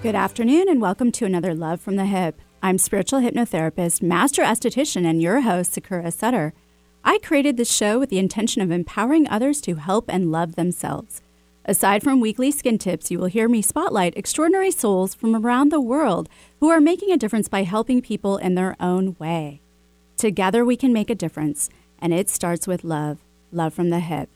Good 0.00 0.14
afternoon, 0.14 0.68
and 0.68 0.80
welcome 0.80 1.10
to 1.10 1.24
another 1.24 1.56
Love 1.56 1.80
from 1.80 1.96
the 1.96 2.04
Hyp. 2.04 2.34
I'm 2.62 2.78
spiritual 2.78 3.18
hypnotherapist, 3.18 4.00
master 4.00 4.42
esthetician, 4.42 5.04
and 5.04 5.20
your 5.20 5.40
host, 5.40 5.72
Sakura 5.72 6.12
Sutter. 6.12 6.54
I 7.02 7.18
created 7.18 7.56
this 7.56 7.74
show 7.74 7.98
with 7.98 8.08
the 8.08 8.20
intention 8.20 8.62
of 8.62 8.70
empowering 8.70 9.28
others 9.28 9.60
to 9.62 9.74
help 9.74 10.04
and 10.08 10.30
love 10.30 10.54
themselves. 10.54 11.20
Aside 11.64 12.04
from 12.04 12.20
weekly 12.20 12.52
skin 12.52 12.78
tips, 12.78 13.10
you 13.10 13.18
will 13.18 13.26
hear 13.26 13.48
me 13.48 13.60
spotlight 13.60 14.16
extraordinary 14.16 14.70
souls 14.70 15.16
from 15.16 15.34
around 15.34 15.72
the 15.72 15.80
world 15.80 16.28
who 16.60 16.68
are 16.68 16.80
making 16.80 17.10
a 17.10 17.16
difference 17.16 17.48
by 17.48 17.64
helping 17.64 18.00
people 18.00 18.36
in 18.36 18.54
their 18.54 18.76
own 18.78 19.16
way. 19.18 19.60
Together 20.16 20.64
we 20.64 20.76
can 20.76 20.92
make 20.92 21.10
a 21.10 21.16
difference, 21.16 21.70
and 21.98 22.14
it 22.14 22.30
starts 22.30 22.68
with 22.68 22.84
love, 22.84 23.18
love 23.50 23.74
from 23.74 23.90
the 23.90 23.98
hip. 23.98 24.30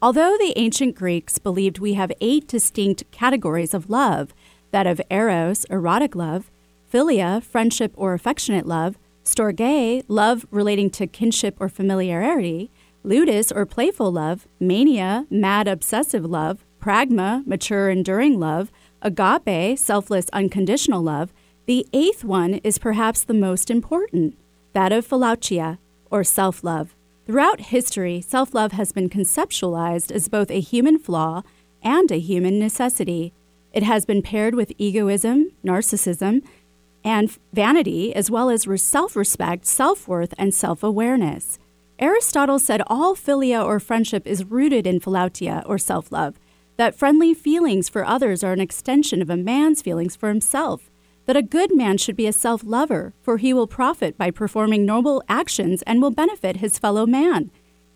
Although 0.00 0.38
the 0.38 0.54
ancient 0.56 0.94
Greeks 0.94 1.38
believed 1.38 1.78
we 1.78 1.94
have 1.94 2.12
eight 2.22 2.46
distinct 2.46 3.10
categories 3.10 3.74
of 3.74 3.90
love, 3.90 4.32
that 4.70 4.86
of 4.86 5.00
eros, 5.10 5.64
erotic 5.70 6.14
love, 6.14 6.50
philia, 6.92 7.42
friendship 7.42 7.92
or 7.96 8.14
affectionate 8.14 8.66
love, 8.66 8.98
storge, 9.24 10.04
love 10.08 10.46
relating 10.50 10.90
to 10.90 11.06
kinship 11.06 11.56
or 11.60 11.68
familiarity, 11.68 12.70
ludus 13.02 13.50
or 13.52 13.66
playful 13.66 14.12
love, 14.12 14.46
mania, 14.58 15.26
mad 15.30 15.68
obsessive 15.68 16.24
love, 16.24 16.64
pragma, 16.80 17.46
mature 17.46 17.90
enduring 17.90 18.38
love, 18.38 18.70
agape, 19.02 19.78
selfless 19.78 20.26
unconditional 20.32 21.02
love, 21.02 21.32
the 21.66 21.86
eighth 21.92 22.24
one 22.24 22.54
is 22.64 22.78
perhaps 22.78 23.22
the 23.22 23.34
most 23.34 23.70
important, 23.70 24.36
that 24.72 24.92
of 24.92 25.06
philautia, 25.06 25.78
or 26.10 26.24
self 26.24 26.64
love. 26.64 26.94
Throughout 27.26 27.60
history, 27.60 28.20
self 28.20 28.54
love 28.54 28.72
has 28.72 28.92
been 28.92 29.08
conceptualized 29.08 30.10
as 30.10 30.28
both 30.28 30.50
a 30.50 30.60
human 30.60 30.98
flaw 30.98 31.42
and 31.82 32.10
a 32.10 32.18
human 32.18 32.58
necessity. 32.58 33.32
It 33.72 33.82
has 33.82 34.04
been 34.04 34.22
paired 34.22 34.54
with 34.54 34.72
egoism, 34.78 35.52
narcissism, 35.64 36.42
and 37.04 37.36
vanity, 37.52 38.14
as 38.14 38.30
well 38.30 38.50
as 38.50 38.66
self 38.82 39.16
respect, 39.16 39.66
self 39.66 40.08
worth, 40.08 40.34
and 40.36 40.52
self 40.52 40.82
awareness. 40.82 41.58
Aristotle 41.98 42.58
said 42.58 42.82
all 42.86 43.14
philia 43.14 43.64
or 43.64 43.78
friendship 43.78 44.26
is 44.26 44.44
rooted 44.44 44.86
in 44.86 45.00
philautia 45.00 45.62
or 45.66 45.78
self 45.78 46.10
love, 46.10 46.38
that 46.76 46.94
friendly 46.94 47.34
feelings 47.34 47.88
for 47.88 48.04
others 48.04 48.42
are 48.42 48.52
an 48.52 48.60
extension 48.60 49.22
of 49.22 49.30
a 49.30 49.36
man's 49.36 49.82
feelings 49.82 50.16
for 50.16 50.28
himself, 50.28 50.90
that 51.26 51.36
a 51.36 51.42
good 51.42 51.76
man 51.76 51.98
should 51.98 52.16
be 52.16 52.26
a 52.26 52.32
self 52.32 52.62
lover, 52.64 53.12
for 53.22 53.36
he 53.36 53.52
will 53.52 53.66
profit 53.66 54.18
by 54.18 54.30
performing 54.30 54.84
noble 54.84 55.22
actions 55.28 55.82
and 55.82 56.02
will 56.02 56.10
benefit 56.10 56.56
his 56.56 56.78
fellow 56.78 57.06
man. 57.06 57.50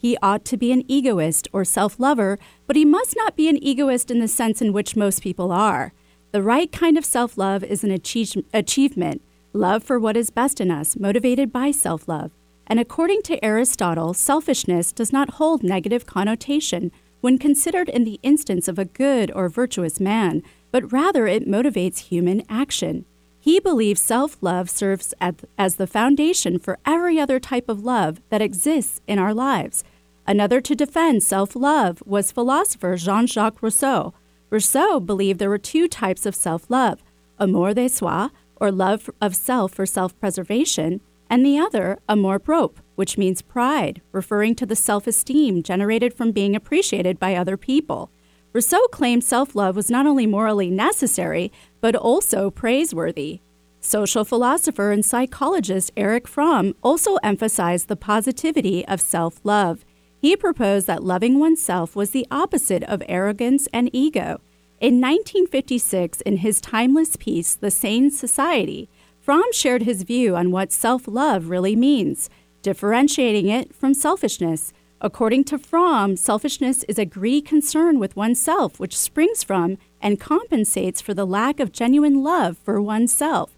He 0.04 0.18
ought 0.20 0.44
to 0.44 0.58
be 0.58 0.70
an 0.70 0.84
egoist 0.86 1.48
or 1.50 1.64
self 1.64 1.98
lover, 1.98 2.38
but 2.66 2.76
he 2.76 2.84
must 2.84 3.16
not 3.16 3.36
be 3.36 3.48
an 3.48 3.56
egoist 3.64 4.10
in 4.10 4.18
the 4.18 4.28
sense 4.28 4.60
in 4.60 4.74
which 4.74 4.96
most 4.96 5.22
people 5.22 5.50
are. 5.50 5.94
The 6.30 6.42
right 6.42 6.70
kind 6.70 6.98
of 6.98 7.06
self 7.06 7.38
love 7.38 7.64
is 7.64 7.82
an 7.82 7.90
achieve- 7.90 8.44
achievement, 8.52 9.22
love 9.54 9.82
for 9.82 9.98
what 9.98 10.18
is 10.18 10.28
best 10.28 10.60
in 10.60 10.70
us, 10.70 10.94
motivated 10.94 11.50
by 11.50 11.70
self 11.70 12.06
love. 12.06 12.32
And 12.66 12.78
according 12.78 13.22
to 13.22 13.42
Aristotle, 13.42 14.12
selfishness 14.12 14.92
does 14.92 15.10
not 15.10 15.36
hold 15.40 15.62
negative 15.62 16.04
connotation 16.04 16.92
when 17.22 17.38
considered 17.38 17.88
in 17.88 18.04
the 18.04 18.20
instance 18.22 18.68
of 18.68 18.78
a 18.78 18.84
good 18.84 19.32
or 19.34 19.48
virtuous 19.48 20.00
man, 20.00 20.42
but 20.70 20.92
rather 20.92 21.26
it 21.26 21.48
motivates 21.48 22.10
human 22.10 22.42
action. 22.50 23.06
He 23.40 23.58
believes 23.58 24.02
self 24.02 24.36
love 24.42 24.68
serves 24.68 25.14
as 25.56 25.76
the 25.76 25.86
foundation 25.86 26.58
for 26.58 26.78
every 26.84 27.18
other 27.18 27.40
type 27.40 27.70
of 27.70 27.82
love 27.82 28.20
that 28.28 28.42
exists 28.42 29.00
in 29.06 29.18
our 29.18 29.32
lives. 29.32 29.82
Another 30.26 30.60
to 30.60 30.74
defend 30.74 31.22
self 31.22 31.54
love 31.54 32.02
was 32.06 32.32
philosopher 32.32 32.96
Jean 32.96 33.26
Jacques 33.26 33.62
Rousseau. 33.62 34.14
Rousseau 34.50 35.00
believed 35.00 35.38
there 35.38 35.50
were 35.50 35.58
two 35.58 35.88
types 35.88 36.24
of 36.24 36.34
self 36.34 36.70
love 36.70 37.02
amour 37.38 37.74
de 37.74 37.88
soi, 37.88 38.28
or 38.56 38.70
love 38.70 39.10
of 39.20 39.34
self 39.34 39.72
for 39.72 39.84
self 39.84 40.18
preservation, 40.20 41.00
and 41.28 41.44
the 41.44 41.58
other, 41.58 41.98
amour 42.08 42.38
propre, 42.38 42.80
which 42.94 43.18
means 43.18 43.42
pride, 43.42 44.00
referring 44.12 44.54
to 44.54 44.66
the 44.66 44.76
self 44.76 45.06
esteem 45.06 45.62
generated 45.62 46.14
from 46.14 46.32
being 46.32 46.56
appreciated 46.56 47.18
by 47.18 47.34
other 47.34 47.56
people. 47.56 48.10
Rousseau 48.52 48.86
claimed 48.92 49.24
self 49.24 49.54
love 49.54 49.76
was 49.76 49.90
not 49.90 50.06
only 50.06 50.26
morally 50.26 50.70
necessary, 50.70 51.52
but 51.80 51.96
also 51.96 52.50
praiseworthy. 52.50 53.40
Social 53.80 54.24
philosopher 54.24 54.92
and 54.92 55.04
psychologist 55.04 55.90
Erich 55.96 56.26
Fromm 56.26 56.74
also 56.82 57.16
emphasized 57.16 57.88
the 57.88 57.96
positivity 57.96 58.86
of 58.86 59.00
self 59.00 59.40
love. 59.44 59.84
He 60.24 60.36
proposed 60.36 60.86
that 60.86 61.04
loving 61.04 61.38
oneself 61.38 61.94
was 61.94 62.12
the 62.12 62.26
opposite 62.30 62.82
of 62.84 63.02
arrogance 63.10 63.68
and 63.74 63.90
ego. 63.92 64.40
In 64.80 64.98
1956, 64.98 66.22
in 66.22 66.38
his 66.38 66.62
timeless 66.62 67.16
piece, 67.16 67.54
The 67.54 67.70
Sane 67.70 68.10
Society, 68.10 68.88
Fromm 69.20 69.52
shared 69.52 69.82
his 69.82 70.02
view 70.02 70.34
on 70.34 70.50
what 70.50 70.72
self 70.72 71.06
love 71.06 71.50
really 71.50 71.76
means, 71.76 72.30
differentiating 72.62 73.50
it 73.50 73.74
from 73.74 73.92
selfishness. 73.92 74.72
According 74.98 75.44
to 75.44 75.58
Fromm, 75.58 76.16
selfishness 76.16 76.84
is 76.84 76.98
a 76.98 77.04
greedy 77.04 77.42
concern 77.42 77.98
with 77.98 78.16
oneself, 78.16 78.80
which 78.80 78.96
springs 78.96 79.44
from 79.44 79.76
and 80.00 80.18
compensates 80.18 81.02
for 81.02 81.12
the 81.12 81.26
lack 81.26 81.60
of 81.60 81.70
genuine 81.70 82.22
love 82.22 82.56
for 82.64 82.80
oneself. 82.80 83.50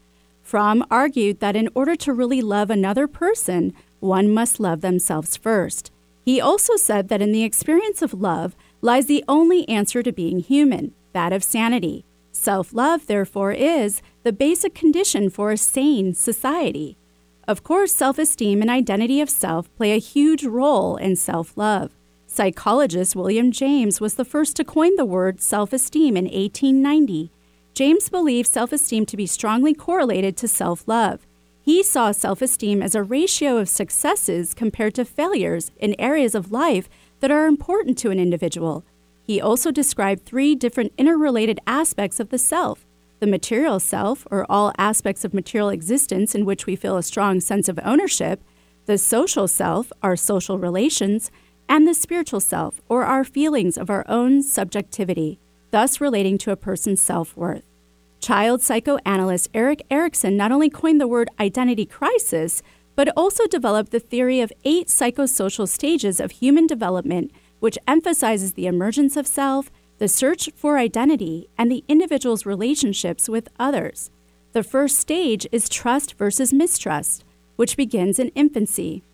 Fromm 0.42 0.84
argued 0.90 1.38
that 1.38 1.54
in 1.54 1.68
order 1.76 1.94
to 1.94 2.12
really 2.12 2.42
love 2.42 2.70
another 2.70 3.06
person, 3.06 3.72
one 4.00 4.28
must 4.28 4.58
love 4.58 4.80
themselves 4.80 5.36
first. 5.36 5.92
He 6.26 6.40
also 6.40 6.74
said 6.74 7.06
that 7.08 7.22
in 7.22 7.30
the 7.30 7.44
experience 7.44 8.02
of 8.02 8.12
love 8.12 8.56
lies 8.80 9.06
the 9.06 9.24
only 9.28 9.66
answer 9.68 10.02
to 10.02 10.10
being 10.10 10.40
human, 10.40 10.92
that 11.12 11.32
of 11.32 11.44
sanity. 11.44 12.04
Self 12.32 12.74
love, 12.74 13.06
therefore, 13.06 13.52
is 13.52 14.02
the 14.24 14.32
basic 14.32 14.74
condition 14.74 15.30
for 15.30 15.52
a 15.52 15.56
sane 15.56 16.14
society. 16.14 16.98
Of 17.46 17.62
course, 17.62 17.94
self 17.94 18.18
esteem 18.18 18.60
and 18.60 18.68
identity 18.68 19.20
of 19.20 19.30
self 19.30 19.72
play 19.76 19.92
a 19.92 19.98
huge 19.98 20.44
role 20.44 20.96
in 20.96 21.14
self 21.14 21.56
love. 21.56 21.92
Psychologist 22.26 23.14
William 23.14 23.52
James 23.52 24.00
was 24.00 24.16
the 24.16 24.24
first 24.24 24.56
to 24.56 24.64
coin 24.64 24.96
the 24.96 25.04
word 25.04 25.40
self 25.40 25.72
esteem 25.72 26.16
in 26.16 26.24
1890. 26.24 27.30
James 27.72 28.08
believed 28.08 28.48
self 28.48 28.72
esteem 28.72 29.06
to 29.06 29.16
be 29.16 29.26
strongly 29.26 29.74
correlated 29.74 30.36
to 30.38 30.48
self 30.48 30.88
love. 30.88 31.25
He 31.66 31.82
saw 31.82 32.12
self 32.12 32.42
esteem 32.42 32.80
as 32.80 32.94
a 32.94 33.02
ratio 33.02 33.56
of 33.56 33.68
successes 33.68 34.54
compared 34.54 34.94
to 34.94 35.04
failures 35.04 35.72
in 35.78 36.00
areas 36.00 36.36
of 36.36 36.52
life 36.52 36.88
that 37.18 37.32
are 37.32 37.48
important 37.48 37.98
to 37.98 38.12
an 38.12 38.20
individual. 38.20 38.84
He 39.24 39.40
also 39.40 39.72
described 39.72 40.24
three 40.24 40.54
different 40.54 40.92
interrelated 40.96 41.58
aspects 41.66 42.20
of 42.20 42.28
the 42.30 42.38
self 42.38 42.86
the 43.18 43.26
material 43.26 43.80
self, 43.80 44.26
or 44.30 44.46
all 44.48 44.72
aspects 44.78 45.24
of 45.24 45.34
material 45.34 45.70
existence 45.70 46.34
in 46.34 46.44
which 46.44 46.66
we 46.66 46.76
feel 46.76 46.98
a 46.98 47.02
strong 47.02 47.40
sense 47.40 47.66
of 47.66 47.80
ownership, 47.82 48.42
the 48.84 48.98
social 48.98 49.48
self, 49.48 49.90
our 50.02 50.16
social 50.16 50.58
relations, 50.58 51.32
and 51.66 51.88
the 51.88 51.94
spiritual 51.94 52.40
self, 52.40 52.80
or 52.90 53.04
our 53.04 53.24
feelings 53.24 53.76
of 53.78 53.90
our 53.90 54.04
own 54.06 54.42
subjectivity, 54.42 55.40
thus 55.72 56.00
relating 56.00 56.38
to 56.38 56.52
a 56.52 56.56
person's 56.56 57.00
self 57.00 57.36
worth. 57.36 57.64
Child 58.26 58.60
psychoanalyst 58.60 59.50
Erik 59.54 59.86
Erikson 59.88 60.36
not 60.36 60.50
only 60.50 60.68
coined 60.68 61.00
the 61.00 61.06
word 61.06 61.30
identity 61.38 61.86
crisis, 61.86 62.60
but 62.96 63.08
also 63.16 63.46
developed 63.46 63.92
the 63.92 64.00
theory 64.00 64.40
of 64.40 64.52
eight 64.64 64.88
psychosocial 64.88 65.68
stages 65.68 66.18
of 66.18 66.32
human 66.32 66.66
development, 66.66 67.30
which 67.60 67.78
emphasizes 67.86 68.54
the 68.54 68.66
emergence 68.66 69.16
of 69.16 69.28
self, 69.28 69.70
the 69.98 70.08
search 70.08 70.50
for 70.56 70.76
identity, 70.76 71.48
and 71.56 71.70
the 71.70 71.84
individual's 71.86 72.44
relationships 72.44 73.28
with 73.28 73.48
others. 73.60 74.10
The 74.54 74.64
first 74.64 74.98
stage 74.98 75.46
is 75.52 75.68
trust 75.68 76.14
versus 76.14 76.52
mistrust, 76.52 77.24
which 77.54 77.76
begins 77.76 78.18
in 78.18 78.30
infancy. 78.30 79.04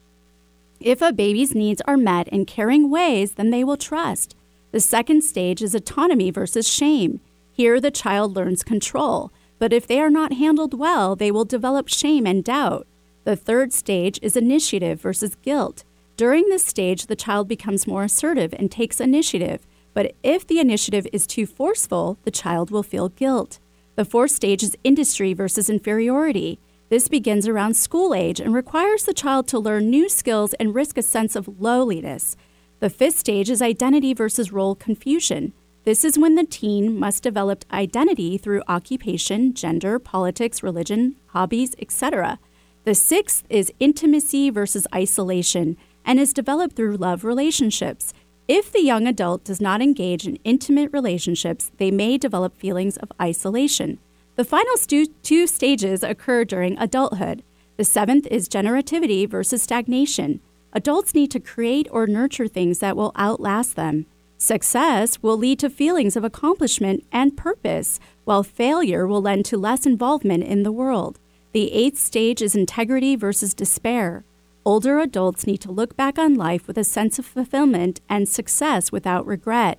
If 0.81 1.03
a 1.03 1.13
baby's 1.13 1.55
needs 1.55 1.83
are 1.83 1.99
met 1.99 2.29
in 2.29 2.47
caring 2.47 2.89
ways, 2.89 3.33
then 3.33 3.51
they 3.51 3.63
will 3.63 3.77
trust. 3.77 4.35
The 4.71 4.81
second 4.81 5.21
stage 5.21 5.61
is 5.61 5.75
autonomy 5.75 6.31
versus 6.31 6.67
shame. 6.67 7.21
Here, 7.53 7.81
the 7.81 7.91
child 7.91 8.35
learns 8.35 8.65
control, 8.65 9.31
but 9.59 9.73
if 9.73 9.87
they 9.87 10.01
are 10.01 10.11
not 10.11 10.33
handled 10.33 10.75
well, 10.75 11.15
they 11.15 11.31
will 11.31 11.45
develop 11.45 11.89
shame 11.89 12.27
and 12.27 12.43
doubt. 12.43 12.87
The 13.25 13.37
third 13.37 13.73
stage 13.73 14.19
is 14.23 14.37
initiative 14.37 15.01
versus 15.01 15.37
guilt. 15.37 15.85
During 16.17 16.49
this 16.49 16.65
stage, 16.65 17.07
the 17.07 17.17
child 17.17 17.47
becomes 17.49 17.87
more 17.87 18.05
assertive 18.05 18.55
and 18.59 18.71
takes 18.71 19.01
initiative, 19.01 19.67
but 19.95 20.15
if 20.23 20.47
the 20.47 20.59
initiative 20.59 21.07
is 21.13 21.27
too 21.27 21.47
forceful, 21.47 22.19
the 22.25 22.31
child 22.31 22.71
will 22.71 22.83
feel 22.83 23.11
guilt. 23.11 23.59
The 23.95 24.05
fourth 24.05 24.31
stage 24.31 24.63
is 24.63 24.77
industry 24.83 25.35
versus 25.35 25.69
inferiority. 25.69 26.59
This 26.89 27.09
begins 27.09 27.47
around 27.47 27.75
school 27.75 28.15
age 28.15 28.41
and 28.41 28.55
requires 28.55 29.05
the 29.05 29.15
child 29.15 29.47
to 29.49 29.59
learn 29.59 29.91
new 29.91 30.09
skills 30.09 30.55
and 30.55 30.75
risk 30.75 30.97
a 30.99 31.03
sense 31.03 31.37
of 31.37 31.61
lowliness. 31.61 32.37
The 32.81 32.91
fifth 32.91 33.19
stage 33.19 33.49
is 33.49 33.63
identity 33.63 34.15
versus 34.15 34.53
role 34.53 34.75
confusion. 34.75 35.53
This 35.85 36.05
is 36.05 36.19
when 36.19 36.37
the 36.37 36.45
teen 36.45 36.97
must 36.97 37.25
develop 37.25 37.65
identity 37.73 38.39
through 38.39 38.63
occupation, 38.69 39.53
gender, 39.53 39.99
politics, 39.99 40.63
religion, 40.63 41.17
hobbies, 41.29 41.75
etc. 41.81 42.39
The 42.85 42.95
sixth 42.95 43.45
is 43.51 43.73
intimacy 43.81 44.51
versus 44.51 44.87
isolation 44.95 45.77
and 46.05 46.21
is 46.21 46.33
developed 46.33 46.77
through 46.77 46.97
love 46.97 47.25
relationships. 47.25 48.13
If 48.47 48.71
the 48.71 48.83
young 48.83 49.09
adult 49.09 49.45
does 49.45 49.61
not 49.61 49.83
engage 49.83 50.27
in 50.27 50.37
intimate 50.45 50.91
relationships, 50.93 51.73
they 51.79 51.91
may 51.91 52.17
develop 52.17 52.57
feelings 52.57 52.97
of 52.97 53.13
isolation. 53.21 53.99
The 54.37 54.45
final 54.45 54.77
stu- 54.77 55.07
two 55.23 55.49
stages 55.49 56.05
occur 56.05 56.45
during 56.45 56.79
adulthood. 56.79 57.43
The 57.77 57.85
seventh 57.85 58.27
is 58.29 58.49
generativity 58.49 59.29
versus 59.29 59.63
stagnation. 59.63 60.41
Adults 60.73 61.15
need 61.15 61.31
to 61.33 61.41
create 61.41 61.89
or 61.91 62.07
nurture 62.07 62.49
things 62.49 62.79
that 62.79 62.97
will 62.97 63.13
outlast 63.17 63.75
them. 63.75 64.07
Success 64.43 65.23
will 65.23 65.39
lead 65.39 65.61
to 65.61 65.71
feelings 65.71 66.17
of 66.17 66.25
accomplishment 66.25 67.07
and 67.13 67.37
purpose, 67.37 68.01
while 68.25 68.43
failure 68.43 69.07
will 69.07 69.23
lend 69.23 69.45
to 69.45 69.57
less 69.57 69.87
involvement 69.87 70.43
in 70.43 70.65
the 70.65 70.73
world. 70.73 71.21
The 71.53 71.73
eighth 71.73 71.97
stage 71.97 72.43
is 72.43 72.57
integrity 72.57 73.15
versus 73.15 73.55
despair. 73.55 74.25
Older 74.65 74.99
adults 74.99 75.47
need 75.47 75.59
to 75.59 75.71
look 75.71 75.97
back 75.97 76.19
on 76.19 76.35
life 76.35 76.67
with 76.67 76.77
a 76.77 76.83
sense 76.83 77.21
of 77.21 77.25
fulfillment 77.25 78.01
and 78.09 78.29
success 78.29 78.91
without 78.91 79.25
regret. 79.27 79.79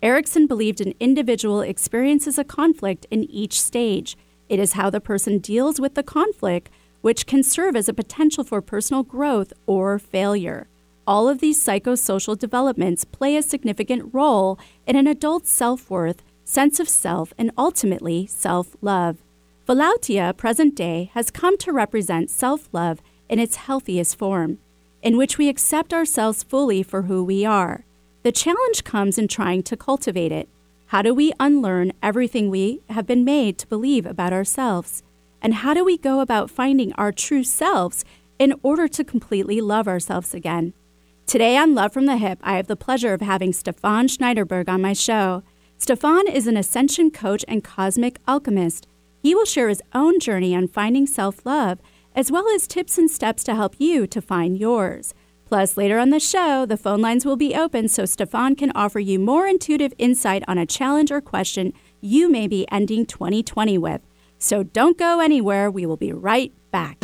Erikson 0.00 0.46
believed 0.46 0.80
an 0.80 0.94
individual 1.00 1.60
experiences 1.60 2.38
a 2.38 2.44
conflict 2.44 3.08
in 3.10 3.24
each 3.24 3.60
stage. 3.60 4.16
It 4.48 4.60
is 4.60 4.74
how 4.74 4.90
the 4.90 5.00
person 5.00 5.38
deals 5.38 5.80
with 5.80 5.94
the 5.94 6.04
conflict 6.04 6.70
which 7.00 7.26
can 7.26 7.42
serve 7.42 7.74
as 7.74 7.88
a 7.88 7.92
potential 7.92 8.44
for 8.44 8.62
personal 8.62 9.02
growth 9.02 9.52
or 9.66 9.98
failure. 9.98 10.68
All 11.06 11.28
of 11.28 11.40
these 11.40 11.62
psychosocial 11.62 12.38
developments 12.38 13.04
play 13.04 13.36
a 13.36 13.42
significant 13.42 14.14
role 14.14 14.58
in 14.86 14.96
an 14.96 15.06
adult's 15.06 15.50
self 15.50 15.90
worth, 15.90 16.22
sense 16.44 16.80
of 16.80 16.88
self, 16.88 17.34
and 17.36 17.50
ultimately 17.58 18.26
self 18.26 18.74
love. 18.80 19.18
Philautia, 19.68 20.34
present 20.34 20.74
day, 20.74 21.10
has 21.12 21.30
come 21.30 21.58
to 21.58 21.72
represent 21.72 22.30
self 22.30 22.70
love 22.72 23.02
in 23.28 23.38
its 23.38 23.56
healthiest 23.56 24.16
form, 24.16 24.58
in 25.02 25.18
which 25.18 25.36
we 25.36 25.50
accept 25.50 25.92
ourselves 25.92 26.42
fully 26.42 26.82
for 26.82 27.02
who 27.02 27.22
we 27.22 27.44
are. 27.44 27.84
The 28.22 28.32
challenge 28.32 28.84
comes 28.84 29.18
in 29.18 29.28
trying 29.28 29.62
to 29.64 29.76
cultivate 29.76 30.32
it. 30.32 30.48
How 30.86 31.02
do 31.02 31.12
we 31.12 31.34
unlearn 31.38 31.92
everything 32.02 32.48
we 32.48 32.80
have 32.88 33.06
been 33.06 33.24
made 33.24 33.58
to 33.58 33.66
believe 33.66 34.06
about 34.06 34.32
ourselves? 34.32 35.02
And 35.42 35.54
how 35.54 35.74
do 35.74 35.84
we 35.84 35.98
go 35.98 36.20
about 36.20 36.50
finding 36.50 36.94
our 36.94 37.12
true 37.12 37.44
selves 37.44 38.06
in 38.38 38.54
order 38.62 38.88
to 38.88 39.04
completely 39.04 39.60
love 39.60 39.86
ourselves 39.86 40.32
again? 40.32 40.72
Today 41.26 41.56
on 41.56 41.74
Love 41.74 41.92
from 41.92 42.04
the 42.06 42.12
Hyp, 42.18 42.36
I 42.42 42.56
have 42.56 42.66
the 42.66 42.76
pleasure 42.76 43.14
of 43.14 43.22
having 43.22 43.52
Stefan 43.52 44.08
Schneiderberg 44.08 44.68
on 44.68 44.82
my 44.82 44.92
show. 44.92 45.42
Stefan 45.78 46.28
is 46.28 46.46
an 46.46 46.56
ascension 46.56 47.10
coach 47.10 47.44
and 47.48 47.64
cosmic 47.64 48.18
alchemist. 48.28 48.86
He 49.22 49.34
will 49.34 49.46
share 49.46 49.70
his 49.70 49.82
own 49.94 50.20
journey 50.20 50.54
on 50.54 50.68
finding 50.68 51.06
self 51.06 51.44
love, 51.46 51.80
as 52.14 52.30
well 52.30 52.46
as 52.50 52.66
tips 52.66 52.98
and 52.98 53.10
steps 53.10 53.42
to 53.44 53.54
help 53.54 53.74
you 53.78 54.06
to 54.06 54.20
find 54.20 54.58
yours. 54.58 55.14
Plus, 55.46 55.76
later 55.76 55.98
on 55.98 56.10
the 56.10 56.20
show, 56.20 56.66
the 56.66 56.76
phone 56.76 57.00
lines 57.00 57.24
will 57.24 57.36
be 57.36 57.54
open 57.54 57.88
so 57.88 58.04
Stefan 58.04 58.54
can 58.54 58.70
offer 58.74 59.00
you 59.00 59.18
more 59.18 59.46
intuitive 59.46 59.94
insight 59.98 60.44
on 60.46 60.58
a 60.58 60.66
challenge 60.66 61.10
or 61.10 61.20
question 61.20 61.72
you 62.00 62.28
may 62.30 62.46
be 62.46 62.70
ending 62.70 63.06
2020 63.06 63.78
with. 63.78 64.02
So 64.38 64.62
don't 64.62 64.98
go 64.98 65.20
anywhere, 65.20 65.70
we 65.70 65.86
will 65.86 65.96
be 65.96 66.12
right 66.12 66.52
back. 66.70 67.03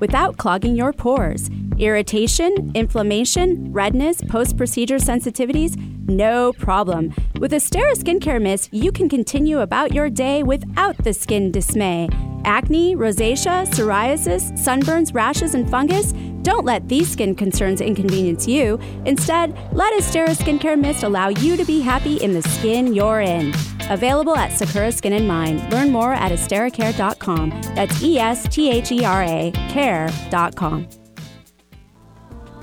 without 0.00 0.36
clogging 0.36 0.76
your 0.76 0.92
pores. 0.92 1.50
Irritation, 1.78 2.72
inflammation, 2.74 3.72
redness, 3.72 4.20
post 4.22 4.56
procedure 4.56 4.96
sensitivities? 4.96 5.76
No 6.08 6.52
problem. 6.54 7.14
With 7.38 7.52
Esthera 7.52 7.92
Skincare 7.92 8.40
Mist, 8.40 8.72
you 8.72 8.90
can 8.90 9.08
continue 9.08 9.60
about 9.60 9.92
your 9.92 10.08
day 10.08 10.42
without 10.42 10.96
the 11.04 11.12
skin 11.12 11.52
dismay. 11.52 12.08
Acne, 12.44 12.96
rosacea, 12.96 13.66
psoriasis, 13.66 14.52
sunburns, 14.52 15.14
rashes, 15.14 15.54
and 15.54 15.68
fungus? 15.70 16.12
Don't 16.48 16.64
let 16.64 16.88
these 16.88 17.10
skin 17.10 17.34
concerns 17.34 17.82
inconvenience 17.82 18.48
you. 18.48 18.80
Instead, 19.04 19.54
let 19.74 19.92
Esthera 19.92 20.30
Skincare 20.34 20.80
Mist 20.80 21.02
allow 21.02 21.28
you 21.28 21.58
to 21.58 21.64
be 21.66 21.82
happy 21.82 22.16
in 22.22 22.32
the 22.32 22.40
skin 22.40 22.94
you're 22.94 23.20
in. 23.20 23.52
Available 23.90 24.34
at 24.34 24.52
Sakura 24.54 24.90
Skin 24.90 25.12
and 25.12 25.28
Mind. 25.28 25.70
Learn 25.70 25.92
more 25.92 26.14
at 26.14 26.32
estheracare.com. 26.32 27.50
That's 27.74 28.02
E 28.02 28.18
S 28.18 28.48
T 28.48 28.70
H 28.70 28.90
E 28.92 29.04
R 29.04 29.22
A 29.24 29.50
care.com. 29.68 30.88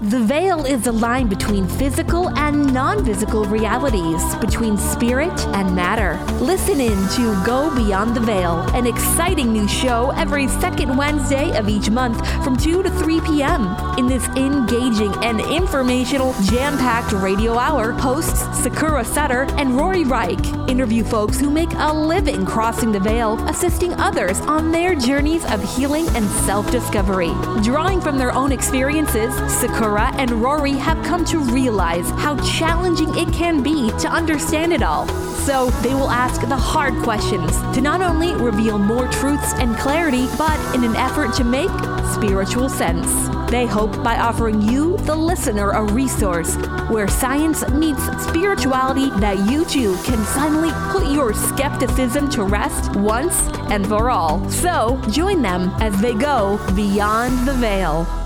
The 0.02 0.20
veil 0.20 0.66
is 0.66 0.84
the 0.84 0.92
line 0.92 1.30
between 1.30 1.70
physical 1.70 2.28
and 2.38 2.74
non 2.74 3.06
physical 3.06 3.46
realities, 3.46 4.36
between 4.42 4.78
spirit 4.78 5.32
and 5.56 5.74
matter. 5.74 6.22
Listen 6.44 6.82
in 6.82 6.98
to 7.12 7.42
Go 7.46 7.74
Beyond 7.74 8.14
the 8.14 8.20
Veil, 8.20 8.60
an 8.76 8.88
exciting 8.88 9.54
new 9.54 9.70
show 9.70 10.10
every 10.18 10.50
second 10.50 10.98
Wednesday 10.98 11.58
of 11.58 11.70
each 11.70 11.90
month 11.90 12.20
from 12.44 12.58
2 12.58 12.84
to 12.84 12.90
3 12.90 13.22
p.m. 13.22 13.74
In 13.98 14.08
this 14.08 14.28
engaging 14.36 15.14
and 15.24 15.40
informational, 15.40 16.34
jam 16.44 16.78
packed 16.78 17.14
radio 17.14 17.58
hour, 17.58 17.94
hosts 17.94 18.42
Sakura 18.62 19.06
Sutter 19.06 19.44
and 19.58 19.78
Rory 19.78 20.04
Reich 20.04 20.46
interview 20.68 21.06
folks 21.06 21.40
who 21.40 21.50
make 21.50 21.72
a 21.74 21.94
living 21.94 22.46
crossing 22.46 22.92
the 22.92 23.00
veil, 23.00 23.40
assisting 23.48 23.94
others 23.94 24.42
on 24.42 24.72
their 24.72 24.94
journeys 24.94 25.46
of 25.46 25.64
healing 25.78 26.06
and 26.10 26.26
self 26.44 26.70
discovery. 26.70 27.32
Drawing 27.64 28.02
from 28.02 28.18
their 28.18 28.34
own 28.34 28.52
experiences, 28.52 29.34
Sakura 29.58 29.85
Sakura 29.86 30.12
and 30.18 30.32
Rory 30.42 30.72
have 30.72 31.06
come 31.06 31.24
to 31.26 31.38
realize 31.38 32.10
how 32.20 32.36
challenging 32.38 33.16
it 33.16 33.32
can 33.32 33.62
be 33.62 33.92
to 34.00 34.08
understand 34.08 34.74
it 34.74 34.82
all. 34.82 35.08
So 35.46 35.70
they 35.84 35.94
will 35.94 36.10
ask 36.10 36.42
the 36.42 36.56
hard 36.56 36.96
questions 37.04 37.52
to 37.76 37.82
not 37.82 38.02
only 38.02 38.34
reveal 38.34 38.80
more 38.80 39.08
truths 39.10 39.54
and 39.54 39.78
clarity, 39.78 40.26
but 40.40 40.58
in 40.74 40.84
an 40.84 40.96
effort 40.96 41.36
to 41.36 41.44
make 41.44 41.70
spiritual 42.16 42.68
sense. 42.68 43.08
They 43.52 43.68
hope 43.68 44.04
by 44.04 44.18
offering 44.18 44.60
you, 44.60 44.98
the 44.98 45.16
listener, 45.16 45.70
a 45.70 45.84
resource 45.84 46.56
where 46.90 47.08
science 47.08 47.64
meets 47.70 48.02
spirituality 48.24 49.12
that 49.20 49.38
you 49.52 49.66
too 49.66 49.96
can 49.98 50.26
finally 50.34 50.72
put 50.92 51.14
your 51.14 51.32
skepticism 51.36 52.28
to 52.32 52.44
rest 52.44 52.96
once 52.96 53.40
and 53.70 53.86
for 53.86 54.10
all. 54.10 54.50
So 54.50 55.00
join 55.12 55.44
them 55.44 55.70
as 55.80 55.96
they 56.02 56.16
go 56.16 56.60
beyond 56.74 57.48
the 57.48 57.54
veil. 57.54 58.25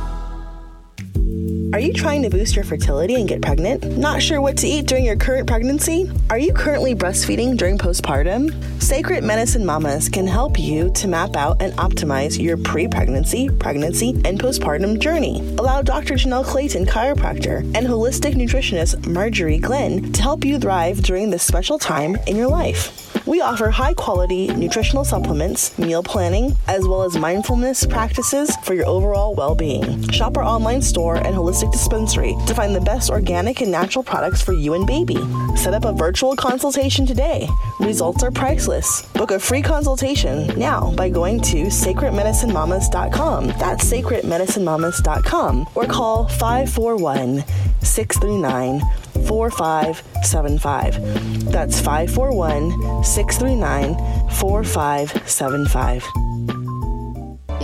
Are 1.79 1.81
you 1.81 1.93
trying 1.93 2.23
to 2.23 2.29
boost 2.29 2.57
your 2.57 2.65
fertility 2.65 3.15
and 3.15 3.25
get 3.25 3.41
pregnant? 3.41 3.97
Not 3.97 4.21
sure 4.21 4.41
what 4.41 4.57
to 4.57 4.67
eat 4.67 4.85
during 4.85 5.05
your 5.05 5.15
current 5.15 5.47
pregnancy? 5.47 6.11
Are 6.29 6.37
you 6.37 6.51
currently 6.51 6.93
breastfeeding 6.93 7.55
during 7.55 7.77
postpartum? 7.77 8.51
Sacred 8.83 9.23
Medicine 9.23 9.65
Mamas 9.65 10.09
can 10.09 10.27
help 10.27 10.59
you 10.59 10.91
to 10.95 11.07
map 11.07 11.37
out 11.37 11.61
and 11.61 11.71
optimize 11.75 12.37
your 12.37 12.57
pre 12.57 12.89
pregnancy, 12.89 13.47
pregnancy, 13.47 14.09
and 14.25 14.37
postpartum 14.37 14.99
journey. 14.99 15.39
Allow 15.57 15.81
Dr. 15.81 16.15
Janelle 16.15 16.43
Clayton, 16.43 16.85
chiropractor, 16.85 17.59
and 17.59 17.87
holistic 17.87 18.33
nutritionist 18.33 19.07
Marjorie 19.07 19.57
Glenn 19.57 20.11
to 20.11 20.21
help 20.21 20.43
you 20.43 20.59
thrive 20.59 21.01
during 21.01 21.29
this 21.29 21.43
special 21.43 21.79
time 21.79 22.17
in 22.27 22.35
your 22.35 22.49
life. 22.49 23.08
We 23.29 23.41
offer 23.41 23.69
high 23.69 23.93
quality 23.93 24.47
nutritional 24.47 25.05
supplements, 25.05 25.77
meal 25.77 26.01
planning, 26.01 26.55
as 26.67 26.87
well 26.87 27.03
as 27.03 27.15
mindfulness 27.15 27.85
practices 27.85 28.55
for 28.63 28.73
your 28.73 28.87
overall 28.87 29.35
well 29.35 29.53
being. 29.53 30.01
Shop 30.09 30.35
our 30.35 30.43
online 30.43 30.81
store 30.81 31.17
and 31.17 31.35
holistic 31.35 31.71
dispensary 31.71 32.35
to 32.47 32.55
find 32.55 32.75
the 32.75 32.81
best 32.81 33.11
organic 33.11 33.61
and 33.61 33.71
natural 33.71 34.03
products 34.03 34.41
for 34.41 34.53
you 34.53 34.73
and 34.73 34.87
baby. 34.87 35.17
Set 35.55 35.75
up 35.75 35.85
a 35.85 35.93
virtual 35.93 36.35
consultation 36.35 37.05
today. 37.05 37.47
Results 37.79 38.23
are 38.23 38.31
priceless. 38.31 39.03
Book 39.13 39.29
a 39.29 39.37
free 39.37 39.61
consultation 39.61 40.47
now 40.57 40.91
by 40.95 41.07
going 41.07 41.39
to 41.39 41.65
sacredmedicinemamas.com. 41.65 43.47
That's 43.59 43.85
sacredmedicinemamas.com 43.85 45.69
or 45.75 45.85
call 45.85 46.27
541 46.29 47.43
639 47.81 48.81
4575. 49.27 51.51
That's 51.51 51.79
541 51.79 53.03
639 53.03 53.18
4575. 53.19 56.07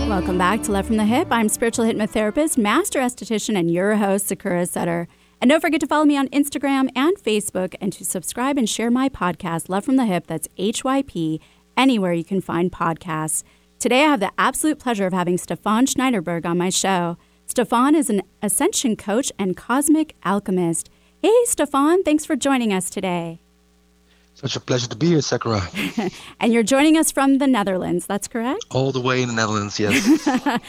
Welcome 0.06 0.38
back 0.38 0.62
to 0.62 0.72
Love 0.72 0.86
from 0.86 0.98
the 0.98 1.04
Hyp. 1.04 1.26
I'm 1.30 1.48
spiritual 1.48 1.86
hypnotherapist, 1.86 2.58
master 2.58 3.00
esthetician, 3.00 3.58
and 3.58 3.70
your 3.70 3.96
host, 3.96 4.28
Sakura 4.28 4.66
Sutter. 4.66 5.08
And 5.40 5.50
don't 5.50 5.60
forget 5.60 5.80
to 5.80 5.86
follow 5.86 6.04
me 6.04 6.16
on 6.16 6.28
Instagram 6.28 6.88
and 6.94 7.16
Facebook 7.16 7.74
and 7.80 7.92
to 7.94 8.04
subscribe 8.04 8.58
and 8.58 8.68
share 8.68 8.90
my 8.90 9.08
podcast, 9.08 9.68
Love 9.68 9.84
from 9.84 9.96
the 9.96 10.04
Hyp, 10.04 10.26
that's 10.26 10.48
HYP, 10.58 11.40
anywhere 11.76 12.12
you 12.12 12.24
can 12.24 12.40
find 12.40 12.70
podcasts. 12.70 13.42
Today 13.78 14.04
I 14.04 14.10
have 14.10 14.20
the 14.20 14.32
absolute 14.38 14.78
pleasure 14.78 15.06
of 15.06 15.12
having 15.12 15.38
Stefan 15.38 15.86
Schneiderberg 15.86 16.44
on 16.44 16.58
my 16.58 16.68
show. 16.68 17.16
Stefan 17.46 17.94
is 17.94 18.10
an 18.10 18.22
ascension 18.42 18.96
coach 18.96 19.32
and 19.38 19.56
cosmic 19.56 20.16
alchemist. 20.24 20.90
Hey, 21.22 21.34
Stefan, 21.44 22.02
thanks 22.02 22.24
for 22.24 22.36
joining 22.36 22.72
us 22.72 22.90
today. 22.90 23.40
Such 24.36 24.54
a 24.54 24.60
pleasure 24.60 24.86
to 24.88 24.96
be 24.96 25.06
here, 25.06 25.22
Sakura. 25.22 25.62
and 26.40 26.52
you're 26.52 26.62
joining 26.62 26.98
us 26.98 27.10
from 27.10 27.38
the 27.38 27.46
Netherlands, 27.46 28.04
that's 28.04 28.28
correct? 28.28 28.66
All 28.70 28.92
the 28.92 29.00
way 29.00 29.22
in 29.22 29.28
the 29.28 29.34
Netherlands, 29.34 29.80
yes. 29.80 30.04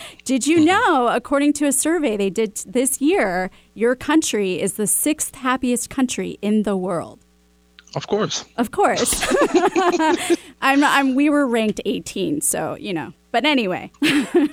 did 0.24 0.48
you 0.48 0.60
mm-hmm. 0.60 0.66
know, 0.68 1.10
according 1.10 1.52
to 1.54 1.66
a 1.66 1.74
survey 1.74 2.16
they 2.16 2.30
did 2.30 2.56
this 2.66 3.02
year, 3.02 3.52
your 3.74 3.94
country 3.94 4.62
is 4.62 4.76
the 4.76 4.88
sixth 4.88 5.36
happiest 5.36 5.90
country 5.90 6.40
in 6.42 6.64
the 6.64 6.78
world? 6.78 7.20
Of 7.94 8.08
course. 8.08 8.46
Of 8.56 8.72
course. 8.72 9.26
I'm, 10.62 10.82
I'm, 10.82 11.16
we 11.16 11.30
were 11.30 11.46
ranked 11.46 11.82
18, 11.84 12.40
so, 12.40 12.78
you 12.80 12.94
know. 12.94 13.12
But 13.34 13.44
anyway. 13.44 13.92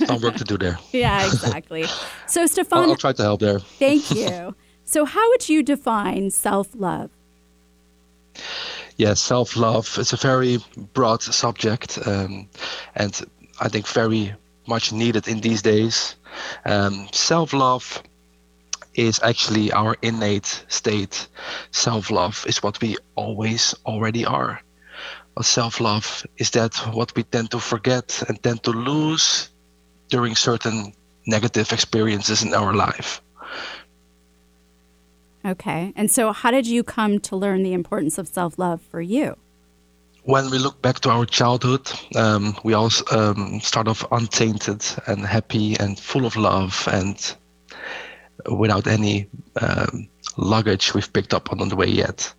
Some 0.07 0.23
work 0.23 0.35
to 0.37 0.45
do 0.45 0.59
there. 0.59 0.77
yeah, 0.91 1.25
exactly. 1.25 1.85
So, 2.27 2.47
Stefan. 2.47 2.79
I'll, 2.79 2.91
I'll 2.91 2.97
try 2.97 3.13
to 3.13 3.23
help 3.23 3.39
there. 3.39 3.61
thank 3.61 4.11
you. 4.11 4.57
So, 4.83 5.05
how 5.05 5.29
would 5.31 5.49
you 5.49 5.63
define 5.63 6.31
self 6.31 6.75
love? 6.75 7.11
Yes, 8.97 9.21
self 9.21 9.57
love 9.57 9.99
is 9.99 10.13
a 10.13 10.17
very 10.17 10.59
broad 10.93 11.23
subject 11.23 11.99
um, 12.07 12.49
and 12.95 13.21
I 13.61 13.69
think 13.69 13.87
very 13.89 14.35
much 14.67 14.93
needed 14.93 15.29
in 15.29 15.41
these 15.41 15.63
days. 15.63 16.17
Um, 16.65 17.09
self 17.13 17.53
love 17.53 18.03
is 18.95 19.21
actually 19.23 19.73
our 19.73 19.97
innate 20.03 20.65
state. 20.69 21.27
Self 21.73 22.11
love 22.11 22.45
is 22.49 22.63
what 22.63 22.81
we 22.81 22.97
always 23.17 23.75
already 23.85 24.25
are. 24.25 24.61
But 25.35 25.45
self 25.45 25.81
love 25.81 26.25
is 26.39 26.51
that 26.51 26.77
what 26.95 27.15
we 27.17 27.25
tend 27.25 27.51
to 27.51 27.59
forget 27.59 28.23
and 28.29 28.41
tend 28.43 28.63
to 28.63 28.71
lose 28.71 29.51
during 30.09 30.37
certain 30.37 30.93
negative 31.27 31.73
experiences 31.73 32.43
in 32.45 32.55
our 32.55 32.73
life. 32.75 33.21
Okay. 35.45 35.93
And 35.95 36.11
so, 36.11 36.33
how 36.33 36.51
did 36.51 36.67
you 36.67 36.83
come 36.83 37.21
to 37.21 37.37
learn 37.37 37.63
the 37.63 37.75
importance 37.75 38.19
of 38.19 38.29
self 38.29 38.59
love 38.59 38.81
for 38.81 39.01
you? 39.01 39.37
When 40.23 40.51
we 40.51 40.59
look 40.59 40.81
back 40.81 41.01
to 41.01 41.11
our 41.11 41.27
childhood, 41.27 41.91
um, 42.17 42.57
we 42.65 42.73
all 42.73 42.89
um, 43.11 43.61
start 43.61 43.89
off 43.89 44.07
untainted 44.11 44.83
and 45.07 45.27
happy 45.27 45.77
and 45.79 45.99
full 45.99 46.25
of 46.25 46.35
love 46.37 46.89
and 46.91 47.37
without 48.51 48.87
any 48.87 49.29
um, 49.61 50.09
luggage 50.39 50.95
we've 50.95 51.13
picked 51.13 51.35
up 51.35 51.53
on 51.53 51.69
the 51.69 51.77
way 51.77 51.89
yet. 51.89 52.33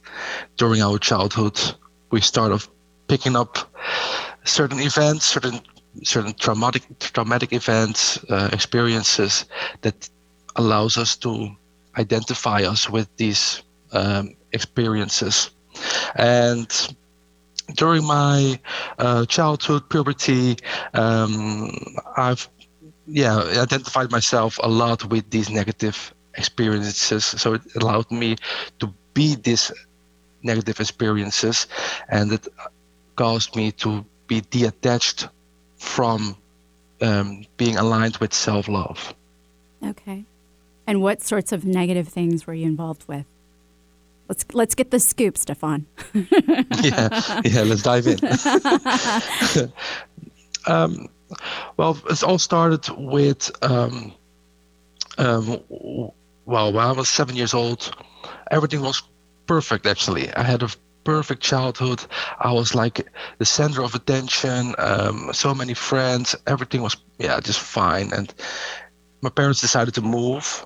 During 0.57 0.81
our 0.81 0.97
childhood, 0.97 1.59
we 2.09 2.21
start 2.21 2.51
off 2.51 2.67
picking 3.07 3.35
up 3.35 3.57
certain 4.45 4.79
events, 4.79 5.27
certain 5.27 5.61
certain 6.03 6.33
traumatic 6.33 6.83
traumatic 6.99 7.53
events, 7.53 8.17
uh, 8.29 8.49
experiences 8.51 9.45
that 9.81 10.09
allows 10.55 10.97
us 10.97 11.15
to 11.17 11.55
identify 11.97 12.63
us 12.63 12.89
with 12.89 13.07
these 13.17 13.63
um, 13.91 14.35
experiences. 14.51 15.51
And 16.15 16.67
during 17.75 18.05
my 18.05 18.59
uh, 18.97 19.25
childhood, 19.25 19.89
puberty, 19.89 20.57
um, 20.93 21.71
I've 22.17 22.47
yeah 23.07 23.37
identified 23.37 24.11
myself 24.11 24.59
a 24.63 24.67
lot 24.67 25.05
with 25.05 25.29
these 25.29 25.49
negative 25.49 26.13
experiences. 26.35 27.25
So 27.25 27.53
it 27.53 27.61
allowed 27.75 28.09
me 28.11 28.35
to 28.79 28.93
be 29.13 29.35
these 29.35 29.71
negative 30.43 30.79
experiences, 30.79 31.67
and 32.09 32.31
it 32.33 32.47
caused 33.15 33.55
me 33.55 33.71
to 33.71 34.05
be 34.27 34.41
detached 34.49 35.27
from 35.77 36.35
um, 37.01 37.45
being 37.57 37.77
aligned 37.77 38.17
with 38.17 38.33
self-love. 38.33 39.13
Okay. 39.83 40.23
And 40.87 41.01
what 41.01 41.21
sorts 41.21 41.51
of 41.51 41.65
negative 41.65 42.07
things 42.07 42.45
were 42.45 42.53
you 42.53 42.65
involved 42.65 43.07
with? 43.07 43.25
Let's 44.27 44.45
let's 44.53 44.75
get 44.75 44.91
the 44.91 44.99
scoop, 44.99 45.37
Stefan. 45.37 45.85
yeah, 46.13 47.41
yeah. 47.43 47.61
Let's 47.61 47.83
dive 47.83 48.07
in. 48.07 48.17
um, 50.67 51.07
well, 51.77 51.99
it 52.09 52.23
all 52.23 52.39
started 52.39 52.89
with 52.97 53.51
um, 53.63 54.13
um, 55.17 55.61
well, 56.45 56.73
when 56.73 56.85
I 56.85 56.91
was 56.91 57.07
seven 57.09 57.35
years 57.35 57.53
old, 57.53 57.95
everything 58.49 58.81
was 58.81 59.03
perfect. 59.45 59.85
Actually, 59.85 60.33
I 60.33 60.41
had 60.43 60.63
a 60.63 60.69
perfect 61.03 61.41
childhood. 61.41 62.03
I 62.39 62.51
was 62.51 62.73
like 62.73 63.07
the 63.37 63.45
center 63.45 63.83
of 63.83 63.93
attention. 63.95 64.73
Um, 64.79 65.29
so 65.33 65.53
many 65.53 65.75
friends. 65.75 66.35
Everything 66.47 66.81
was 66.81 66.97
yeah, 67.19 67.39
just 67.39 67.59
fine. 67.59 68.11
And 68.11 68.33
my 69.21 69.29
parents 69.29 69.61
decided 69.61 69.93
to 69.93 70.01
move 70.01 70.65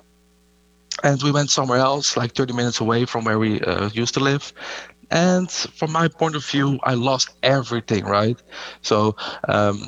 and 1.02 1.22
we 1.22 1.32
went 1.32 1.50
somewhere 1.50 1.78
else, 1.78 2.16
like 2.16 2.34
30 2.34 2.52
minutes 2.52 2.80
away 2.80 3.04
from 3.04 3.24
where 3.24 3.38
we 3.38 3.60
uh, 3.60 3.88
used 3.90 4.14
to 4.14 4.20
live. 4.20 4.52
And 5.10 5.50
from 5.50 5.90
my 5.90 6.06
point 6.06 6.36
of 6.36 6.44
view, 6.44 6.78
I 6.84 6.94
lost 6.94 7.30
everything, 7.42 8.04
right? 8.04 8.40
So 8.82 9.16
um, 9.48 9.82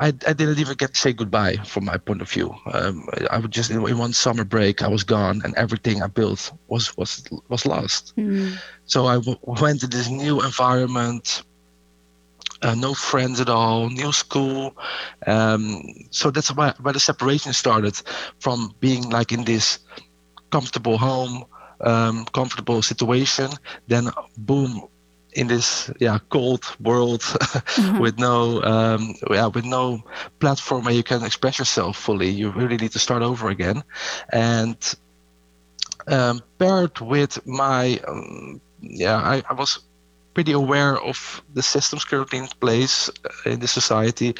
I, 0.00 0.08
I, 0.26 0.32
didn't 0.32 0.58
even 0.58 0.76
get 0.76 0.94
to 0.94 1.00
say 1.00 1.12
goodbye 1.12 1.56
from 1.64 1.84
my 1.84 1.98
point 1.98 2.22
of 2.22 2.30
view. 2.30 2.54
Um, 2.72 3.06
I 3.30 3.38
would 3.38 3.50
just 3.50 3.70
in, 3.70 3.86
in, 3.86 3.98
one 3.98 4.14
summer 4.14 4.42
break, 4.42 4.82
I 4.82 4.88
was 4.88 5.04
gone, 5.04 5.42
and 5.44 5.54
everything 5.56 6.02
I 6.02 6.06
built 6.06 6.50
was 6.68 6.96
was 6.96 7.24
was 7.48 7.66
lost. 7.66 8.16
Mm. 8.16 8.56
So 8.86 9.06
I 9.06 9.16
w- 9.16 9.38
went 9.42 9.80
to 9.80 9.86
this 9.86 10.08
new 10.08 10.40
environment. 10.40 11.42
Uh, 12.62 12.74
no 12.74 12.94
friends 12.94 13.40
at 13.40 13.50
all, 13.50 13.90
new 13.90 14.10
school. 14.10 14.74
Um, 15.26 15.82
so 16.10 16.30
that's 16.30 16.50
why, 16.50 16.72
where 16.80 16.94
the 16.94 17.00
separation 17.00 17.52
started 17.52 18.00
from 18.38 18.74
being 18.80 19.10
like 19.10 19.32
in 19.32 19.44
this 19.44 19.80
comfortable 20.54 20.98
home, 20.98 21.44
um, 21.80 22.24
comfortable 22.26 22.80
situation, 22.80 23.50
then 23.88 24.04
boom, 24.38 24.72
in 25.32 25.48
this 25.48 25.90
yeah 25.98 26.18
cold 26.28 26.64
world 26.78 27.20
mm-hmm. 27.26 27.98
with 27.98 28.16
no 28.18 28.62
um, 28.62 29.14
yeah 29.30 29.48
with 29.56 29.64
no 29.64 30.00
platform 30.38 30.84
where 30.84 30.94
you 30.94 31.02
can 31.02 31.24
express 31.24 31.58
yourself 31.58 31.96
fully, 31.96 32.30
you 32.40 32.52
really 32.52 32.76
need 32.76 32.92
to 32.92 33.00
start 33.00 33.22
over 33.22 33.48
again, 33.48 33.82
and 34.32 34.78
um, 36.06 36.40
paired 36.60 36.96
with 37.00 37.44
my 37.46 37.98
um, 38.06 38.60
yeah 38.80 39.16
I, 39.16 39.42
I 39.50 39.54
was 39.54 39.80
pretty 40.34 40.52
aware 40.52 40.94
of 41.10 41.42
the 41.54 41.62
systems 41.62 42.04
currently 42.04 42.38
in 42.38 42.48
place 42.60 43.08
uh, 43.08 43.50
in 43.50 43.58
the 43.60 43.68
society 43.68 44.34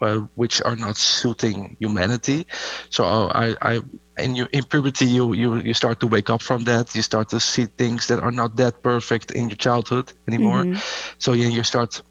uh, 0.00 0.18
which 0.34 0.62
are 0.62 0.76
not 0.76 0.96
suiting 0.96 1.76
humanity. 1.80 2.46
So 2.90 3.04
I, 3.04 3.54
I 3.62 3.80
in 4.18 4.36
you 4.36 4.46
in 4.52 4.64
puberty 4.64 5.06
you, 5.06 5.32
you 5.32 5.56
you 5.56 5.74
start 5.74 6.00
to 6.00 6.06
wake 6.06 6.30
up 6.30 6.42
from 6.42 6.64
that. 6.64 6.94
You 6.94 7.02
start 7.02 7.28
to 7.30 7.40
see 7.40 7.66
things 7.66 8.06
that 8.08 8.20
are 8.20 8.32
not 8.32 8.56
that 8.56 8.82
perfect 8.82 9.30
in 9.32 9.48
your 9.48 9.56
childhood 9.56 10.12
anymore. 10.28 10.64
Mm-hmm. 10.64 10.80
So 11.18 11.32
yeah, 11.32 11.48
you 11.48 11.62
start 11.62 12.02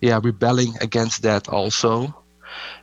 yeah 0.00 0.20
rebelling 0.22 0.74
against 0.80 1.22
that 1.22 1.48
also. 1.48 2.14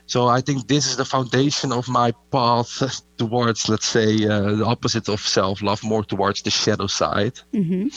So 0.06 0.28
I 0.28 0.40
think 0.40 0.68
this 0.68 0.86
is 0.86 0.96
the 0.96 1.04
foundation 1.04 1.72
of 1.72 1.88
my 1.88 2.12
path 2.30 3.02
towards, 3.18 3.68
let's 3.68 3.86
say, 3.86 4.24
uh, 4.24 4.54
the 4.54 4.64
opposite 4.64 5.08
of 5.08 5.20
self-love, 5.20 5.82
more 5.82 6.04
towards 6.04 6.42
the 6.42 6.50
shadow 6.50 6.86
side, 6.86 7.40
mm-hmm. 7.52 7.88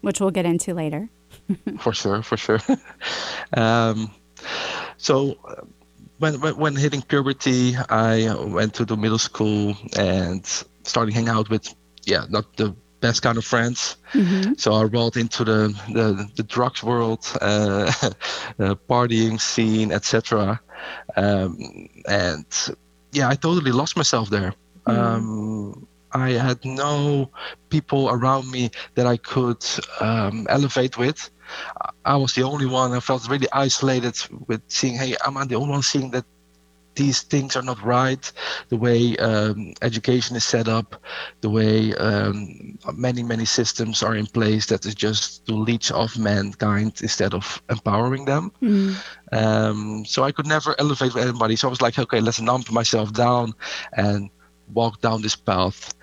which 0.00 0.20
we'll 0.20 0.32
get 0.32 0.46
into 0.46 0.74
later. 0.74 1.08
for 1.78 1.92
sure, 1.92 2.22
for 2.22 2.36
sure. 2.36 2.60
um, 3.54 4.10
so 4.96 5.36
when, 6.18 6.40
when, 6.40 6.56
when 6.56 6.76
hitting 6.76 7.02
puberty, 7.02 7.76
I 7.88 8.34
went 8.34 8.74
to 8.74 8.84
the 8.84 8.96
middle 8.96 9.18
school 9.18 9.76
and 9.96 10.44
started 10.84 11.14
hanging 11.14 11.28
out 11.28 11.50
with 11.50 11.74
yeah 12.04 12.24
not 12.28 12.56
the 12.56 12.74
best 13.00 13.22
kind 13.22 13.38
of 13.38 13.44
friends. 13.44 13.96
Mm-hmm. 14.12 14.54
So 14.56 14.72
I 14.72 14.84
rolled 14.84 15.16
into 15.16 15.44
the 15.44 15.74
the, 15.92 16.28
the 16.36 16.42
drugs 16.42 16.82
world, 16.82 17.26
uh, 17.40 17.92
partying 18.88 19.40
scene, 19.40 19.92
etc. 19.92 20.60
Um, 21.16 21.88
and 22.08 22.46
yeah, 23.12 23.28
I 23.28 23.34
totally 23.34 23.72
lost 23.72 23.96
myself 23.96 24.30
there. 24.30 24.54
Mm-hmm. 24.86 25.00
Um, 25.00 25.86
I 26.12 26.30
had 26.30 26.64
no 26.64 27.30
people 27.68 28.08
around 28.08 28.50
me 28.50 28.70
that 28.94 29.06
I 29.06 29.16
could 29.16 29.64
um, 30.00 30.46
elevate 30.48 30.96
with. 30.96 31.30
I 32.04 32.16
was 32.16 32.34
the 32.34 32.42
only 32.42 32.66
one. 32.66 32.92
I 32.92 33.00
felt 33.00 33.28
really 33.28 33.48
isolated 33.52 34.16
with 34.46 34.62
seeing, 34.68 34.96
hey, 34.96 35.16
am 35.26 35.36
I 35.36 35.44
the 35.44 35.56
only 35.56 35.70
one 35.70 35.82
seeing 35.82 36.10
that 36.12 36.24
these 36.96 37.22
things 37.22 37.56
are 37.56 37.62
not 37.62 37.80
right? 37.82 38.32
The 38.70 38.76
way 38.76 39.16
um, 39.18 39.74
education 39.82 40.34
is 40.34 40.44
set 40.44 40.66
up, 40.66 41.00
the 41.42 41.50
way 41.50 41.94
um, 41.94 42.78
many, 42.94 43.22
many 43.22 43.44
systems 43.44 44.02
are 44.02 44.16
in 44.16 44.26
place 44.26 44.66
that 44.66 44.84
is 44.86 44.94
just 44.94 45.46
to 45.46 45.54
leech 45.54 45.92
off 45.92 46.18
mankind 46.18 47.00
instead 47.02 47.34
of 47.34 47.62
empowering 47.70 48.24
them. 48.24 48.50
Mm. 48.62 48.96
Um, 49.32 50.04
so 50.06 50.24
I 50.24 50.32
could 50.32 50.46
never 50.46 50.74
elevate 50.78 51.14
anybody. 51.16 51.56
So 51.56 51.68
I 51.68 51.70
was 51.70 51.82
like, 51.82 51.98
okay, 51.98 52.20
let's 52.20 52.40
numb 52.40 52.64
myself 52.70 53.12
down 53.12 53.52
and 53.92 54.30
walk 54.72 55.00
down 55.00 55.22
this 55.22 55.36
path. 55.36 55.94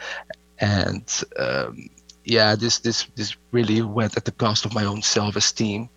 And 0.60 1.12
um, 1.38 1.90
yeah, 2.24 2.56
this 2.56 2.80
this 2.80 3.06
this 3.16 3.36
really 3.52 3.82
went 3.82 4.18
at 4.18 4.26
the 4.26 4.32
cost 4.32 4.66
of 4.66 4.74
my 4.74 4.86
own 4.86 5.02
self-esteem. 5.02 5.90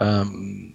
Um, 0.00 0.74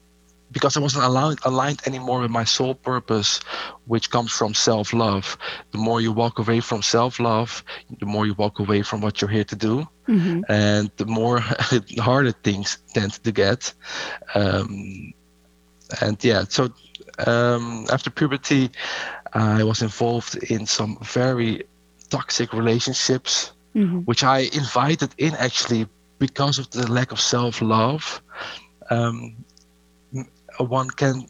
because 0.56 0.78
I 0.78 0.80
wasn't 0.80 1.04
aligned, 1.04 1.40
aligned 1.44 1.82
anymore 1.86 2.22
with 2.22 2.32
my 2.32 2.46
soul 2.46 2.75
purpose, 2.75 3.42
which 3.88 4.10
comes 4.10 4.32
from 4.32 4.54
self 4.54 4.94
love. 4.94 5.38
The 5.72 5.78
more 5.78 6.00
you 6.00 6.14
walk 6.14 6.40
away 6.40 6.62
from 6.62 6.82
self 6.82 7.20
love, 7.20 7.62
the 8.00 8.06
more 8.06 8.25
you 8.25 8.36
walk 8.36 8.60
away 8.60 8.82
from 8.82 9.02
what 9.02 9.20
you're 9.20 9.30
here 9.30 9.44
to 9.44 9.56
do. 9.56 9.86
Mm-hmm. 10.08 10.42
And 10.48 10.92
the 10.96 11.06
more 11.06 11.40
harder 12.00 12.32
things 12.32 12.78
tend 12.94 13.22
to 13.24 13.32
get. 13.34 13.74
Um, 14.34 15.14
and 16.02 16.24
yeah, 16.24 16.46
so 16.48 16.70
um, 17.28 17.86
after 17.92 18.10
puberty, 18.10 18.72
I 19.34 19.64
was 19.64 19.82
involved 19.82 20.36
in 20.36 20.66
some 20.66 20.98
very 21.02 21.64
toxic 22.10 22.54
relationships, 22.54 23.52
mm-hmm. 23.75 24.00
which 24.00 24.24
I 24.24 24.50
invited 24.53 25.13
in 25.17 25.36
actually 25.36 25.88
because 26.17 26.60
of 26.60 26.70
the 26.72 26.89
lack 26.91 27.12
of 27.12 27.20
self 27.20 27.62
love. 27.62 28.22
Um, 28.89 29.36
one 30.58 30.89
can 30.89 31.27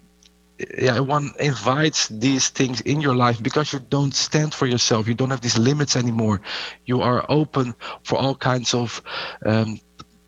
yeah 0.77 0.99
one 0.99 1.31
invites 1.39 2.07
these 2.07 2.49
things 2.49 2.81
in 2.81 3.01
your 3.01 3.15
life 3.15 3.41
because 3.43 3.73
you 3.73 3.79
don't 3.89 4.13
stand 4.13 4.53
for 4.53 4.65
yourself 4.65 5.07
you 5.07 5.13
don't 5.13 5.29
have 5.29 5.41
these 5.41 5.57
limits 5.57 5.95
anymore 5.95 6.39
you 6.85 7.01
are 7.01 7.25
open 7.27 7.75
for 8.03 8.17
all 8.17 8.35
kinds 8.35 8.73
of 8.73 9.01
um, 9.45 9.79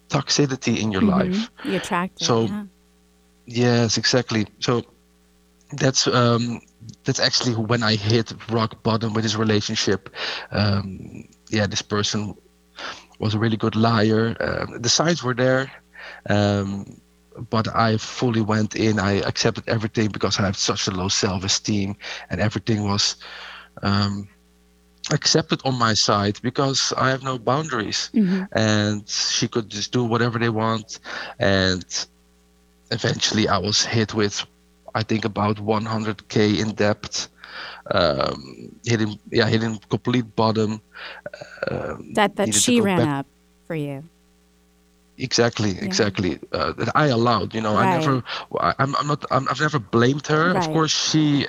toxicity 0.09 0.79
in 0.79 0.91
your 0.91 1.01
mm-hmm. 1.01 1.31
life 1.31 1.49
you 1.63 1.77
attract 1.77 2.21
so 2.21 2.41
yeah. 2.41 2.63
yes 3.45 3.97
exactly 3.97 4.45
so 4.59 4.83
that's 5.73 6.07
um, 6.07 6.59
that's 7.05 7.19
actually 7.19 7.55
when 7.55 7.81
i 7.81 7.95
hit 7.95 8.33
rock 8.49 8.83
bottom 8.83 9.13
with 9.13 9.23
this 9.23 9.35
relationship 9.35 10.09
um, 10.51 11.25
yeah 11.49 11.67
this 11.67 11.81
person 11.81 12.35
was 13.19 13.33
a 13.33 13.39
really 13.39 13.57
good 13.57 13.75
liar 13.75 14.35
um, 14.39 14.81
the 14.81 14.89
signs 14.89 15.23
were 15.23 15.33
there 15.33 15.71
um, 16.29 16.85
but 17.49 17.67
I 17.75 17.97
fully 17.97 18.41
went 18.41 18.75
in. 18.75 18.99
I 18.99 19.13
accepted 19.21 19.67
everything 19.67 20.09
because 20.09 20.39
I 20.39 20.43
have 20.43 20.57
such 20.57 20.87
a 20.87 20.91
low 20.91 21.07
self-esteem, 21.07 21.95
and 22.29 22.41
everything 22.41 22.83
was 22.83 23.15
um, 23.83 24.27
accepted 25.11 25.61
on 25.63 25.77
my 25.77 25.93
side 25.93 26.39
because 26.41 26.93
I 26.97 27.09
have 27.09 27.23
no 27.23 27.37
boundaries, 27.37 28.09
mm-hmm. 28.13 28.43
and 28.53 29.07
she 29.07 29.47
could 29.47 29.69
just 29.69 29.91
do 29.91 30.03
whatever 30.03 30.39
they 30.39 30.49
want. 30.49 30.99
And 31.39 31.85
eventually, 32.91 33.47
I 33.47 33.57
was 33.57 33.85
hit 33.85 34.13
with, 34.13 34.45
I 34.95 35.03
think, 35.03 35.25
about 35.25 35.57
100k 35.57 36.59
in 36.59 36.73
debt. 36.73 37.27
Um, 37.91 38.75
hitting, 38.85 39.19
yeah, 39.31 39.47
hitting 39.47 39.79
complete 39.89 40.35
bottom. 40.35 40.81
Um, 41.69 42.13
that 42.13 42.35
that 42.35 42.53
she 42.53 42.81
ran 42.81 42.99
back. 42.99 43.19
up 43.19 43.27
for 43.67 43.75
you 43.75 44.03
exactly 45.17 45.71
yeah. 45.71 45.83
exactly 45.83 46.39
uh, 46.51 46.71
that 46.73 46.89
i 46.95 47.07
allowed 47.07 47.53
you 47.53 47.61
know 47.61 47.73
right. 47.73 47.87
i 47.87 47.97
never 47.97 48.23
I, 48.59 48.73
am 48.79 48.95
I'm 48.97 49.07
not 49.07 49.25
i 49.31 49.39
have 49.39 49.59
never 49.59 49.79
blamed 49.79 50.27
her 50.27 50.53
right. 50.53 50.57
of 50.57 50.71
course 50.71 50.91
she, 50.91 51.47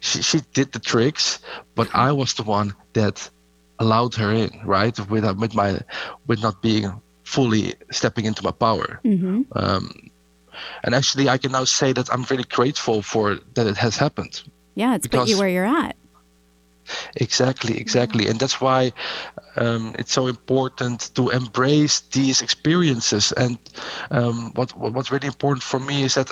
she 0.00 0.22
she 0.22 0.40
did 0.54 0.72
the 0.72 0.78
tricks 0.78 1.38
but 1.74 1.88
i 1.94 2.10
was 2.20 2.34
the 2.34 2.42
one 2.42 2.74
that 2.94 3.28
allowed 3.78 4.14
her 4.14 4.32
in 4.32 4.50
right 4.64 4.98
with 5.10 5.24
uh, 5.24 5.34
with 5.38 5.54
my 5.54 5.80
with 6.26 6.42
not 6.42 6.62
being 6.62 6.90
fully 7.24 7.74
stepping 7.90 8.24
into 8.24 8.42
my 8.42 8.50
power 8.50 9.00
mm-hmm. 9.04 9.42
um, 9.52 10.10
and 10.82 10.94
actually 10.94 11.28
i 11.28 11.38
can 11.38 11.52
now 11.52 11.64
say 11.64 11.92
that 11.92 12.12
i'm 12.12 12.24
really 12.24 12.44
grateful 12.44 13.02
for 13.02 13.38
that 13.54 13.66
it 13.66 13.76
has 13.76 13.96
happened 13.96 14.42
yeah 14.80 14.94
it's 14.96 15.06
put 15.06 15.28
you 15.28 15.38
where 15.38 15.48
you're 15.48 15.72
at 15.82 15.94
Exactly, 17.16 17.78
exactly, 17.78 18.28
and 18.28 18.38
that's 18.38 18.60
why 18.60 18.92
um, 19.56 19.94
it's 19.98 20.12
so 20.12 20.26
important 20.26 21.14
to 21.14 21.30
embrace 21.30 22.00
these 22.00 22.42
experiences. 22.42 23.32
And 23.32 23.58
um, 24.10 24.52
what 24.54 24.76
what's 24.76 25.10
really 25.10 25.26
important 25.26 25.62
for 25.62 25.80
me 25.80 26.02
is 26.02 26.14
that 26.14 26.30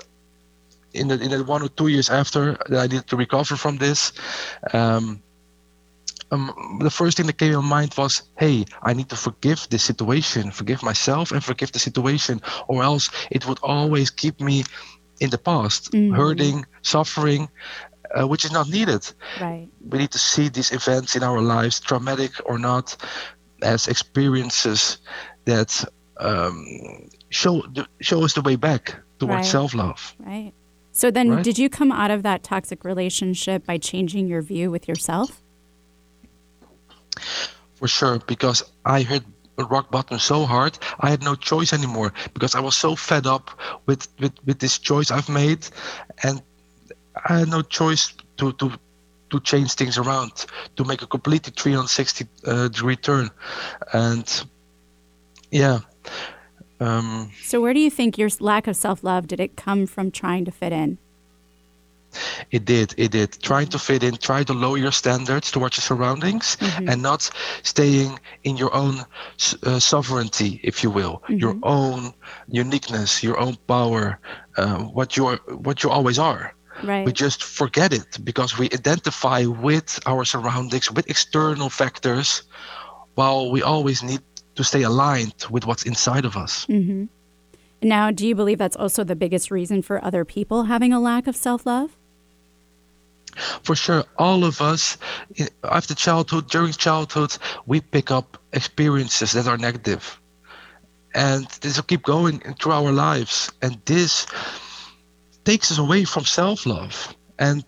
in 0.94 1.08
the 1.08 1.20
in 1.20 1.30
the 1.30 1.44
one 1.44 1.62
or 1.62 1.68
two 1.68 1.88
years 1.88 2.10
after 2.10 2.56
that 2.68 2.80
I 2.80 2.86
needed 2.86 3.06
to 3.08 3.16
recover 3.16 3.56
from 3.56 3.78
this. 3.78 4.12
Um, 4.72 5.22
um, 6.30 6.78
the 6.82 6.90
first 6.90 7.16
thing 7.16 7.26
that 7.26 7.38
came 7.38 7.54
in 7.54 7.64
my 7.64 7.80
mind 7.80 7.94
was, 7.96 8.20
hey, 8.36 8.66
I 8.82 8.92
need 8.92 9.08
to 9.08 9.16
forgive 9.16 9.66
this 9.70 9.82
situation, 9.82 10.50
forgive 10.50 10.82
myself 10.82 11.32
and 11.32 11.42
forgive 11.42 11.72
the 11.72 11.78
situation, 11.78 12.42
or 12.66 12.82
else 12.82 13.08
it 13.30 13.48
would 13.48 13.58
always 13.62 14.10
keep 14.10 14.38
me 14.38 14.64
in 15.20 15.30
the 15.30 15.38
past, 15.38 15.90
mm-hmm. 15.90 16.14
hurting, 16.14 16.66
suffering, 16.82 17.48
uh, 18.14 18.26
which 18.26 18.44
is 18.44 18.52
not 18.52 18.68
needed. 18.68 19.10
Right. 19.40 19.68
We 19.88 19.98
need 19.98 20.10
to 20.12 20.18
see 20.18 20.48
these 20.48 20.72
events 20.72 21.16
in 21.16 21.22
our 21.22 21.40
lives, 21.40 21.80
traumatic 21.80 22.32
or 22.44 22.58
not, 22.58 22.96
as 23.62 23.88
experiences 23.88 24.98
that 25.44 25.84
um, 26.18 27.08
show 27.30 27.62
show 28.00 28.24
us 28.24 28.34
the 28.34 28.42
way 28.42 28.56
back 28.56 28.94
towards 29.18 29.34
right. 29.34 29.44
self 29.44 29.74
love. 29.74 30.14
Right. 30.18 30.52
So 30.92 31.10
then, 31.10 31.30
right? 31.30 31.44
did 31.44 31.58
you 31.58 31.68
come 31.68 31.92
out 31.92 32.10
of 32.10 32.22
that 32.24 32.42
toxic 32.42 32.84
relationship 32.84 33.64
by 33.64 33.78
changing 33.78 34.26
your 34.26 34.42
view 34.42 34.70
with 34.70 34.88
yourself? 34.88 35.42
For 37.74 37.86
sure, 37.86 38.18
because 38.26 38.64
I 38.84 39.02
hit 39.02 39.22
rock 39.64 39.90
bottom 39.90 40.18
so 40.18 40.44
hard, 40.44 40.78
I 41.00 41.10
had 41.10 41.22
no 41.22 41.34
choice 41.34 41.72
anymore 41.72 42.12
because 42.34 42.54
I 42.54 42.60
was 42.60 42.76
so 42.76 42.94
fed 42.94 43.26
up 43.26 43.50
with, 43.86 44.08
with, 44.18 44.32
with 44.44 44.58
this 44.58 44.78
choice 44.78 45.10
I've 45.10 45.28
made, 45.28 45.68
and 46.22 46.42
I 47.26 47.38
had 47.40 47.48
no 47.48 47.62
choice 47.62 48.14
to 48.38 48.52
to 48.52 48.72
to 49.30 49.40
change 49.40 49.74
things 49.74 49.98
around 49.98 50.46
to 50.76 50.84
make 50.84 51.02
a 51.02 51.06
completely 51.06 51.52
360 51.56 52.26
uh, 52.46 52.68
degree 52.68 52.96
turn, 52.96 53.30
and 53.92 54.44
yeah. 55.50 55.80
Um, 56.80 57.32
so 57.42 57.60
where 57.60 57.74
do 57.74 57.80
you 57.80 57.90
think 57.90 58.18
your 58.18 58.30
lack 58.40 58.66
of 58.66 58.76
self 58.76 59.02
love 59.02 59.26
did 59.26 59.40
it 59.40 59.56
come 59.56 59.86
from 59.86 60.10
trying 60.10 60.44
to 60.44 60.50
fit 60.50 60.72
in? 60.72 60.98
It 62.50 62.64
did. 62.64 62.94
It 62.96 63.10
did. 63.12 63.32
Trying 63.42 63.66
to 63.68 63.78
fit 63.78 64.02
in, 64.02 64.16
try 64.16 64.42
to 64.44 64.52
lower 64.52 64.78
your 64.78 64.92
standards 64.92 65.50
towards 65.50 65.76
your 65.76 65.82
surroundings, 65.82 66.56
mm-hmm. 66.56 66.88
and 66.88 67.02
not 67.02 67.30
staying 67.62 68.18
in 68.44 68.56
your 68.56 68.74
own 68.74 69.04
uh, 69.62 69.78
sovereignty, 69.78 70.60
if 70.62 70.82
you 70.82 70.90
will, 70.90 71.22
mm-hmm. 71.24 71.36
your 71.36 71.56
own 71.62 72.14
uniqueness, 72.48 73.22
your 73.22 73.38
own 73.38 73.56
power, 73.66 74.18
uh, 74.56 74.78
what 74.78 75.16
you 75.16 75.26
are 75.26 75.36
what 75.48 75.82
you 75.82 75.90
always 75.90 76.18
are. 76.18 76.54
Right. 76.82 77.04
We 77.04 77.12
just 77.12 77.42
forget 77.42 77.92
it 77.92 78.18
because 78.24 78.58
we 78.58 78.66
identify 78.66 79.44
with 79.44 79.98
our 80.06 80.24
surroundings, 80.24 80.90
with 80.90 81.08
external 81.10 81.70
factors, 81.70 82.42
while 83.14 83.50
we 83.50 83.62
always 83.62 84.02
need 84.02 84.20
to 84.54 84.64
stay 84.64 84.82
aligned 84.82 85.46
with 85.50 85.66
what's 85.66 85.84
inside 85.84 86.24
of 86.24 86.36
us. 86.36 86.66
Mm-hmm. 86.66 87.04
Now, 87.82 88.10
do 88.10 88.26
you 88.26 88.34
believe 88.34 88.58
that's 88.58 88.76
also 88.76 89.04
the 89.04 89.16
biggest 89.16 89.50
reason 89.50 89.82
for 89.82 90.04
other 90.04 90.24
people 90.24 90.64
having 90.64 90.92
a 90.92 91.00
lack 91.00 91.26
of 91.26 91.36
self 91.36 91.64
love? 91.64 91.96
For 93.62 93.76
sure, 93.76 94.04
all 94.18 94.44
of 94.44 94.60
us 94.60 94.96
after 95.62 95.94
childhood, 95.94 96.48
during 96.48 96.72
childhood, 96.72 97.36
we 97.66 97.80
pick 97.80 98.10
up 98.10 98.36
experiences 98.52 99.32
that 99.32 99.46
are 99.46 99.58
negative, 99.58 100.20
and 101.14 101.46
this 101.60 101.76
will 101.76 101.84
keep 101.84 102.02
going 102.02 102.40
through 102.58 102.72
our 102.72 102.90
lives. 102.90 103.52
And 103.62 103.80
this 103.84 104.26
takes 105.48 105.72
us 105.72 105.78
away 105.78 106.04
from 106.04 106.24
self-love. 106.26 107.16
And 107.38 107.64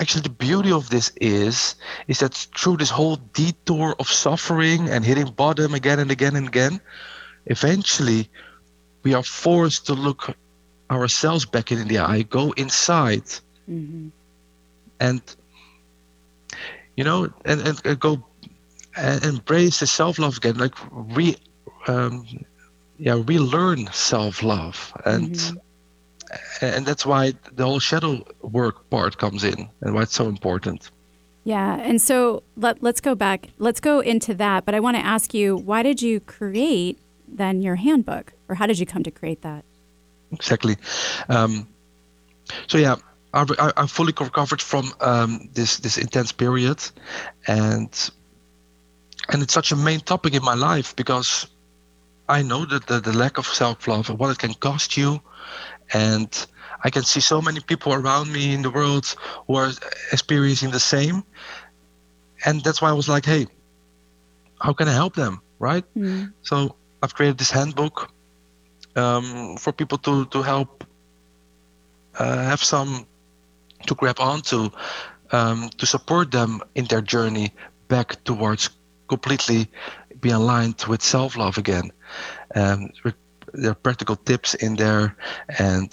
actually 0.00 0.22
the 0.22 0.36
beauty 0.46 0.70
of 0.70 0.88
this 0.88 1.10
is 1.20 1.74
is 2.06 2.20
that 2.20 2.34
through 2.58 2.76
this 2.76 2.90
whole 2.90 3.16
detour 3.40 3.96
of 3.98 4.08
suffering 4.08 4.88
and 4.88 5.04
hitting 5.04 5.30
bottom 5.42 5.74
again 5.74 5.98
and 5.98 6.10
again 6.10 6.36
and 6.36 6.46
again 6.46 6.80
eventually 7.46 8.22
we 9.02 9.14
are 9.14 9.24
forced 9.24 9.86
to 9.86 9.94
look 9.94 10.22
ourselves 10.90 11.44
back 11.44 11.72
in 11.72 11.88
the 11.88 11.98
eye 11.98 12.22
go 12.22 12.52
inside. 12.52 13.28
Mm-hmm. 13.68 14.08
and 15.00 15.22
you 16.96 17.04
know 17.08 17.18
and, 17.44 17.60
and, 17.66 17.76
and 17.84 17.98
go 18.00 18.12
and 18.96 19.24
embrace 19.24 19.80
the 19.80 19.86
self-love 19.86 20.36
again 20.38 20.56
like 20.64 20.76
re 21.16 21.36
um, 21.88 22.14
yeah 23.06 23.18
relearn 23.32 23.80
self-love. 23.92 24.76
And 25.04 25.34
mm-hmm 25.34 25.69
and 26.60 26.86
that's 26.86 27.04
why 27.04 27.32
the 27.52 27.64
whole 27.64 27.80
shadow 27.80 28.24
work 28.42 28.88
part 28.90 29.18
comes 29.18 29.44
in 29.44 29.68
and 29.80 29.94
why 29.94 30.02
it's 30.02 30.14
so 30.14 30.28
important. 30.28 30.90
Yeah 31.44 31.76
and 31.80 32.00
so 32.00 32.42
let, 32.56 32.82
let's 32.82 33.00
go 33.00 33.14
back 33.14 33.48
let's 33.58 33.80
go 33.80 34.00
into 34.00 34.34
that 34.34 34.66
but 34.66 34.74
i 34.74 34.80
want 34.80 34.98
to 34.98 35.04
ask 35.04 35.32
you 35.32 35.56
why 35.56 35.82
did 35.82 36.02
you 36.02 36.20
create 36.20 36.98
then 37.32 37.62
your 37.62 37.76
handbook? 37.76 38.32
Or 38.48 38.54
how 38.54 38.66
did 38.66 38.78
you 38.78 38.86
come 38.86 39.02
to 39.04 39.10
create 39.10 39.42
that? 39.42 39.64
Exactly. 40.32 40.76
Um, 41.28 41.66
so 42.66 42.78
yeah 42.78 42.96
I, 43.32 43.72
I, 43.76 43.86
fully 43.86 44.12
recovered 44.18 44.60
from 44.60 44.92
um, 45.00 45.48
this 45.52 45.78
this 45.78 45.98
intense 45.98 46.32
period 46.32 46.82
and 47.46 48.10
and 49.28 49.42
it's 49.42 49.54
such 49.54 49.70
a 49.70 49.76
main 49.76 50.00
topic 50.00 50.34
in 50.34 50.42
my 50.42 50.54
life 50.54 50.96
because 50.96 51.46
I 52.28 52.42
know 52.42 52.64
that 52.64 52.86
the, 52.86 53.00
the 53.00 53.12
lack 53.12 53.38
of 53.38 53.46
self-love 53.46 54.10
and 54.10 54.18
what 54.18 54.30
it 54.30 54.38
can 54.38 54.54
cost 54.54 54.96
you 54.96 55.20
and 55.92 56.46
I 56.82 56.90
can 56.90 57.02
see 57.02 57.20
so 57.20 57.42
many 57.42 57.60
people 57.60 57.92
around 57.92 58.32
me 58.32 58.54
in 58.54 58.62
the 58.62 58.70
world 58.70 59.14
who 59.46 59.56
are 59.56 59.70
experiencing 60.12 60.70
the 60.70 60.80
same. 60.80 61.22
And 62.44 62.62
that's 62.62 62.80
why 62.80 62.88
I 62.88 62.92
was 62.92 63.08
like, 63.08 63.26
hey, 63.26 63.46
how 64.60 64.72
can 64.72 64.88
I 64.88 64.92
help 64.92 65.14
them? 65.14 65.40
Right? 65.58 65.84
Mm. 65.94 66.32
So 66.42 66.76
I've 67.02 67.14
created 67.14 67.38
this 67.38 67.50
handbook 67.50 68.10
um, 68.96 69.56
for 69.56 69.72
people 69.72 69.98
to, 69.98 70.24
to 70.26 70.42
help 70.42 70.84
uh, 72.18 72.44
have 72.44 72.62
some 72.62 73.06
to 73.86 73.94
grab 73.94 74.20
onto 74.20 74.70
um, 75.32 75.70
to 75.78 75.86
support 75.86 76.30
them 76.30 76.60
in 76.74 76.84
their 76.86 77.00
journey 77.00 77.52
back 77.88 78.22
towards 78.24 78.70
completely 79.08 79.68
be 80.20 80.30
aligned 80.30 80.84
with 80.86 81.02
self-love 81.02 81.56
again. 81.58 81.90
Um, 82.54 82.90
there 83.52 83.72
are 83.72 83.74
practical 83.74 84.16
tips 84.16 84.54
in 84.54 84.76
there, 84.76 85.16
and 85.58 85.90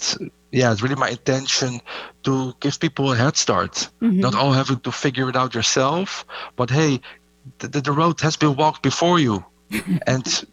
yeah, 0.50 0.72
it's 0.72 0.82
really 0.82 0.94
my 0.94 1.10
intention 1.10 1.80
to 2.22 2.54
give 2.60 2.80
people 2.80 3.12
a 3.12 3.16
head 3.16 3.36
start. 3.36 3.88
Mm-hmm. 4.00 4.20
Not 4.20 4.34
all 4.34 4.52
having 4.52 4.80
to 4.80 4.92
figure 4.92 5.28
it 5.28 5.36
out 5.36 5.54
yourself, 5.54 6.24
but 6.56 6.70
hey, 6.70 7.00
the, 7.58 7.80
the 7.80 7.92
road 7.92 8.20
has 8.20 8.36
been 8.36 8.56
walked 8.56 8.82
before 8.82 9.18
you, 9.18 9.44
and 10.06 10.44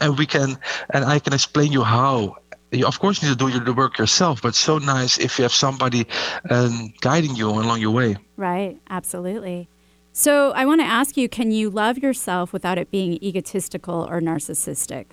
and 0.00 0.18
we 0.18 0.26
can 0.26 0.58
and 0.90 1.04
I 1.04 1.18
can 1.18 1.32
explain 1.32 1.72
you 1.72 1.82
how. 1.82 2.36
You 2.70 2.86
of 2.86 2.98
course 3.00 3.22
need 3.22 3.30
to 3.30 3.50
do 3.50 3.64
the 3.64 3.72
work 3.72 3.96
yourself 3.96 4.42
but 4.42 4.48
it's 4.48 4.58
so 4.58 4.76
nice 4.76 5.16
if 5.16 5.38
you 5.38 5.42
have 5.44 5.54
somebody 5.54 6.06
um, 6.50 6.92
guiding 7.00 7.34
you 7.34 7.48
along 7.48 7.80
your 7.80 7.92
way. 7.92 8.18
Right. 8.36 8.78
Absolutely. 8.90 9.70
So 10.12 10.50
i 10.50 10.66
want 10.66 10.82
to 10.82 10.86
ask 10.86 11.16
you 11.16 11.30
can 11.30 11.50
you 11.50 11.70
love 11.70 11.96
yourself 11.96 12.52
without 12.52 12.76
it 12.76 12.90
being 12.90 13.12
egotistical 13.24 14.06
or 14.10 14.20
narcissistic 14.20 15.06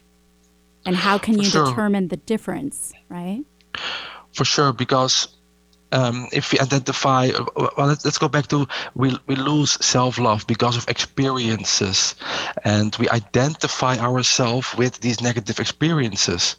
and 0.85 0.95
how 0.95 1.17
can 1.17 1.37
you 1.37 1.45
sure. 1.45 1.65
determine 1.65 2.07
the 2.09 2.17
difference 2.17 2.93
right? 3.09 3.43
For 4.33 4.45
sure 4.45 4.73
because 4.73 5.35
um, 5.91 6.27
if 6.33 6.51
we 6.51 6.59
identify 6.59 7.29
well 7.55 7.87
let's, 7.87 8.03
let's 8.03 8.17
go 8.17 8.27
back 8.27 8.47
to 8.47 8.67
we, 8.95 9.17
we 9.27 9.35
lose 9.35 9.73
self-love 9.85 10.45
because 10.47 10.75
of 10.77 10.87
experiences. 10.89 12.15
And 12.63 12.95
we 12.97 13.07
identify 13.09 13.97
ourselves 13.97 14.75
with 14.75 14.99
these 14.99 15.21
negative 15.21 15.59
experiences. 15.59 16.55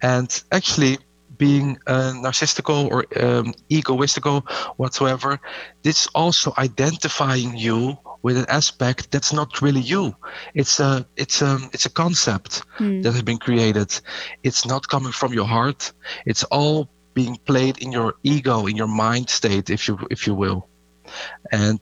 And 0.00 0.42
actually, 0.50 0.98
being 1.38 1.78
uh, 1.86 2.12
narcissical 2.16 2.90
or 2.90 3.04
um, 3.22 3.54
egoistical 3.70 4.48
whatsoever, 4.76 5.40
this 5.82 6.06
also 6.14 6.52
identifying 6.58 7.56
you 7.56 7.96
with 8.22 8.36
an 8.36 8.46
aspect 8.48 9.10
that's 9.10 9.32
not 9.32 9.60
really 9.60 9.80
you. 9.80 10.14
It's 10.54 10.80
a 10.80 11.06
it's 11.16 11.42
a 11.42 11.58
it's 11.72 11.86
a 11.86 11.90
concept 11.90 12.62
mm. 12.78 13.02
that 13.02 13.12
has 13.12 13.22
been 13.22 13.38
created. 13.38 14.00
It's 14.42 14.66
not 14.66 14.88
coming 14.88 15.12
from 15.12 15.32
your 15.32 15.46
heart. 15.46 15.92
It's 16.26 16.44
all 16.44 16.88
being 17.14 17.36
played 17.44 17.78
in 17.78 17.92
your 17.92 18.14
ego, 18.22 18.66
in 18.66 18.76
your 18.76 18.88
mind 18.88 19.28
state, 19.28 19.70
if 19.70 19.88
you 19.88 19.98
if 20.10 20.26
you 20.26 20.34
will. 20.34 20.68
And 21.50 21.80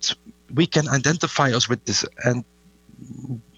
we 0.55 0.67
can 0.67 0.89
identify 0.89 1.53
us 1.53 1.69
with 1.69 1.85
this 1.85 2.05
and 2.25 2.45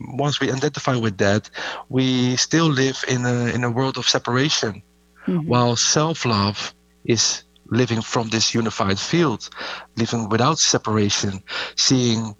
once 0.00 0.40
we 0.40 0.50
identify 0.50 0.96
with 0.96 1.18
that, 1.18 1.50
we 1.88 2.36
still 2.36 2.66
live 2.66 3.04
in 3.08 3.24
a 3.24 3.46
in 3.46 3.64
a 3.64 3.70
world 3.70 3.98
of 3.98 4.08
separation, 4.08 4.82
mm-hmm. 5.26 5.46
while 5.46 5.76
self-love 5.76 6.74
is 7.04 7.44
living 7.66 8.02
from 8.02 8.28
this 8.28 8.54
unified 8.54 8.98
field, 8.98 9.48
living 9.96 10.28
without 10.28 10.58
separation, 10.58 11.42
seeing 11.76 12.36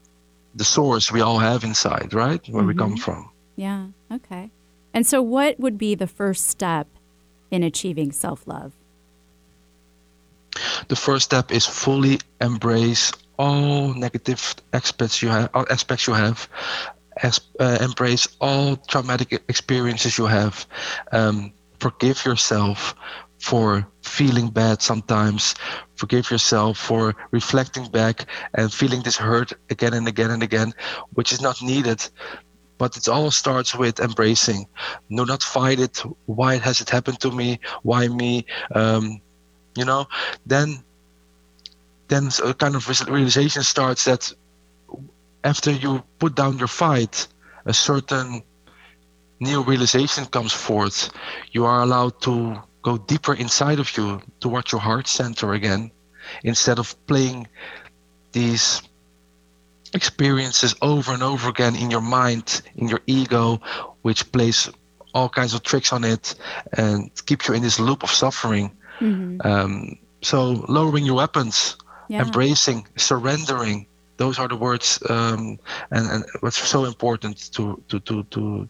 the 0.55 0.64
source 0.64 1.11
we 1.11 1.21
all 1.21 1.38
have 1.38 1.64
inside, 1.64 2.12
right, 2.12 2.47
where 2.49 2.62
mm-hmm. 2.62 2.68
we 2.68 2.75
come 2.75 2.95
mm-hmm. 2.95 3.01
from. 3.01 3.31
Yeah. 3.57 3.87
Okay. 4.12 4.51
And 4.95 5.07
so, 5.07 5.23
what 5.23 5.59
would 5.59 5.79
be 5.79 5.95
the 5.95 6.07
first 6.07 6.49
step 6.49 6.87
in 7.51 7.62
achieving 7.62 8.12
self-love? 8.12 8.73
The 10.88 10.97
first 10.97 11.25
step 11.25 11.51
is 11.51 11.66
fully 11.66 12.21
embrace 12.40 13.12
all 13.38 13.95
negative 13.95 14.55
aspects 14.73 15.23
you 15.23 15.29
have, 15.29 15.51
aspects 15.55 16.07
you 16.07 16.12
have, 16.12 16.49
as, 17.23 17.40
uh, 17.59 17.79
embrace 17.81 18.29
all 18.40 18.77
traumatic 18.77 19.33
experiences 19.49 20.18
you 20.18 20.27
have. 20.27 20.66
Um, 21.11 21.53
forgive 21.83 22.25
yourself 22.25 22.95
for 23.40 23.85
feeling 24.03 24.49
bad 24.51 24.81
sometimes. 24.81 25.55
Forgive 25.97 26.31
yourself 26.31 26.79
for 26.79 27.14
reflecting 27.33 27.87
back 27.90 28.27
and 28.55 28.73
feeling 28.73 29.03
this 29.03 29.16
hurt 29.16 29.53
again 29.68 29.95
and 29.95 30.07
again 30.07 30.31
and 30.31 30.45
again, 30.45 30.73
which 31.14 31.33
is 31.33 31.40
not 31.40 31.61
needed. 31.61 32.01
But 32.79 32.97
it 32.97 33.09
all 33.09 33.31
starts 33.33 33.75
with 33.75 33.99
embracing. 33.99 34.66
No, 35.09 35.25
not 35.25 35.42
fight 35.42 35.81
it. 35.81 35.97
Why 36.27 36.57
has 36.59 36.81
it 36.81 36.90
happened 36.90 37.21
to 37.21 37.31
me? 37.33 37.59
Why 37.83 38.07
me? 38.07 38.47
Um, 38.75 39.21
you 39.75 39.85
know, 39.85 40.07
then 40.47 40.68
then 42.09 42.29
a 42.45 42.55
kind 42.55 42.77
of 42.77 42.83
realization 43.09 43.62
starts 43.62 44.05
that 44.05 44.33
after 45.42 45.71
you 45.73 46.03
put 46.18 46.37
down 46.37 46.59
your 46.59 46.68
fight, 46.68 47.27
a 47.64 47.75
certain 47.75 48.42
new 49.42 49.62
realization 49.62 50.24
comes 50.26 50.52
forth. 50.52 51.11
You 51.50 51.66
are 51.66 51.83
allowed 51.83 52.20
to 52.22 52.62
go 52.83 52.98
deeper 52.98 53.35
inside 53.35 53.78
of 53.78 53.96
you 53.96 54.22
towards 54.40 54.72
your 54.72 54.81
heart 54.81 55.07
center 55.07 55.52
again, 55.52 55.90
instead 56.44 56.78
of 56.78 56.94
playing 57.07 57.48
these 58.33 58.83
experiences 59.94 60.74
over 60.81 61.12
and 61.12 61.22
over 61.22 61.48
again 61.48 61.76
in 61.76 61.90
your 61.90 62.00
mind, 62.00 62.62
in 62.76 62.88
your 62.88 63.00
ego, 63.07 63.61
which 64.02 64.31
plays 64.33 64.70
all 65.14 65.28
kinds 65.28 65.55
of 65.55 65.62
tricks 65.62 65.92
on 65.92 66.05
it 66.05 66.35
and 66.78 67.11
keeps 67.26 67.48
you 67.48 67.55
in 67.55 67.62
this 67.62 67.78
loop 67.78 68.02
of 68.02 68.11
suffering. 68.11 68.70
Mm-hmm. 69.00 69.46
Um, 69.46 69.98
so 70.22 70.64
lowering 70.68 71.05
your 71.05 71.16
weapons, 71.16 71.76
yeah. 72.09 72.22
embracing, 72.22 72.87
surrendering, 72.96 73.87
those 74.16 74.38
are 74.38 74.48
the 74.48 74.57
words 74.57 75.02
um, 75.11 75.59
and, 75.90 76.11
and 76.11 76.24
what's 76.40 76.57
so 76.57 76.85
important 76.85 77.52
to, 77.52 77.83
to, 77.88 78.00
to, 78.00 78.22
to 78.24 78.68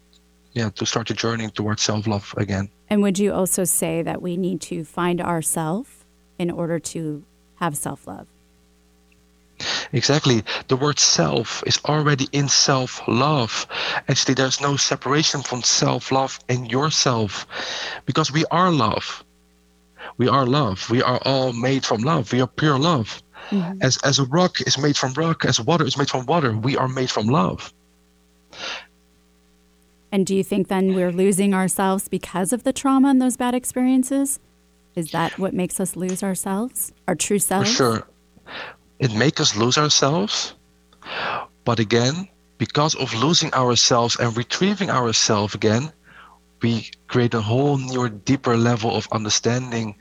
yeah 0.52 0.70
to 0.70 0.86
start 0.86 1.10
a 1.10 1.14
journey 1.14 1.48
towards 1.50 1.82
self-love 1.82 2.34
again 2.36 2.68
and 2.90 3.02
would 3.02 3.18
you 3.18 3.32
also 3.32 3.64
say 3.64 4.02
that 4.02 4.20
we 4.20 4.36
need 4.36 4.60
to 4.60 4.84
find 4.84 5.20
ourself 5.20 6.04
in 6.38 6.50
order 6.50 6.78
to 6.78 7.24
have 7.56 7.76
self-love 7.76 8.26
Exactly. 9.92 10.42
The 10.68 10.76
word 10.76 10.98
self 10.98 11.62
is 11.66 11.78
already 11.84 12.28
in 12.32 12.48
self 12.48 13.00
love. 13.06 13.66
Actually, 14.08 14.34
there's 14.34 14.60
no 14.60 14.76
separation 14.76 15.42
from 15.42 15.62
self 15.62 16.10
love 16.10 16.38
and 16.48 16.70
yourself 16.70 17.46
because 18.06 18.32
we 18.32 18.44
are 18.50 18.70
love. 18.70 19.24
We 20.16 20.28
are 20.28 20.46
love. 20.46 20.88
We 20.90 21.02
are 21.02 21.20
all 21.24 21.52
made 21.52 21.84
from 21.84 22.02
love. 22.02 22.32
We 22.32 22.40
are 22.40 22.46
pure 22.46 22.78
love. 22.78 23.22
Mm-hmm. 23.50 23.82
As 23.82 23.98
as 23.98 24.18
a 24.18 24.24
rock 24.24 24.60
is 24.60 24.78
made 24.78 24.96
from 24.96 25.12
rock, 25.14 25.44
as 25.44 25.60
water 25.60 25.84
is 25.84 25.96
made 25.96 26.10
from 26.10 26.26
water, 26.26 26.56
we 26.56 26.76
are 26.76 26.88
made 26.88 27.10
from 27.10 27.26
love. 27.26 27.72
And 30.12 30.26
do 30.26 30.36
you 30.36 30.44
think 30.44 30.68
then 30.68 30.94
we're 30.94 31.10
losing 31.10 31.54
ourselves 31.54 32.06
because 32.06 32.52
of 32.52 32.64
the 32.64 32.72
trauma 32.72 33.08
and 33.08 33.20
those 33.20 33.38
bad 33.38 33.54
experiences? 33.54 34.38
Is 34.94 35.10
that 35.12 35.38
what 35.38 35.54
makes 35.54 35.80
us 35.80 35.96
lose 35.96 36.22
ourselves, 36.22 36.92
our 37.08 37.14
true 37.14 37.38
selves? 37.38 37.70
For 37.70 37.76
sure. 37.76 38.08
It 38.98 39.14
makes 39.14 39.40
us 39.40 39.56
lose 39.56 39.78
ourselves. 39.78 40.54
But 41.64 41.78
again, 41.80 42.28
because 42.58 42.94
of 42.96 43.14
losing 43.14 43.52
ourselves 43.54 44.16
and 44.20 44.36
retrieving 44.36 44.90
ourselves 44.90 45.54
again, 45.54 45.90
we 46.60 46.90
create 47.08 47.32
a 47.32 47.40
whole 47.40 47.78
new, 47.78 48.08
deeper 48.10 48.56
level 48.56 48.94
of 48.94 49.08
understanding, 49.12 49.96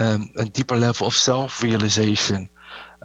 um, 0.00 0.28
a 0.36 0.44
deeper 0.44 0.76
level 0.76 1.06
of 1.06 1.14
self 1.14 1.62
realization, 1.62 2.48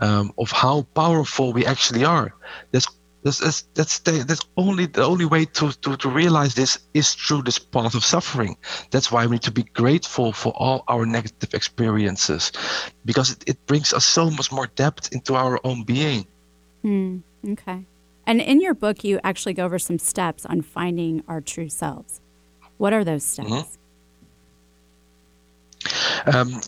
um, 0.02 0.34
of 0.40 0.52
how 0.52 0.82
powerful 0.96 1.54
we 1.54 1.66
actually 1.66 2.04
are. 2.04 2.34
That's 2.72 2.88
that's 3.24 3.40
that's 3.40 3.62
that's, 3.74 4.00
the, 4.00 4.24
that's 4.24 4.42
only 4.58 4.86
the 4.86 5.04
only 5.04 5.26
way 5.26 5.46
to, 5.46 5.72
to 5.82 5.98
to 5.98 6.10
realize 6.10 6.56
this 6.56 6.80
is 6.94 7.14
through 7.14 7.44
this 7.44 7.60
path 7.60 7.96
of 7.96 8.04
suffering. 8.04 8.58
That's 8.92 9.12
why 9.12 9.26
we 9.26 9.34
need 9.34 9.44
to 9.44 9.52
be 9.52 9.64
grateful 9.64 10.32
for 10.34 10.54
all 10.56 10.84
our 10.88 11.06
negative 11.06 11.54
experiences, 11.54 12.52
because 13.06 13.32
it, 13.32 13.44
it 13.48 13.66
brings 13.66 13.94
us 13.94 14.06
so 14.06 14.30
much 14.30 14.52
more 14.52 14.68
depth 14.68 15.12
into 15.12 15.36
our 15.36 15.60
own 15.64 15.84
being. 15.84 16.26
Hmm. 16.84 17.18
okay. 17.50 17.86
And 18.26 18.42
in 18.42 18.62
your 18.62 18.74
book, 18.74 19.04
you 19.04 19.20
actually 19.24 19.54
go 19.54 19.64
over 19.64 19.80
some 19.80 20.00
steps 20.00 20.46
on 20.46 20.62
finding 20.62 21.24
our 21.30 21.40
true 21.40 21.70
selves. 21.70 22.20
What 22.78 22.94
are 22.94 23.04
those 23.04 23.24
steps? 23.24 23.50
Mm-hmm. 23.50 23.87
Um, 26.26 26.62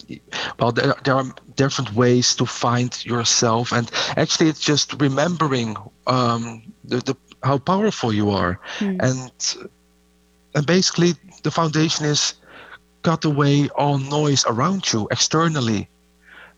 well, 0.59 0.71
there, 0.71 0.95
there 1.03 1.15
are 1.15 1.25
different 1.55 1.93
ways 1.93 2.35
to 2.35 2.45
find 2.45 2.93
yourself, 3.05 3.71
and 3.71 3.89
actually, 4.17 4.49
it's 4.49 4.61
just 4.61 4.99
remembering 5.01 5.75
um, 6.07 6.63
the, 6.83 6.97
the, 6.97 7.15
how 7.43 7.57
powerful 7.57 8.13
you 8.13 8.29
are, 8.29 8.59
mm. 8.79 8.97
and 9.01 9.31
and 10.55 10.65
basically, 10.65 11.13
the 11.43 11.51
foundation 11.51 12.05
is 12.05 12.35
cut 13.03 13.25
away 13.25 13.69
all 13.69 13.97
noise 13.97 14.45
around 14.45 14.91
you 14.91 15.07
externally. 15.11 15.89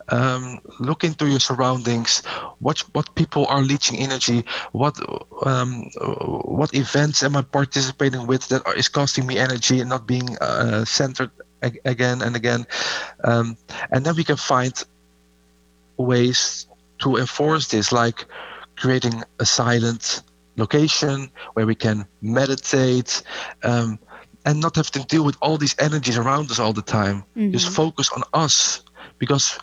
Um, 0.10 0.60
look 0.80 1.04
into 1.04 1.28
your 1.28 1.40
surroundings. 1.40 2.22
Watch 2.60 2.82
what 2.94 3.16
people 3.16 3.46
are 3.48 3.62
leeching 3.62 4.00
energy. 4.00 4.44
What 4.74 5.00
um, 5.46 5.84
what 6.44 6.74
events 6.74 7.24
am 7.24 7.38
I 7.38 7.44
participating 7.44 8.28
with 8.28 8.48
that 8.50 8.62
is 8.76 8.90
costing 8.90 9.26
me 9.26 9.38
energy 9.38 9.80
and 9.80 9.90
not 9.90 10.08
being 10.08 10.38
uh, 10.42 10.84
centered 10.84 11.32
again 11.62 12.22
and 12.22 12.36
again. 12.36 12.66
Um, 13.24 13.58
and 13.92 14.06
then 14.06 14.16
we 14.16 14.24
can 14.24 14.38
find 14.38 14.74
ways 15.98 16.68
to 17.00 17.18
enforce 17.18 17.68
this, 17.68 17.92
like 17.92 18.26
creating 18.76 19.24
a 19.40 19.46
silent 19.46 20.24
location 20.58 21.32
where 21.54 21.66
we 21.66 21.76
can 21.76 22.06
meditate 22.22 23.24
um, 23.64 24.00
and 24.46 24.60
not 24.60 24.76
have 24.76 24.92
to 24.92 25.00
deal 25.06 25.24
with 25.24 25.38
all 25.42 25.58
these 25.58 25.76
energies 25.80 26.18
around 26.18 26.50
us 26.52 26.60
all 26.60 26.74
the 26.74 26.82
time. 26.82 27.24
Mm-hmm. 27.38 27.52
Just 27.52 27.70
focus 27.70 28.10
on 28.16 28.24
us, 28.34 28.84
because 29.18 29.58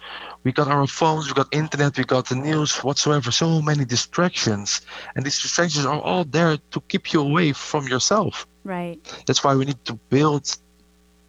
we 0.44 0.52
got 0.52 0.68
our 0.68 0.86
phones, 0.86 1.26
we 1.26 1.34
got 1.34 1.48
internet, 1.52 1.98
we 1.98 2.04
got 2.04 2.28
the 2.28 2.36
news, 2.36 2.76
whatsoever. 2.84 3.32
So 3.32 3.60
many 3.60 3.84
distractions, 3.84 4.82
and 5.16 5.26
these 5.26 5.42
distractions 5.42 5.84
are 5.84 6.00
all 6.00 6.24
there 6.24 6.56
to 6.70 6.80
keep 6.82 7.12
you 7.12 7.20
away 7.20 7.52
from 7.52 7.88
yourself. 7.88 8.46
Right. 8.62 9.00
That's 9.26 9.42
why 9.42 9.56
we 9.56 9.64
need 9.64 9.84
to 9.86 9.94
build 9.94 10.56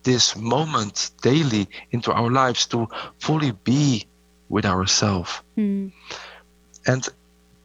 this 0.03 0.35
moment 0.35 1.11
daily 1.21 1.67
into 1.91 2.11
our 2.11 2.31
lives 2.31 2.65
to 2.67 2.87
fully 3.19 3.51
be 3.51 4.07
with 4.49 4.65
ourselves. 4.65 5.41
Mm. 5.57 5.91
And 6.87 7.07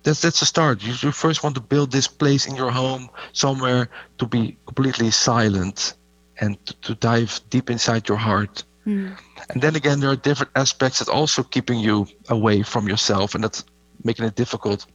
that's 0.02 0.20
that's 0.20 0.42
a 0.42 0.46
start. 0.46 0.82
You, 0.82 0.94
you 1.00 1.12
first 1.12 1.42
want 1.42 1.54
to 1.56 1.60
build 1.60 1.90
this 1.90 2.06
place 2.06 2.46
in 2.46 2.56
your 2.56 2.70
home 2.70 3.08
somewhere 3.32 3.88
to 4.18 4.26
be 4.26 4.56
completely 4.66 5.10
silent 5.10 5.94
and 6.40 6.64
to, 6.66 6.74
to 6.80 6.94
dive 6.94 7.40
deep 7.50 7.70
inside 7.70 8.08
your 8.08 8.18
heart. 8.18 8.64
Mm. 8.86 9.16
And 9.50 9.62
then 9.62 9.76
again, 9.76 10.00
there 10.00 10.10
are 10.10 10.16
different 10.16 10.52
aspects 10.56 10.98
that 10.98 11.08
also 11.08 11.42
keeping 11.42 11.78
you 11.78 12.06
away 12.28 12.62
from 12.62 12.88
yourself, 12.88 13.34
and 13.34 13.42
that's 13.42 13.64
making 14.02 14.26
it 14.26 14.34
difficult. 14.34 14.86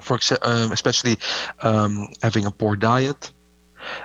For 0.00 0.18
um, 0.42 0.72
especially 0.72 1.18
um, 1.60 2.08
having 2.22 2.46
a 2.46 2.50
poor 2.50 2.76
diet. 2.76 3.32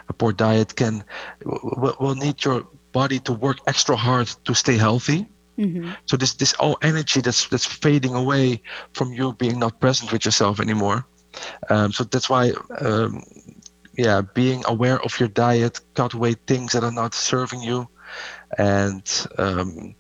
A 0.10 0.14
poor 0.14 0.32
diet 0.34 0.76
can 0.76 1.04
will, 1.46 1.96
will 2.00 2.16
need 2.16 2.44
your 2.44 2.68
body 2.92 3.20
to 3.20 3.34
work 3.34 3.58
extra 3.68 3.96
hard 3.96 4.28
to 4.46 4.54
stay 4.54 4.78
healthy. 4.78 5.28
hmm 5.58 5.94
So 6.06 6.18
this 6.18 6.34
this 6.36 6.54
all 6.60 6.78
energy 6.82 7.22
that's 7.22 7.48
that's 7.48 7.66
fading 7.66 8.14
away 8.16 8.62
from 8.94 9.14
you 9.14 9.34
being 9.34 9.60
not 9.60 9.80
present 9.80 10.12
with 10.12 10.26
yourself 10.26 10.60
anymore. 10.60 11.06
Um, 11.70 11.92
so 11.92 12.04
that's 12.04 12.30
why, 12.30 12.52
um, 12.82 13.24
yeah, 13.98 14.22
being 14.34 14.64
aware 14.68 15.02
of 15.04 15.20
your 15.20 15.30
diet, 15.30 15.80
cut 15.94 16.14
away 16.14 16.36
things 16.48 16.72
that 16.74 16.84
are 16.84 16.92
not 16.92 17.14
serving 17.14 17.62
you, 17.62 17.88
and 18.58 19.04
um, 19.38 19.96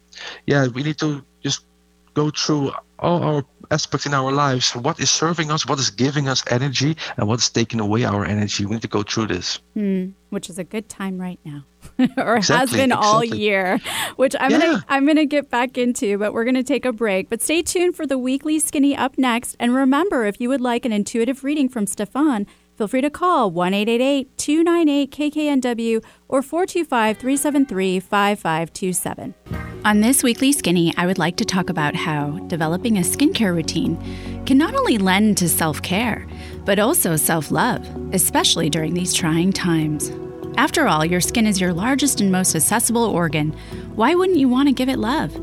yeah, 0.46 0.68
we 0.68 0.84
need 0.84 0.98
to 1.00 1.24
just 1.44 1.66
go 2.14 2.30
through 2.30 2.72
all 2.99 3.21
our 3.23 3.45
aspects 3.71 4.05
in 4.05 4.13
our 4.13 4.31
lives. 4.31 4.75
What 4.75 4.99
is 4.99 5.10
serving 5.10 5.51
us? 5.51 5.67
What 5.67 5.79
is 5.79 5.89
giving 5.89 6.27
us 6.27 6.43
energy? 6.51 6.95
And 7.17 7.27
what 7.27 7.39
is 7.39 7.49
taking 7.49 7.79
away 7.79 8.05
our 8.05 8.25
energy? 8.25 8.65
We 8.65 8.75
need 8.75 8.81
to 8.84 8.88
go 8.88 9.03
through 9.03 9.27
this. 9.27 9.60
Mm, 9.75 10.13
which 10.29 10.49
is 10.49 10.58
a 10.60 10.63
good 10.63 10.88
time 10.89 11.19
right 11.19 11.39
now, 11.43 11.65
or 12.17 12.36
has 12.36 12.49
Exactly, 12.49 12.77
been 12.79 12.91
all 12.91 13.21
exactly. 13.21 13.41
year. 13.43 13.79
Which 14.15 14.36
I'm 14.39 14.51
Yeah. 14.51 14.60
gonna 14.60 14.86
I'm 14.88 15.05
gonna 15.05 15.25
get 15.25 15.49
back 15.49 15.77
into, 15.77 16.17
but 16.17 16.34
we're 16.34 16.45
gonna 16.45 16.63
take 16.63 16.86
a 16.86 16.93
break. 16.93 17.29
But 17.29 17.41
stay 17.41 17.62
tuned 17.62 17.95
for 17.95 18.05
the 18.08 18.17
weekly 18.17 18.60
skinny 18.60 18.95
up 18.95 19.17
next. 19.17 19.55
And 19.60 19.73
remember, 19.75 20.25
if 20.25 20.39
you 20.39 20.49
would 20.49 20.62
like 20.62 20.86
an 20.86 20.93
intuitive 20.93 21.43
reading 21.43 21.67
from 21.69 21.86
Stefan, 21.88 22.47
feel 22.76 22.88
free 22.88 23.02
to 23.02 23.10
call 23.10 23.52
1 23.52 23.72
298 23.72 25.12
KKNW 25.12 26.04
or 26.28 26.42
425 26.42 27.18
373 27.18 28.00
5527. 28.00 29.34
On 29.86 30.02
this 30.02 30.24
weekly 30.24 30.52
skinny, 30.52 30.94
I 30.98 31.06
would 31.06 31.20
like 31.20 31.38
to 31.38 31.46
talk 31.46 31.70
about 31.70 31.96
how 31.96 32.40
developing 32.48 32.98
a 32.98 33.02
skincare 33.02 33.54
routine 33.54 34.44
can 34.46 34.58
not 34.58 34.74
only 34.74 34.98
lend 34.98 35.38
to 35.38 35.48
self 35.48 35.82
care, 35.82 36.28
but 36.66 36.80
also 36.80 37.16
self 37.16 37.52
love, 37.52 37.88
especially 38.12 38.70
during 38.70 38.94
these 38.94 39.14
trying 39.14 39.54
times. 39.54 40.12
After 40.58 40.88
all, 40.88 41.06
your 41.06 41.22
skin 41.22 41.46
is 41.46 41.62
your 41.62 41.74
largest 41.74 42.22
and 42.22 42.32
most 42.32 42.56
accessible 42.56 43.04
organ. 43.04 43.52
Why 43.96 44.16
wouldn't 44.16 44.40
you 44.40 44.50
want 44.50 44.70
to 44.70 44.74
give 44.74 44.90
it 44.90 44.98
love? 44.98 45.36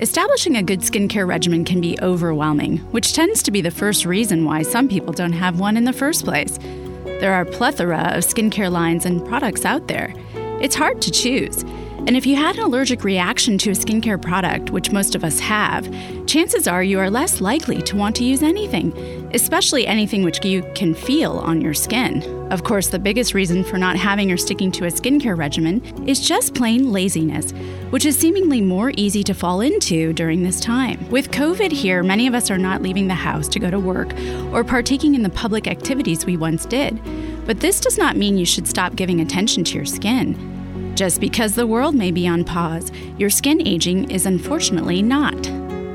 Establishing 0.00 0.56
a 0.56 0.62
good 0.62 0.80
skincare 0.80 1.26
regimen 1.26 1.64
can 1.64 1.80
be 1.80 1.96
overwhelming, 2.02 2.78
which 2.90 3.12
tends 3.12 3.44
to 3.44 3.52
be 3.52 3.60
the 3.60 3.70
first 3.70 4.04
reason 4.04 4.44
why 4.44 4.60
some 4.60 4.88
people 4.88 5.12
don't 5.12 5.32
have 5.32 5.60
one 5.60 5.76
in 5.76 5.84
the 5.84 5.92
first 5.92 6.24
place. 6.24 6.58
There 7.04 7.32
are 7.32 7.42
a 7.42 7.46
plethora 7.46 8.10
of 8.12 8.24
skincare 8.24 8.72
lines 8.72 9.06
and 9.06 9.24
products 9.24 9.64
out 9.64 9.86
there. 9.86 10.12
It's 10.60 10.74
hard 10.74 11.00
to 11.02 11.12
choose. 11.12 11.64
And 12.06 12.18
if 12.18 12.26
you 12.26 12.36
had 12.36 12.56
an 12.56 12.64
allergic 12.64 13.02
reaction 13.02 13.56
to 13.56 13.70
a 13.70 13.72
skincare 13.72 14.20
product, 14.20 14.68
which 14.68 14.92
most 14.92 15.14
of 15.14 15.24
us 15.24 15.40
have, 15.40 15.88
chances 16.26 16.68
are 16.68 16.82
you 16.82 16.98
are 16.98 17.08
less 17.08 17.40
likely 17.40 17.80
to 17.80 17.96
want 17.96 18.14
to 18.16 18.24
use 18.24 18.42
anything, 18.42 18.92
especially 19.32 19.86
anything 19.86 20.22
which 20.22 20.44
you 20.44 20.70
can 20.74 20.94
feel 20.94 21.38
on 21.38 21.62
your 21.62 21.72
skin. 21.72 22.22
Of 22.52 22.62
course, 22.62 22.88
the 22.88 22.98
biggest 22.98 23.32
reason 23.32 23.64
for 23.64 23.78
not 23.78 23.96
having 23.96 24.30
or 24.30 24.36
sticking 24.36 24.70
to 24.72 24.84
a 24.84 24.88
skincare 24.88 25.36
regimen 25.36 25.82
is 26.06 26.20
just 26.20 26.54
plain 26.54 26.92
laziness, 26.92 27.52
which 27.88 28.04
is 28.04 28.18
seemingly 28.18 28.60
more 28.60 28.92
easy 28.98 29.24
to 29.24 29.32
fall 29.32 29.62
into 29.62 30.12
during 30.12 30.42
this 30.42 30.60
time. 30.60 31.08
With 31.08 31.30
COVID 31.30 31.72
here, 31.72 32.02
many 32.02 32.26
of 32.26 32.34
us 32.34 32.50
are 32.50 32.58
not 32.58 32.82
leaving 32.82 33.08
the 33.08 33.14
house 33.14 33.48
to 33.48 33.58
go 33.58 33.70
to 33.70 33.80
work 33.80 34.12
or 34.52 34.62
partaking 34.62 35.14
in 35.14 35.22
the 35.22 35.30
public 35.30 35.66
activities 35.66 36.26
we 36.26 36.36
once 36.36 36.66
did. 36.66 37.00
But 37.46 37.60
this 37.60 37.80
does 37.80 37.96
not 37.96 38.18
mean 38.18 38.36
you 38.36 38.44
should 38.44 38.68
stop 38.68 38.94
giving 38.94 39.22
attention 39.22 39.64
to 39.64 39.74
your 39.76 39.86
skin. 39.86 40.53
Just 40.94 41.20
because 41.20 41.56
the 41.56 41.66
world 41.66 41.96
may 41.96 42.12
be 42.12 42.28
on 42.28 42.44
pause, 42.44 42.92
your 43.18 43.28
skin 43.30 43.66
aging 43.66 44.12
is 44.12 44.26
unfortunately 44.26 45.02
not. 45.02 45.42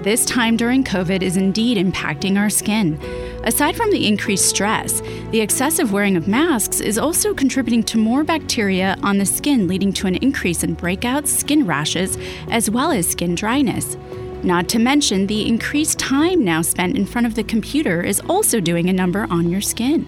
This 0.04 0.26
time 0.26 0.58
during 0.58 0.84
COVID 0.84 1.22
is 1.22 1.38
indeed 1.38 1.78
impacting 1.78 2.38
our 2.38 2.50
skin. 2.50 3.00
Aside 3.46 3.78
from 3.78 3.92
the 3.92 4.06
increased 4.06 4.50
stress, 4.50 5.00
the 5.32 5.40
excessive 5.40 5.94
wearing 5.94 6.18
of 6.18 6.28
masks 6.28 6.82
is 6.82 6.98
also 6.98 7.34
contributing 7.34 7.82
to 7.84 7.98
more 7.98 8.26
bacteria 8.26 8.98
on 9.02 9.18
the 9.18 9.26
skin, 9.26 9.70
leading 9.70 9.94
to 9.94 10.08
an 10.08 10.16
increase 10.16 10.64
in 10.66 10.76
breakouts, 10.76 11.28
skin 11.28 11.66
rashes, 11.66 12.18
as 12.50 12.70
well 12.70 12.92
as 12.92 13.08
skin 13.08 13.36
dryness. 13.36 13.96
Not 14.44 14.68
to 14.70 14.80
mention, 14.80 15.28
the 15.28 15.48
increased 15.48 15.98
time 15.98 16.44
now 16.44 16.62
spent 16.62 16.98
in 16.98 17.06
front 17.06 17.28
of 17.28 17.36
the 17.36 17.44
computer 17.44 18.02
is 18.02 18.22
also 18.28 18.60
doing 18.60 18.90
a 18.90 18.94
number 18.94 19.28
on 19.30 19.50
your 19.50 19.62
skin. 19.62 20.08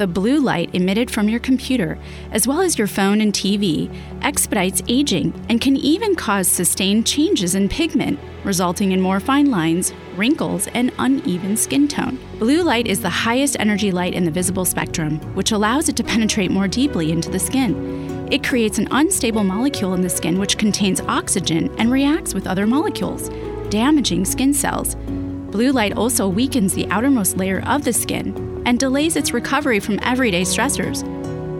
The 0.00 0.06
blue 0.06 0.40
light 0.40 0.74
emitted 0.74 1.10
from 1.10 1.28
your 1.28 1.40
computer, 1.40 1.98
as 2.32 2.48
well 2.48 2.62
as 2.62 2.78
your 2.78 2.86
phone 2.86 3.20
and 3.20 3.34
TV, 3.34 3.94
expedites 4.22 4.82
aging 4.88 5.34
and 5.50 5.60
can 5.60 5.76
even 5.76 6.14
cause 6.14 6.48
sustained 6.48 7.06
changes 7.06 7.54
in 7.54 7.68
pigment, 7.68 8.18
resulting 8.42 8.92
in 8.92 9.02
more 9.02 9.20
fine 9.20 9.50
lines, 9.50 9.92
wrinkles, 10.16 10.68
and 10.68 10.90
uneven 10.98 11.54
skin 11.54 11.86
tone. 11.86 12.18
Blue 12.38 12.62
light 12.62 12.86
is 12.86 13.02
the 13.02 13.10
highest 13.10 13.60
energy 13.60 13.92
light 13.92 14.14
in 14.14 14.24
the 14.24 14.30
visible 14.30 14.64
spectrum, 14.64 15.18
which 15.34 15.52
allows 15.52 15.90
it 15.90 15.96
to 15.96 16.02
penetrate 16.02 16.50
more 16.50 16.66
deeply 16.66 17.12
into 17.12 17.28
the 17.28 17.38
skin. 17.38 18.26
It 18.32 18.42
creates 18.42 18.78
an 18.78 18.88
unstable 18.92 19.44
molecule 19.44 19.92
in 19.92 20.00
the 20.00 20.08
skin 20.08 20.38
which 20.38 20.56
contains 20.56 21.02
oxygen 21.02 21.70
and 21.76 21.92
reacts 21.92 22.32
with 22.32 22.46
other 22.46 22.66
molecules, 22.66 23.28
damaging 23.68 24.24
skin 24.24 24.54
cells. 24.54 24.94
Blue 25.52 25.72
light 25.72 25.92
also 25.92 26.26
weakens 26.26 26.72
the 26.72 26.88
outermost 26.90 27.36
layer 27.36 27.60
of 27.66 27.84
the 27.84 27.92
skin 27.92 28.49
and 28.64 28.78
delays 28.78 29.16
its 29.16 29.32
recovery 29.32 29.80
from 29.80 29.98
everyday 30.02 30.42
stressors. 30.42 31.02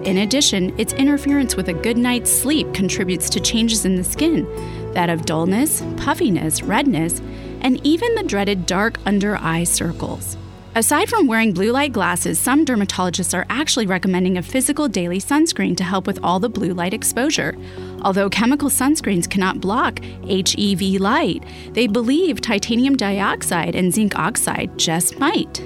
In 0.07 0.19
addition, 0.19 0.79
its 0.79 0.95
interference 0.95 1.57
with 1.57 1.69
a 1.69 1.75
good 1.75 1.99
night's 1.99 2.31
sleep 2.31 2.73
contributes 2.73 3.29
to 3.31 3.41
changes 3.41 3.85
in 3.85 3.97
the 3.97 4.05
skin 4.05 4.47
that 4.95 5.11
of 5.11 5.27
dullness, 5.27 5.83
puffiness, 5.97 6.63
redness, 6.63 7.21
and 7.61 7.85
even 7.87 8.15
the 8.15 8.23
dreaded 8.23 8.67
dark 8.67 8.99
under 9.07 9.37
eye 9.37 9.65
circles. 9.65 10.37
Aside 10.75 11.09
from 11.09 11.27
wearing 11.27 11.53
blue 11.53 11.73
light 11.73 11.93
glasses, 11.93 12.39
some 12.39 12.65
dermatologists 12.65 13.35
are 13.37 13.45
actually 13.51 13.87
recommending 13.87 14.39
a 14.39 14.43
physical 14.43 14.87
daily 14.87 15.19
sunscreen 15.19 15.77
to 15.77 15.85
help 15.85 16.07
with 16.07 16.21
all 16.23 16.39
the 16.39 16.49
blue 16.49 16.73
light 16.73 16.95
exposure. 16.95 17.57
Although 18.03 18.31
chemical 18.31 18.71
sunscreens 18.71 19.29
cannot 19.29 19.61
block 19.61 19.99
HEV 20.29 21.01
light, 21.01 21.43
they 21.73 21.89
believe 21.89 22.41
titanium 22.41 22.97
dioxide 22.97 23.75
and 23.75 23.93
zinc 23.93 24.17
oxide 24.17 24.79
just 24.79 25.19
might. 25.19 25.61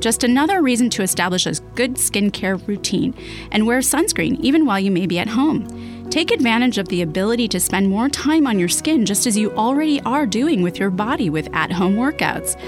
Just 0.00 0.24
another 0.24 0.62
reason 0.62 0.88
to 0.90 1.02
establish 1.02 1.46
a 1.46 1.52
good 1.74 1.94
skincare 1.94 2.66
routine 2.66 3.14
and 3.52 3.66
wear 3.66 3.80
sunscreen 3.80 4.40
even 4.40 4.64
while 4.64 4.80
you 4.80 4.90
may 4.90 5.06
be 5.06 5.18
at 5.18 5.28
home. 5.28 6.08
Take 6.10 6.30
advantage 6.30 6.78
of 6.78 6.88
the 6.88 7.02
ability 7.02 7.46
to 7.48 7.60
spend 7.60 7.88
more 7.88 8.08
time 8.08 8.46
on 8.46 8.58
your 8.58 8.68
skin 8.68 9.06
just 9.06 9.26
as 9.26 9.36
you 9.36 9.52
already 9.52 10.00
are 10.02 10.26
doing 10.26 10.62
with 10.62 10.78
your 10.78 10.90
body 10.90 11.30
with 11.30 11.48
at 11.54 11.70
home 11.70 11.96
workouts. 11.96 12.58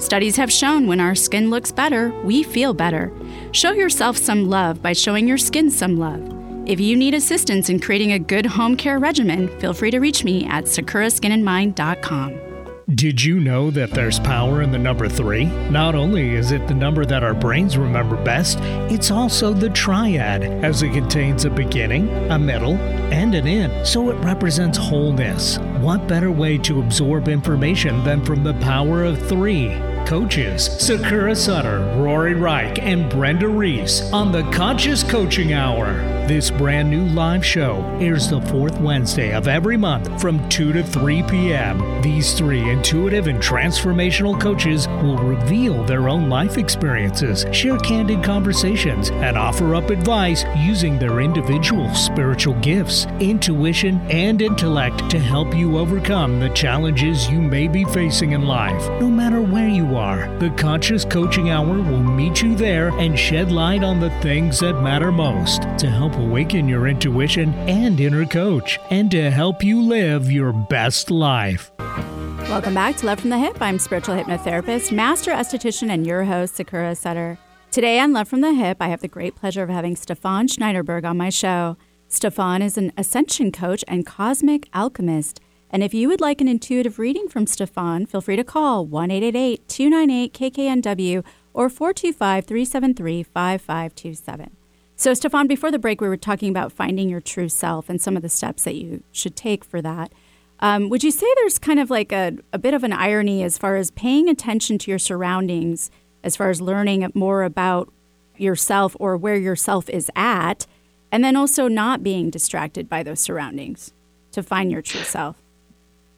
Studies 0.00 0.36
have 0.36 0.50
shown 0.50 0.86
when 0.86 1.00
our 1.00 1.14
skin 1.14 1.50
looks 1.50 1.70
better, 1.70 2.10
we 2.22 2.42
feel 2.42 2.72
better. 2.72 3.12
Show 3.52 3.72
yourself 3.72 4.16
some 4.16 4.48
love 4.48 4.80
by 4.80 4.92
showing 4.94 5.28
your 5.28 5.38
skin 5.38 5.70
some 5.70 5.98
love. 5.98 6.22
If 6.66 6.80
you 6.80 6.96
need 6.96 7.14
assistance 7.14 7.68
in 7.68 7.80
creating 7.80 8.12
a 8.12 8.18
good 8.18 8.46
home 8.46 8.76
care 8.76 8.98
regimen, 8.98 9.48
feel 9.60 9.72
free 9.72 9.90
to 9.90 9.98
reach 9.98 10.24
me 10.24 10.46
at 10.46 10.64
sakuraskinandmind.com. 10.64 12.47
Did 12.94 13.22
you 13.22 13.38
know 13.38 13.70
that 13.72 13.90
there's 13.90 14.18
power 14.18 14.62
in 14.62 14.72
the 14.72 14.78
number 14.78 15.10
three? 15.10 15.44
Not 15.68 15.94
only 15.94 16.34
is 16.34 16.52
it 16.52 16.66
the 16.66 16.74
number 16.74 17.04
that 17.04 17.22
our 17.22 17.34
brains 17.34 17.76
remember 17.76 18.16
best, 18.16 18.58
it's 18.90 19.10
also 19.10 19.52
the 19.52 19.68
triad, 19.68 20.42
as 20.64 20.82
it 20.82 20.94
contains 20.94 21.44
a 21.44 21.50
beginning, 21.50 22.08
a 22.30 22.38
middle, 22.38 22.76
and 23.12 23.34
an 23.34 23.46
end, 23.46 23.86
so 23.86 24.08
it 24.08 24.14
represents 24.24 24.78
wholeness. 24.78 25.58
What 25.80 26.08
better 26.08 26.32
way 26.32 26.56
to 26.58 26.80
absorb 26.80 27.28
information 27.28 28.02
than 28.04 28.24
from 28.24 28.42
the 28.42 28.54
power 28.54 29.04
of 29.04 29.18
three? 29.28 29.68
Coaches, 30.08 30.70
Sakura 30.78 31.36
Sutter, 31.36 31.80
Rory 31.98 32.32
Reich, 32.32 32.78
and 32.78 33.10
Brenda 33.10 33.46
Reese 33.46 34.10
on 34.10 34.32
the 34.32 34.42
Conscious 34.50 35.02
Coaching 35.02 35.52
Hour. 35.52 35.92
This 36.26 36.50
brand 36.50 36.90
new 36.90 37.04
live 37.08 37.44
show 37.44 37.82
airs 38.00 38.28
the 38.28 38.40
fourth 38.42 38.78
Wednesday 38.80 39.34
of 39.34 39.48
every 39.48 39.76
month 39.76 40.20
from 40.20 40.46
2 40.48 40.72
to 40.72 40.82
3 40.82 41.22
p.m. 41.24 42.02
These 42.02 42.34
three 42.34 42.70
intuitive 42.70 43.26
and 43.26 43.38
transformational 43.38 44.38
coaches 44.40 44.88
will 45.02 45.18
reveal 45.18 45.84
their 45.84 46.08
own 46.08 46.30
life 46.30 46.56
experiences, 46.56 47.44
share 47.52 47.78
candid 47.78 48.22
conversations, 48.22 49.10
and 49.10 49.36
offer 49.36 49.74
up 49.74 49.90
advice 49.90 50.44
using 50.56 50.98
their 50.98 51.20
individual 51.20 51.94
spiritual 51.94 52.54
gifts, 52.60 53.06
intuition, 53.20 53.98
and 54.10 54.40
intellect 54.40 55.10
to 55.10 55.18
help 55.18 55.54
you 55.54 55.78
overcome 55.78 56.40
the 56.40 56.50
challenges 56.50 57.28
you 57.30 57.40
may 57.40 57.68
be 57.68 57.84
facing 57.84 58.32
in 58.32 58.46
life. 58.46 58.88
No 59.00 59.10
matter 59.10 59.42
where 59.42 59.68
you 59.68 59.96
are, 59.96 59.97
the 59.98 60.54
Conscious 60.56 61.04
Coaching 61.04 61.50
Hour 61.50 61.82
will 61.82 62.04
meet 62.04 62.40
you 62.40 62.54
there 62.54 62.90
and 62.98 63.18
shed 63.18 63.50
light 63.50 63.82
on 63.82 63.98
the 63.98 64.10
things 64.20 64.60
that 64.60 64.74
matter 64.74 65.10
most 65.10 65.62
to 65.78 65.90
help 65.90 66.14
awaken 66.14 66.68
your 66.68 66.86
intuition 66.86 67.52
and 67.68 67.98
inner 67.98 68.24
coach, 68.24 68.78
and 68.90 69.10
to 69.10 69.28
help 69.28 69.64
you 69.64 69.82
live 69.82 70.30
your 70.30 70.52
best 70.52 71.10
life. 71.10 71.72
Welcome 71.78 72.74
back 72.74 72.96
to 72.98 73.06
Love 73.06 73.18
from 73.18 73.30
the 73.30 73.36
Hyp. 73.36 73.60
I'm 73.60 73.80
spiritual 73.80 74.14
hypnotherapist, 74.14 74.92
master 74.92 75.32
esthetician, 75.32 75.90
and 75.90 76.06
your 76.06 76.22
host, 76.22 76.54
Sakura 76.54 76.94
Sutter. 76.94 77.36
Today 77.72 77.98
on 77.98 78.12
Love 78.12 78.28
from 78.28 78.40
the 78.40 78.48
Hyp, 78.48 78.76
I 78.78 78.86
have 78.86 79.00
the 79.00 79.08
great 79.08 79.34
pleasure 79.34 79.64
of 79.64 79.68
having 79.68 79.96
Stefan 79.96 80.46
Schneiderberg 80.46 81.04
on 81.04 81.16
my 81.16 81.28
show. 81.28 81.76
Stefan 82.06 82.62
is 82.62 82.78
an 82.78 82.92
ascension 82.96 83.50
coach 83.50 83.84
and 83.88 84.06
cosmic 84.06 84.68
alchemist. 84.72 85.40
And 85.70 85.82
if 85.82 85.92
you 85.92 86.08
would 86.08 86.20
like 86.20 86.40
an 86.40 86.48
intuitive 86.48 86.98
reading 86.98 87.28
from 87.28 87.46
Stefan, 87.46 88.06
feel 88.06 88.20
free 88.20 88.36
to 88.36 88.44
call 88.44 88.86
1 88.86 89.08
298 89.08 90.32
KKNW 90.32 91.24
or 91.52 91.68
425 91.68 92.46
373 92.46 93.22
5527. 93.22 94.56
So, 94.96 95.14
Stefan, 95.14 95.46
before 95.46 95.70
the 95.70 95.78
break, 95.78 96.00
we 96.00 96.08
were 96.08 96.16
talking 96.16 96.50
about 96.50 96.72
finding 96.72 97.08
your 97.08 97.20
true 97.20 97.48
self 97.48 97.88
and 97.88 98.00
some 98.00 98.16
of 98.16 98.22
the 98.22 98.28
steps 98.28 98.64
that 98.64 98.74
you 98.74 99.02
should 99.12 99.36
take 99.36 99.64
for 99.64 99.80
that. 99.82 100.12
Um, 100.60 100.88
would 100.88 101.04
you 101.04 101.12
say 101.12 101.26
there's 101.36 101.58
kind 101.58 101.78
of 101.78 101.88
like 101.88 102.10
a, 102.10 102.32
a 102.52 102.58
bit 102.58 102.74
of 102.74 102.82
an 102.82 102.92
irony 102.92 103.44
as 103.44 103.58
far 103.58 103.76
as 103.76 103.92
paying 103.92 104.28
attention 104.28 104.76
to 104.78 104.90
your 104.90 104.98
surroundings, 104.98 105.90
as 106.24 106.34
far 106.34 106.50
as 106.50 106.60
learning 106.60 107.08
more 107.14 107.44
about 107.44 107.92
yourself 108.36 108.96
or 108.98 109.16
where 109.16 109.36
yourself 109.36 109.88
is 109.88 110.10
at, 110.16 110.66
and 111.12 111.22
then 111.22 111.36
also 111.36 111.68
not 111.68 112.02
being 112.02 112.28
distracted 112.28 112.88
by 112.88 113.02
those 113.02 113.20
surroundings 113.20 113.92
to 114.32 114.42
find 114.42 114.72
your 114.72 114.82
true 114.82 115.04
self? 115.04 115.36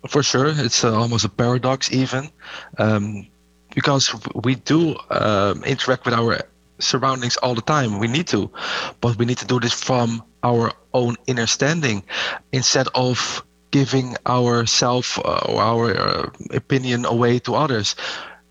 For 0.08 0.22
sure, 0.22 0.48
it's 0.48 0.84
uh, 0.84 0.94
almost 0.96 1.24
a 1.24 1.28
paradox, 1.28 1.92
even 1.92 2.30
um, 2.78 3.26
because 3.74 4.14
we 4.34 4.54
do 4.54 4.96
um, 5.10 5.62
interact 5.64 6.04
with 6.04 6.14
our 6.14 6.40
surroundings 6.78 7.36
all 7.38 7.54
the 7.54 7.62
time. 7.62 7.98
We 7.98 8.08
need 8.08 8.26
to, 8.28 8.50
but 9.00 9.16
we 9.16 9.26
need 9.26 9.38
to 9.38 9.46
do 9.46 9.60
this 9.60 9.74
from 9.74 10.24
our 10.42 10.72
own 10.94 11.16
inner 11.26 11.46
standing, 11.46 12.02
instead 12.52 12.88
of 12.94 13.44
giving 13.70 14.16
ourself 14.26 15.18
uh, 15.18 15.40
or 15.48 15.60
our 15.60 15.96
uh, 15.96 16.30
opinion 16.50 17.04
away 17.04 17.38
to 17.40 17.54
others. 17.54 17.94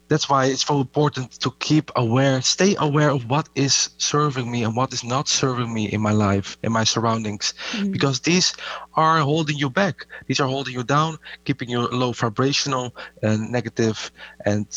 That's 0.10 0.28
why 0.30 0.46
it's 0.46 0.66
so 0.66 0.82
important 0.82 1.40
to 1.40 1.52
keep 1.60 1.92
aware, 1.96 2.42
stay 2.42 2.76
aware 2.80 3.12
of 3.12 3.30
what 3.30 3.48
is 3.56 3.90
serving 3.98 4.52
me 4.52 4.64
and 4.64 4.76
what 4.76 4.92
is 4.92 5.04
not 5.04 5.28
serving 5.28 5.74
me 5.74 5.86
in 5.86 6.02
my 6.02 6.12
life, 6.12 6.58
in 6.64 6.72
my 6.72 6.84
surroundings, 6.84 7.54
mm-hmm. 7.72 7.92
because 7.92 8.20
these 8.20 8.54
are 8.96 9.20
holding 9.20 9.58
you 9.58 9.70
back. 9.70 10.06
These 10.28 10.40
are 10.40 10.48
holding 10.48 10.74
you 10.74 10.84
down, 10.84 11.18
keeping 11.46 11.70
you 11.70 11.88
low 11.88 12.12
vibrational 12.12 12.96
and 13.22 13.52
negative, 13.52 14.12
and 14.46 14.68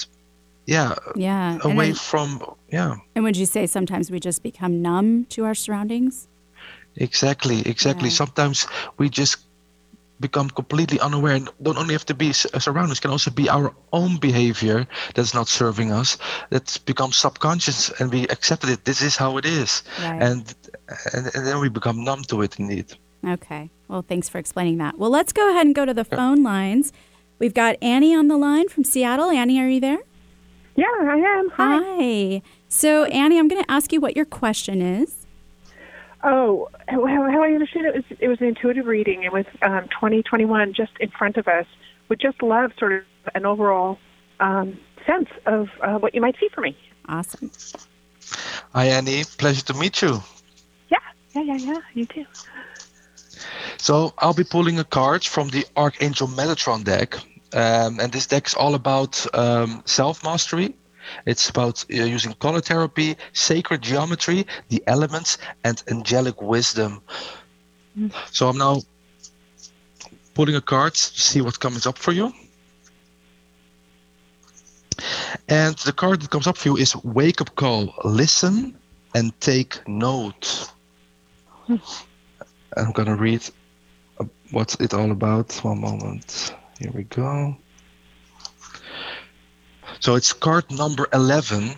yeah 0.67 0.95
yeah 1.17 1.59
away 1.65 1.87
then, 1.87 1.95
from 1.95 2.41
yeah 2.71 2.95
and 3.15 3.25
would 3.25 3.37
you 3.37 3.47
say 3.47 3.67
sometimes 3.67 4.11
we 4.11 4.21
just 4.21 4.43
become 4.43 4.81
numb 4.81 5.25
to 5.25 5.45
our 5.45 5.55
surroundings 5.55 6.29
exactly 6.97 7.67
exactly 7.67 8.09
yeah. 8.09 8.15
sometimes 8.15 8.67
we 8.97 9.09
just 9.09 9.39
become 10.23 10.49
completely 10.49 10.99
unaware 11.01 11.35
and 11.35 11.51
don't 11.61 11.77
only 11.77 11.93
have 11.93 12.07
to 12.07 12.15
be 12.15 12.33
surroundings 12.33 13.01
can 13.01 13.11
also 13.11 13.31
be 13.31 13.49
our 13.49 13.75
own 13.93 14.17
behavior 14.17 14.87
that's 15.15 15.35
not 15.35 15.49
serving 15.49 15.93
us 15.93 16.17
that's 16.51 16.79
become 16.79 17.13
subconscious 17.13 17.91
and 18.01 18.11
we 18.13 18.27
accepted 18.29 18.71
it 18.71 18.85
this 18.87 19.03
is 19.03 19.17
how 19.17 19.37
it 19.37 19.45
is 19.45 19.83
right. 20.01 20.23
and, 20.23 20.55
and 21.13 21.25
and 21.35 21.47
then 21.47 21.59
we 21.61 21.69
become 21.69 22.03
numb 22.05 22.23
to 22.23 22.41
it 22.41 22.59
indeed 22.59 22.89
okay 23.37 23.69
well 23.89 24.05
thanks 24.09 24.29
for 24.29 24.39
explaining 24.39 24.79
that 24.79 24.97
well 24.99 25.11
let's 25.11 25.33
go 25.33 25.51
ahead 25.51 25.67
and 25.67 25.75
go 25.75 25.85
to 25.85 25.95
the 25.95 26.05
phone 26.05 26.43
lines 26.43 26.93
we've 27.39 27.55
got 27.55 27.77
annie 27.83 28.15
on 28.15 28.29
the 28.29 28.39
line 28.39 28.69
from 28.69 28.85
seattle 28.85 29.31
annie 29.31 29.61
are 29.61 29.69
you 29.69 29.81
there 29.81 30.03
yeah, 30.75 30.87
I 31.01 31.17
am. 31.17 31.51
Hi. 31.51 31.79
Hi. 31.83 32.43
So, 32.69 33.05
Annie, 33.05 33.39
I'm 33.39 33.49
going 33.49 33.63
to 33.63 33.71
ask 33.71 33.93
you 33.93 34.01
what 34.01 34.17
your 34.17 34.25
question 34.25 34.81
is. 34.81 35.27
Oh, 36.25 36.69
how, 37.07 37.31
how 37.31 37.43
I 37.43 37.53
understand 37.53 37.87
it 37.87 37.95
was 37.95 38.05
it 38.21 38.29
was 38.29 38.41
an 38.41 38.47
intuitive 38.47 38.87
reading. 38.87 39.23
It 39.23 39.33
was 39.33 39.47
um, 39.63 39.89
2021 39.89 40.75
just 40.75 40.93
in 41.01 41.11
front 41.11 41.37
of 41.37 41.49
us. 41.49 41.67
Would 42.09 42.21
just 42.21 42.43
love 42.43 42.73
sort 42.79 42.93
of 42.93 43.03
an 43.35 43.47
overall 43.47 43.99
um, 44.41 44.79
sense 45.07 45.29
of 45.47 45.69
uh, 45.81 45.99
what 45.99 46.15
you 46.15 46.21
might 46.21 46.37
see 46.39 46.49
for 46.55 46.61
me. 46.61 46.77
Awesome. 47.09 47.51
Hi, 48.75 48.87
Annie. 48.87 49.25
Pleasure 49.39 49.65
to 49.65 49.75
meet 49.75 50.03
you. 50.03 50.23
Yeah, 50.91 50.99
yeah, 51.35 51.43
yeah, 51.43 51.57
yeah. 51.57 51.81
You 51.95 52.07
too. 52.07 52.27
So 53.79 54.13
I'll 54.19 54.35
be 54.35 54.45
pulling 54.45 54.79
a 54.79 54.85
card 54.85 55.25
from 55.25 55.49
the 55.49 55.65
Archangel 55.77 56.29
Metatron 56.29 56.85
deck. 56.85 57.17
Um, 57.55 58.01
and 58.01 58.13
this 58.13 58.27
deck 58.27 58.47
is 58.47 58.55
all 58.55 58.75
about 58.75 59.27
um, 59.35 59.83
self 59.87 60.23
mastery. 60.25 60.75
It's 61.27 61.49
about 61.49 61.85
uh, 61.91 62.05
using 62.05 62.35
color 62.35 62.61
therapy, 62.61 63.17
sacred 63.33 63.83
geometry, 63.83 64.47
the 64.69 64.83
elements, 64.87 65.39
and 65.65 65.83
angelic 65.89 66.41
wisdom. 66.43 67.03
Mm. 67.99 68.13
So 68.33 68.49
I'm 68.49 68.59
now 68.59 68.83
pulling 70.35 70.57
a 70.57 70.61
card 70.61 70.95
to 70.95 71.21
see 71.21 71.41
what 71.41 71.61
comes 71.61 71.87
up 71.87 71.99
for 71.99 72.13
you. 72.13 72.33
And 75.49 75.77
the 75.79 75.93
card 75.93 76.21
that 76.23 76.31
comes 76.31 76.47
up 76.47 76.57
for 76.57 76.69
you 76.69 76.77
is 76.77 76.97
Wake 77.05 77.41
Up 77.41 77.55
Call. 77.55 77.95
Listen 78.05 78.77
and 79.15 79.39
take 79.41 79.87
note. 79.89 80.71
I'm 82.77 82.93
going 82.93 83.09
to 83.09 83.17
read 83.17 83.43
uh, 84.19 84.25
what's 84.51 84.75
it 84.77 84.95
all 84.95 85.11
about. 85.11 85.53
One 85.65 85.81
moment. 85.81 86.55
Here 86.79 86.91
we 86.93 87.05
go. 87.05 87.57
So 90.03 90.17
it's 90.17 90.33
card 90.33 90.69
number 90.69 91.07
11. 91.13 91.77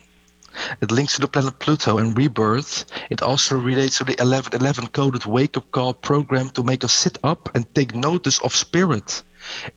It 0.81 0.91
links 0.91 1.17
to 1.17 1.21
the 1.21 1.29
planet 1.29 1.59
Pluto 1.59 1.99
and 1.99 2.17
rebirth. 2.17 2.87
It 3.11 3.21
also 3.21 3.59
relates 3.59 3.99
to 3.99 4.05
the 4.05 4.17
1111 4.17 4.87
coded 4.97 5.27
wake 5.27 5.59
up 5.59 5.71
call 5.73 5.93
program 5.93 6.49
to 6.57 6.63
make 6.63 6.85
us 6.85 6.95
sit 6.95 7.19
up 7.23 7.55
and 7.55 7.67
take 7.75 7.95
notice 7.95 8.41
of 8.41 8.57
spirit. 8.57 9.23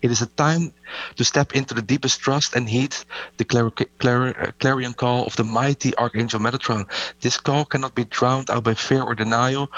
It 0.02 0.12
is 0.12 0.22
a 0.22 0.28
time 0.28 0.72
to 1.18 1.26
step 1.26 1.58
into 1.58 1.74
the 1.74 1.82
deepest 1.82 2.22
trust 2.22 2.56
and 2.56 2.70
heed 2.70 2.96
the 3.36 3.44
clar- 3.44 3.70
clar- 4.00 4.42
uh, 4.42 4.52
clarion 4.60 4.94
call 4.94 5.26
of 5.26 5.36
the 5.36 5.44
mighty 5.44 5.94
Archangel 5.98 6.40
Metatron. 6.40 6.86
This 7.20 7.38
call 7.42 7.66
cannot 7.66 7.96
be 7.96 8.06
drowned 8.06 8.50
out 8.50 8.64
by 8.64 8.76
fear 8.76 9.02
or 9.04 9.14
denial 9.14 9.70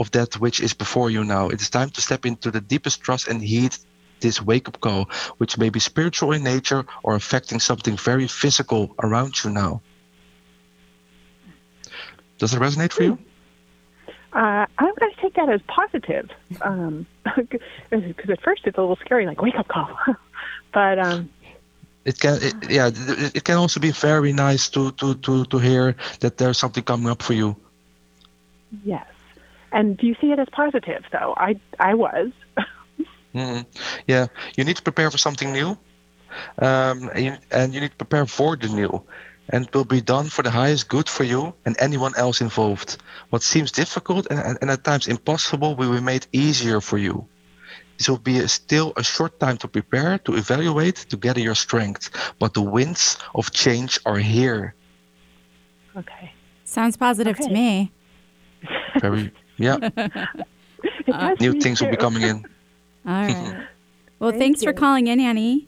of 0.00 0.10
that 0.10 0.40
which 0.40 0.60
is 0.60 0.74
before 0.74 1.08
you 1.08 1.22
now. 1.22 1.50
It 1.50 1.60
is 1.62 1.70
time 1.70 1.90
to 1.90 2.00
step 2.00 2.26
into 2.26 2.50
the 2.50 2.60
deepest 2.60 3.00
trust 3.00 3.28
and 3.28 3.40
heed 3.40 3.76
this 4.22 4.40
wake 4.40 4.68
up 4.68 4.80
call, 4.80 5.10
which 5.38 5.58
may 5.58 5.68
be 5.68 5.80
spiritual 5.80 6.32
in 6.32 6.42
nature 6.42 6.84
or 7.02 7.14
affecting 7.14 7.60
something 7.60 7.96
very 7.96 8.26
physical 8.26 8.94
around 9.02 9.44
you 9.44 9.50
now. 9.50 9.82
Does 12.38 12.54
it 12.54 12.60
resonate 12.60 12.92
for 12.92 13.04
you? 13.04 13.18
Uh, 14.32 14.66
I'm 14.78 14.94
going 14.94 15.12
to 15.12 15.20
take 15.20 15.34
that 15.34 15.50
as 15.50 15.60
positive, 15.68 16.30
because 16.48 16.62
um, 16.62 17.06
at 17.92 18.42
first 18.42 18.62
it's 18.64 18.78
a 18.78 18.80
little 18.80 18.96
scary, 18.96 19.26
like 19.26 19.42
wake 19.42 19.56
up 19.56 19.68
call. 19.68 19.90
but 20.72 20.98
um, 20.98 21.30
it 22.06 22.18
can, 22.18 22.38
it, 22.42 22.54
yeah, 22.70 22.88
it, 22.88 23.36
it 23.36 23.44
can 23.44 23.58
also 23.58 23.78
be 23.78 23.90
very 23.90 24.32
nice 24.32 24.70
to, 24.70 24.90
to, 24.92 25.14
to, 25.16 25.44
to 25.44 25.58
hear 25.58 25.94
that 26.20 26.38
there's 26.38 26.56
something 26.56 26.82
coming 26.82 27.08
up 27.08 27.22
for 27.22 27.34
you. 27.34 27.54
Yes, 28.84 29.06
and 29.70 29.98
do 29.98 30.06
you 30.06 30.16
see 30.18 30.32
it 30.32 30.38
as 30.38 30.48
positive? 30.50 31.04
Though 31.12 31.34
I 31.36 31.60
I 31.78 31.92
was. 31.94 32.32
Mm-hmm. 33.34 33.62
Yeah, 34.06 34.26
you 34.56 34.64
need 34.64 34.76
to 34.76 34.82
prepare 34.82 35.10
for 35.10 35.18
something 35.18 35.52
new, 35.52 35.78
um, 36.58 37.10
and, 37.14 37.24
you, 37.24 37.36
and 37.50 37.74
you 37.74 37.80
need 37.80 37.90
to 37.90 37.96
prepare 37.96 38.26
for 38.26 38.56
the 38.56 38.68
new. 38.68 39.02
And 39.48 39.66
it 39.66 39.74
will 39.74 39.84
be 39.84 40.00
done 40.00 40.28
for 40.28 40.42
the 40.42 40.50
highest 40.50 40.88
good 40.88 41.08
for 41.08 41.24
you 41.24 41.52
and 41.66 41.76
anyone 41.78 42.12
else 42.16 42.40
involved. 42.40 42.98
What 43.30 43.42
seems 43.42 43.72
difficult 43.72 44.26
and, 44.30 44.38
and, 44.38 44.58
and 44.62 44.70
at 44.70 44.84
times 44.84 45.08
impossible 45.08 45.74
will 45.74 45.92
be 45.92 46.00
made 46.00 46.26
easier 46.32 46.80
for 46.80 46.96
you. 46.96 47.26
This 47.98 48.08
will 48.08 48.18
be 48.18 48.38
a, 48.38 48.48
still 48.48 48.92
a 48.96 49.02
short 49.02 49.38
time 49.40 49.56
to 49.58 49.68
prepare, 49.68 50.18
to 50.18 50.34
evaluate, 50.34 50.96
to 51.10 51.16
gather 51.16 51.40
your 51.40 51.54
strength. 51.54 52.10
But 52.38 52.54
the 52.54 52.62
winds 52.62 53.18
of 53.34 53.52
change 53.52 53.98
are 54.06 54.18
here. 54.18 54.74
Okay. 55.96 56.32
Sounds 56.64 56.96
positive 56.96 57.38
okay. 57.38 57.48
to 57.48 57.52
me. 57.52 57.92
Very, 59.00 59.32
yeah. 59.58 59.76
uh, 61.12 61.34
new 61.40 61.60
things 61.60 61.78
too. 61.78 61.84
will 61.84 61.90
be 61.90 61.96
coming 61.96 62.22
in. 62.22 62.44
All 63.06 63.12
right. 63.12 63.66
Well, 64.18 64.30
Thank 64.30 64.40
thanks 64.40 64.62
you. 64.62 64.68
for 64.68 64.72
calling 64.72 65.08
in, 65.08 65.18
Annie. 65.18 65.66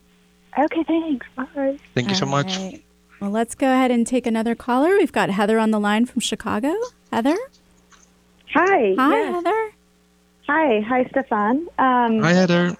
Okay, 0.56 0.84
thanks. 0.84 1.26
Bye. 1.34 1.78
Thank 1.94 2.08
you 2.08 2.14
so 2.14 2.26
much. 2.26 2.56
Right. 2.56 2.84
Well, 3.20 3.30
let's 3.30 3.54
go 3.54 3.66
ahead 3.66 3.90
and 3.90 4.06
take 4.06 4.26
another 4.26 4.54
caller. 4.54 4.90
We've 4.96 5.10
got 5.10 5.30
Heather 5.30 5.58
on 5.58 5.70
the 5.70 5.80
line 5.80 6.06
from 6.06 6.20
Chicago. 6.20 6.72
Heather? 7.10 7.36
Hi. 8.52 8.94
Hi, 8.96 9.16
yes. 9.16 9.34
Heather. 9.34 9.70
Hi. 10.46 10.80
Hi, 10.80 11.04
Stefan. 11.10 11.68
Um, 11.78 12.20
Hi, 12.20 12.32
Heather. 12.32 12.76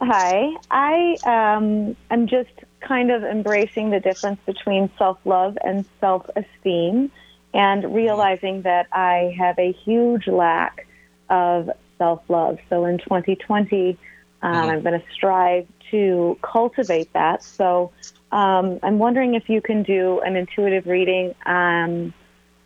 Hi. 0.00 0.50
I 0.70 1.16
um, 1.24 1.96
am 2.10 2.26
just 2.26 2.50
kind 2.80 3.10
of 3.10 3.24
embracing 3.24 3.90
the 3.90 4.00
difference 4.00 4.40
between 4.44 4.90
self 4.98 5.18
love 5.24 5.56
and 5.64 5.84
self 6.00 6.28
esteem 6.36 7.10
and 7.54 7.94
realizing 7.94 8.62
that 8.62 8.86
I 8.92 9.34
have 9.38 9.58
a 9.58 9.72
huge 9.72 10.26
lack 10.26 10.86
of 11.30 11.70
self 11.98 12.22
love. 12.28 12.58
So 12.68 12.84
in 12.84 12.98
2020, 12.98 13.98
um, 14.42 14.54
I'm 14.54 14.82
going 14.82 15.00
to 15.00 15.06
strive 15.12 15.66
to 15.90 16.38
cultivate 16.42 17.12
that. 17.12 17.42
So 17.42 17.92
um, 18.32 18.78
I'm 18.82 18.98
wondering 18.98 19.34
if 19.34 19.48
you 19.48 19.60
can 19.60 19.82
do 19.82 20.20
an 20.20 20.36
intuitive 20.36 20.86
reading 20.86 21.34
um, 21.46 22.12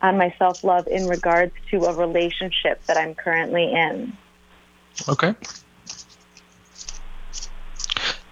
on 0.02 0.16
my 0.16 0.34
self 0.38 0.64
love 0.64 0.86
in 0.88 1.06
regards 1.06 1.52
to 1.70 1.84
a 1.84 1.94
relationship 1.94 2.84
that 2.86 2.96
I'm 2.96 3.14
currently 3.14 3.72
in. 3.72 4.16
Okay. 5.08 5.34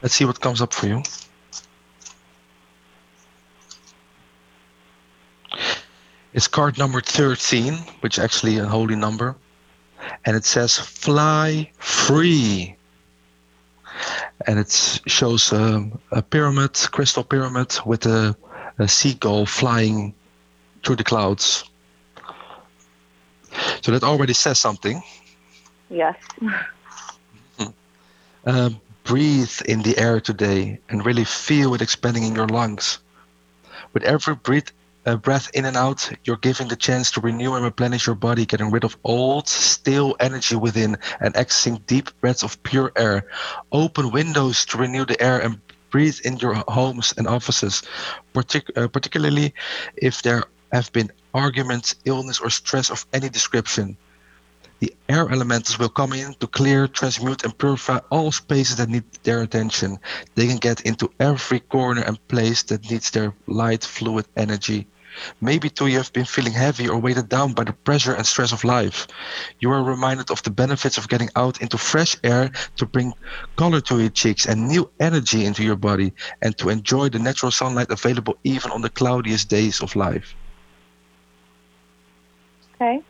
Let's 0.03 0.15
see 0.15 0.25
what 0.25 0.41
comes 0.41 0.61
up 0.61 0.73
for 0.73 0.87
you. 0.87 1.03
It's 6.35 6.47
card 6.47 6.79
number 6.79 7.01
13, 7.01 7.75
which 8.01 8.19
is 8.19 8.25
actually 8.25 8.59
a 8.59 8.67
holy 8.67 8.95
number. 8.95 9.35
And 10.25 10.37
it 10.37 10.45
says 10.45 10.79
fly 10.79 11.71
free. 11.79 12.77
And 14.47 14.59
it 14.59 14.71
shows 15.07 15.53
um, 15.53 15.99
a 16.13 16.23
pyramid, 16.23 16.75
crystal 16.93 17.25
pyramid, 17.25 17.79
with 17.85 18.07
a, 18.07 18.37
a 18.79 18.89
seagull 18.89 19.47
flying 19.47 20.15
through 20.85 20.97
the 20.97 21.05
clouds. 21.05 21.65
So 23.83 23.93
that 23.93 24.05
already 24.05 24.35
says 24.35 24.59
something. 24.61 25.03
Yes. 25.91 26.17
Uh, 28.47 28.71
breathe 29.09 29.63
in 29.65 29.81
the 29.83 29.97
air 29.99 30.21
today 30.21 30.79
and 30.91 31.05
really 31.05 31.25
feel 31.25 31.75
it 31.75 31.81
expanding 31.81 32.25
in 32.25 32.35
your 32.35 32.47
lungs. 32.47 32.99
With 33.95 34.03
every 34.05 34.35
breath, 34.35 34.71
uh, 35.07 35.17
breath 35.17 35.51
in 35.55 35.65
and 35.65 35.77
out, 35.77 36.11
you're 36.25 36.37
giving 36.37 36.69
the 36.69 36.77
chance 36.77 37.11
to 37.13 37.21
renew 37.21 37.55
and 37.55 37.65
replenish 37.65 38.07
your 38.07 38.17
body, 38.17 38.45
getting 38.45 38.71
rid 38.71 38.85
of 38.85 38.97
old, 39.05 39.49
stale 39.49 40.17
energy 40.21 40.57
within 40.57 40.97
and 41.21 41.35
accessing 41.35 41.85
deep 41.87 42.11
breaths 42.21 42.43
of 42.43 42.63
pure 42.63 42.93
air. 42.97 43.25
Open 43.73 44.11
windows 44.11 44.65
to 44.67 44.79
renew 44.79 45.05
the 45.05 45.21
air 45.23 45.39
and 45.39 45.61
breathe 45.91 46.19
in 46.25 46.37
your 46.39 46.55
homes 46.69 47.15
and 47.17 47.27
offices, 47.27 47.83
partic- 48.35 48.77
uh, 48.77 48.89
particularly 48.89 49.55
if 49.97 50.23
there 50.23 50.45
have 50.73 50.93
been 50.93 51.11
arguments, 51.35 51.95
illness, 52.05 52.41
or 52.41 52.51
stress 52.51 52.91
of 52.91 53.07
any 53.13 53.29
description. 53.29 53.97
The 54.81 54.95
air 55.09 55.29
elementals 55.29 55.79
will 55.79 55.89
come 55.89 56.13
in 56.13 56.35
to 56.35 56.47
clear, 56.47 56.87
transmute, 56.87 57.45
and 57.45 57.57
purify 57.59 57.99
all 58.11 58.31
spaces 58.31 58.77
that 58.77 58.89
need 58.89 59.05
their 59.25 59.43
attention. 59.43 59.99
They 60.37 60.47
can 60.47 60.59
get 60.59 60.83
into 60.83 61.11
every 61.19 61.61
corner 61.61 62.03
and 62.03 62.29
place 62.29 62.63
that 62.65 62.89
needs 62.89 63.11
their 63.11 63.35
light, 63.47 63.85
fluid 63.85 64.27
energy. 64.37 64.87
Maybe 65.41 65.69
too 65.69 65.89
you 65.89 65.97
have 65.97 66.13
been 66.13 66.25
feeling 66.25 66.53
heavy 66.53 66.89
or 66.89 66.99
weighted 66.99 67.29
down 67.29 67.53
by 67.53 67.65
the 67.65 67.73
pressure 67.73 68.15
and 68.15 68.25
stress 68.25 68.53
of 68.53 68.63
life. 68.63 69.09
You 69.59 69.73
are 69.73 69.83
reminded 69.83 70.31
of 70.31 70.43
the 70.45 70.51
benefits 70.51 70.97
of 70.97 71.09
getting 71.09 71.31
out 71.35 71.61
into 71.61 71.77
fresh 71.77 72.17
air 72.23 72.53
to 72.77 72.87
bring 72.87 73.15
color 73.57 73.81
to 73.81 73.99
your 73.99 74.11
cheeks 74.11 74.47
and 74.47 74.69
new 74.69 74.89
energy 75.01 75.45
into 75.45 75.65
your 75.65 75.77
body 75.77 76.13
and 76.41 76.57
to 76.59 76.69
enjoy 76.69 77.09
the 77.09 77.19
natural 77.19 77.51
sunlight 77.51 77.91
available 77.91 78.39
even 78.45 78.71
on 78.71 78.83
the 78.83 78.91
cloudiest 78.91 79.49
days 79.49 79.81
of 79.83 79.97
life. 79.97 80.37
Okay. 82.75 83.03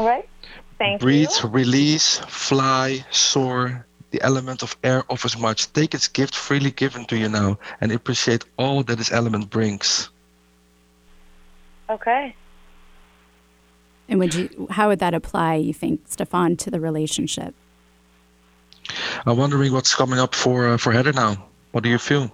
All 0.00 0.06
right. 0.06 0.26
Thank 0.78 1.02
Breathe, 1.02 1.28
you. 1.42 1.50
release, 1.50 2.20
fly, 2.20 3.04
soar. 3.10 3.84
The 4.12 4.22
element 4.22 4.62
of 4.62 4.74
air 4.82 5.04
offers 5.10 5.36
much. 5.36 5.70
Take 5.74 5.92
its 5.92 6.08
gift 6.08 6.34
freely 6.34 6.70
given 6.70 7.04
to 7.04 7.18
you 7.18 7.28
now 7.28 7.58
and 7.82 7.92
appreciate 7.92 8.46
all 8.56 8.82
that 8.84 8.96
this 8.96 9.12
element 9.12 9.50
brings. 9.50 10.08
Okay. 11.90 12.34
And 14.08 14.18
would 14.20 14.32
you 14.32 14.68
how 14.70 14.88
would 14.88 15.00
that 15.00 15.12
apply, 15.12 15.56
you 15.56 15.74
think, 15.74 16.00
Stefan, 16.06 16.56
to 16.56 16.70
the 16.70 16.80
relationship? 16.80 17.54
I'm 19.26 19.36
wondering 19.36 19.70
what's 19.74 19.94
coming 19.94 20.18
up 20.18 20.34
for 20.34 20.66
uh, 20.66 20.76
for 20.78 20.92
Heather 20.92 21.12
now. 21.12 21.46
What 21.72 21.84
do 21.84 21.90
you 21.90 21.98
feel? 21.98 22.32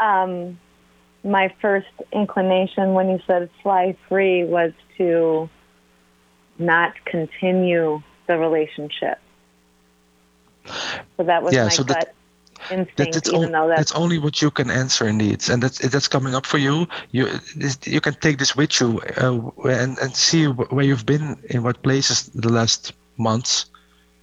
Um, 0.00 0.58
my 1.22 1.54
first 1.60 1.92
inclination 2.12 2.94
when 2.94 3.10
you 3.10 3.20
said 3.26 3.50
fly 3.62 3.94
free 4.08 4.44
was 4.44 4.72
to 4.96 5.50
not 6.58 6.92
continue 7.04 8.02
the 8.26 8.38
relationship. 8.38 9.18
So 11.16 11.24
that 11.24 11.42
was 11.42 11.52
Yeah, 11.54 11.64
my 11.64 11.70
so 11.70 11.82
that- 11.84 11.94
gut 12.06 12.14
instinct, 12.70 12.96
That, 12.96 13.12
that's, 13.12 13.28
even 13.28 13.46
on- 13.46 13.52
though 13.52 13.68
that's, 13.68 13.80
that's 13.90 13.92
only 13.92 14.18
what 14.18 14.40
you 14.40 14.50
can 14.50 14.70
answer 14.70 15.06
indeed, 15.08 15.48
and 15.50 15.60
that's 15.62 15.78
that's 15.78 16.06
coming 16.08 16.34
up 16.34 16.46
for 16.46 16.58
you. 16.58 16.86
You 17.10 17.28
you 17.84 18.00
can 18.00 18.14
take 18.14 18.38
this 18.38 18.54
with 18.54 18.80
you 18.80 19.00
uh, 19.20 19.50
and 19.68 19.98
and 19.98 20.14
see 20.14 20.46
where 20.46 20.84
you've 20.84 21.04
been 21.04 21.36
in 21.50 21.62
what 21.64 21.82
places 21.82 22.30
the 22.34 22.48
last 22.52 22.92
months, 23.16 23.66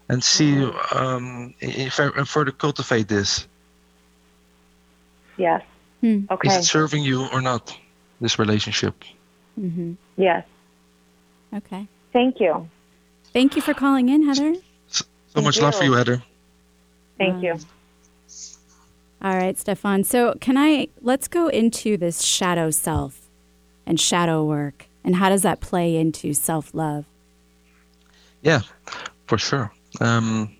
and 0.07 0.23
see 0.23 0.53
Mm-hmm. 0.53 0.97
um, 0.97 1.53
if 1.59 1.99
I 1.99 2.05
and 2.15 2.27
further 2.27 2.51
cultivate 2.53 3.07
this. 3.09 3.45
yes. 5.37 5.61
Hmm. 6.01 6.19
Okay. 6.31 6.47
Is 6.47 6.55
it 6.55 6.63
serving 6.63 7.03
you 7.03 7.27
or 7.33 7.41
not? 7.41 7.77
This 8.21 8.39
relationship. 8.39 8.95
Mm-hmm. 9.59 9.93
yes. 10.17 10.45
Okay. 11.53 11.87
Thank 12.13 12.39
you. 12.39 12.69
Thank 13.33 13.55
you 13.55 13.61
for 13.61 13.73
calling 13.73 14.09
in, 14.09 14.23
Heather. 14.23 14.55
So 14.87 15.05
Thank 15.33 15.45
much 15.45 15.61
love 15.61 15.75
for 15.75 15.83
you. 15.83 15.91
you, 15.91 15.97
Heather. 15.97 16.23
Thank 17.17 17.43
you. 17.43 17.57
All 19.21 19.35
right, 19.35 19.57
Stefan. 19.57 20.03
So, 20.03 20.35
can 20.39 20.57
I 20.57 20.87
let's 21.01 21.27
go 21.27 21.47
into 21.49 21.97
this 21.97 22.21
shadow 22.21 22.71
self 22.71 23.29
and 23.85 23.99
shadow 23.99 24.43
work 24.43 24.89
and 25.03 25.15
how 25.15 25.29
does 25.29 25.41
that 25.43 25.59
play 25.59 25.95
into 25.95 26.33
self-love? 26.33 27.05
Yeah, 28.41 28.61
for 29.27 29.37
sure. 29.37 29.71
Um, 29.99 30.55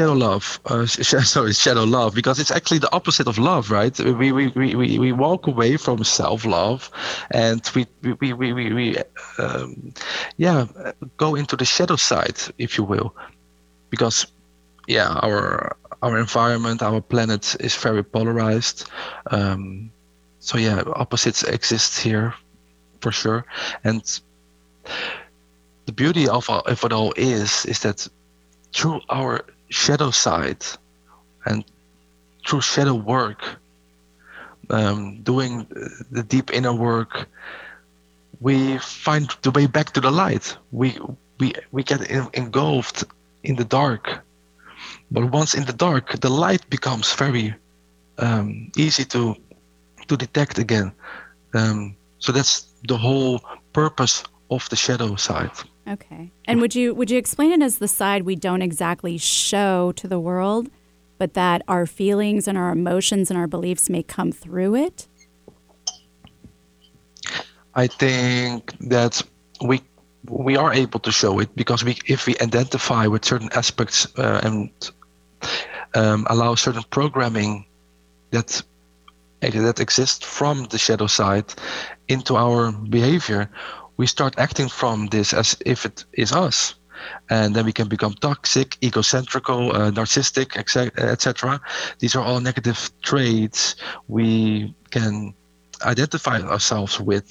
shadow 0.00 0.14
love, 0.14 0.60
uh, 0.64 0.86
sh- 1.08 1.26
sorry, 1.26 1.52
shadow 1.52 1.84
love, 1.84 2.14
because 2.14 2.38
it's 2.38 2.50
actually 2.50 2.78
the 2.78 2.92
opposite 2.92 3.26
of 3.28 3.38
love, 3.38 3.70
right? 3.70 3.98
We 3.98 4.32
we, 4.32 4.48
we, 4.48 4.74
we, 4.74 4.98
we 4.98 5.12
walk 5.12 5.46
away 5.46 5.76
from 5.76 6.04
self 6.04 6.46
love, 6.46 6.90
and 7.30 7.60
we 7.74 7.86
we 8.02 8.32
we 8.32 8.52
we, 8.52 8.72
we, 8.72 8.96
um, 9.38 9.92
yeah 10.38 10.66
go 11.16 11.34
into 11.34 11.56
the 11.56 11.64
shadow 11.64 11.96
side, 11.96 12.38
if 12.56 12.78
you 12.78 12.84
will, 12.84 13.14
because 13.90 14.26
yeah 14.88 15.12
our 15.22 15.76
our 16.02 16.18
environment, 16.18 16.82
our 16.82 17.00
planet 17.02 17.56
is 17.60 17.76
very 17.76 18.02
polarized. 18.02 18.88
Um, 19.30 19.90
so 20.38 20.56
yeah, 20.56 20.82
opposites 20.96 21.42
exist 21.42 22.00
here, 22.00 22.32
for 23.00 23.12
sure, 23.12 23.44
and 23.84 24.02
the 25.84 25.92
beauty 25.92 26.26
of, 26.26 26.48
of 26.48 26.84
it 26.84 26.92
all 26.92 27.12
is 27.16 27.66
is 27.66 27.80
that 27.80 28.08
through 28.72 29.00
our 29.10 29.44
shadow 29.70 30.10
side 30.10 30.64
and 31.46 31.64
through 32.46 32.60
shadow 32.60 32.94
work 32.94 33.42
um, 34.70 35.22
doing 35.22 35.66
the 36.10 36.22
deep 36.22 36.52
inner 36.52 36.72
work 36.72 37.28
we 38.40 38.78
find 38.78 39.30
the 39.42 39.50
way 39.50 39.66
back 39.66 39.92
to 39.92 40.00
the 40.00 40.10
light. 40.10 40.56
We 40.72 40.98
we 41.38 41.52
we 41.72 41.82
get 41.82 42.10
en- 42.10 42.30
engulfed 42.34 43.04
in 43.44 43.56
the 43.56 43.64
dark. 43.64 44.24
But 45.10 45.30
once 45.30 45.54
in 45.54 45.64
the 45.66 45.72
dark 45.72 46.20
the 46.20 46.30
light 46.30 46.68
becomes 46.70 47.12
very 47.14 47.54
um, 48.18 48.72
easy 48.76 49.04
to 49.06 49.36
to 50.08 50.16
detect 50.16 50.58
again. 50.58 50.92
Um, 51.54 51.96
so 52.18 52.32
that's 52.32 52.66
the 52.88 52.96
whole 52.96 53.40
purpose 53.72 54.24
of 54.50 54.68
the 54.70 54.76
shadow 54.76 55.16
side 55.16 55.52
Okay. 55.90 56.30
And 56.44 56.60
would 56.60 56.74
you 56.74 56.94
would 56.94 57.10
you 57.10 57.18
explain 57.18 57.50
it 57.52 57.62
as 57.62 57.78
the 57.78 57.88
side 57.88 58.22
we 58.22 58.36
don't 58.36 58.62
exactly 58.62 59.18
show 59.18 59.92
to 59.92 60.06
the 60.06 60.20
world, 60.20 60.70
but 61.18 61.34
that 61.34 61.62
our 61.66 61.84
feelings 61.84 62.46
and 62.46 62.56
our 62.56 62.70
emotions 62.70 63.30
and 63.30 63.38
our 63.38 63.48
beliefs 63.48 63.90
may 63.90 64.04
come 64.04 64.30
through 64.30 64.76
it? 64.76 65.08
I 67.74 67.88
think 67.88 68.72
that 68.78 69.20
we 69.64 69.82
we 70.28 70.56
are 70.56 70.72
able 70.72 71.00
to 71.00 71.10
show 71.10 71.40
it 71.40 71.54
because 71.56 71.84
we 71.84 71.98
if 72.06 72.26
we 72.26 72.36
identify 72.40 73.06
with 73.08 73.24
certain 73.24 73.50
aspects 73.54 74.06
uh, 74.16 74.40
and 74.44 74.70
um, 75.94 76.24
allow 76.30 76.54
certain 76.54 76.84
programming 76.90 77.66
that 78.30 78.62
that 79.40 79.80
exists 79.80 80.24
from 80.24 80.66
the 80.66 80.78
shadow 80.78 81.06
side 81.06 81.46
into 82.08 82.36
our 82.36 82.70
behavior, 82.72 83.50
we 84.00 84.06
start 84.06 84.38
acting 84.38 84.66
from 84.66 85.08
this 85.08 85.34
as 85.34 85.56
if 85.66 85.84
it 85.84 86.04
is 86.14 86.32
us. 86.32 86.74
and 87.28 87.54
then 87.54 87.64
we 87.64 87.72
can 87.72 87.88
become 87.88 88.14
toxic, 88.14 88.68
egocentrical, 88.80 89.60
uh, 89.74 89.90
narcissistic, 89.90 90.48
etc. 90.56 91.60
These 91.98 92.14
are 92.16 92.24
all 92.28 92.40
negative 92.40 92.90
traits 93.02 93.76
we 94.08 94.74
can 94.90 95.34
identify 95.92 96.36
ourselves 96.40 97.00
with, 97.00 97.26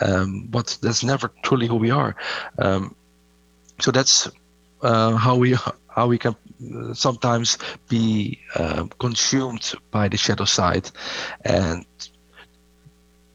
um, 0.00 0.48
but 0.50 0.78
that's 0.82 1.04
never 1.04 1.30
truly 1.42 1.66
who 1.68 1.76
we 1.76 1.90
are. 1.90 2.12
Um, 2.58 2.94
so 3.80 3.90
that's 3.92 4.28
uh, 4.82 5.16
how 5.16 5.36
we 5.42 5.56
how 5.96 6.06
we 6.12 6.18
can 6.18 6.34
uh, 6.34 6.94
sometimes 6.94 7.58
be 7.88 8.38
uh, 8.54 8.86
consumed 8.98 9.64
by 9.90 10.08
the 10.08 10.16
shadow 10.16 10.46
side, 10.46 10.90
and 11.44 11.86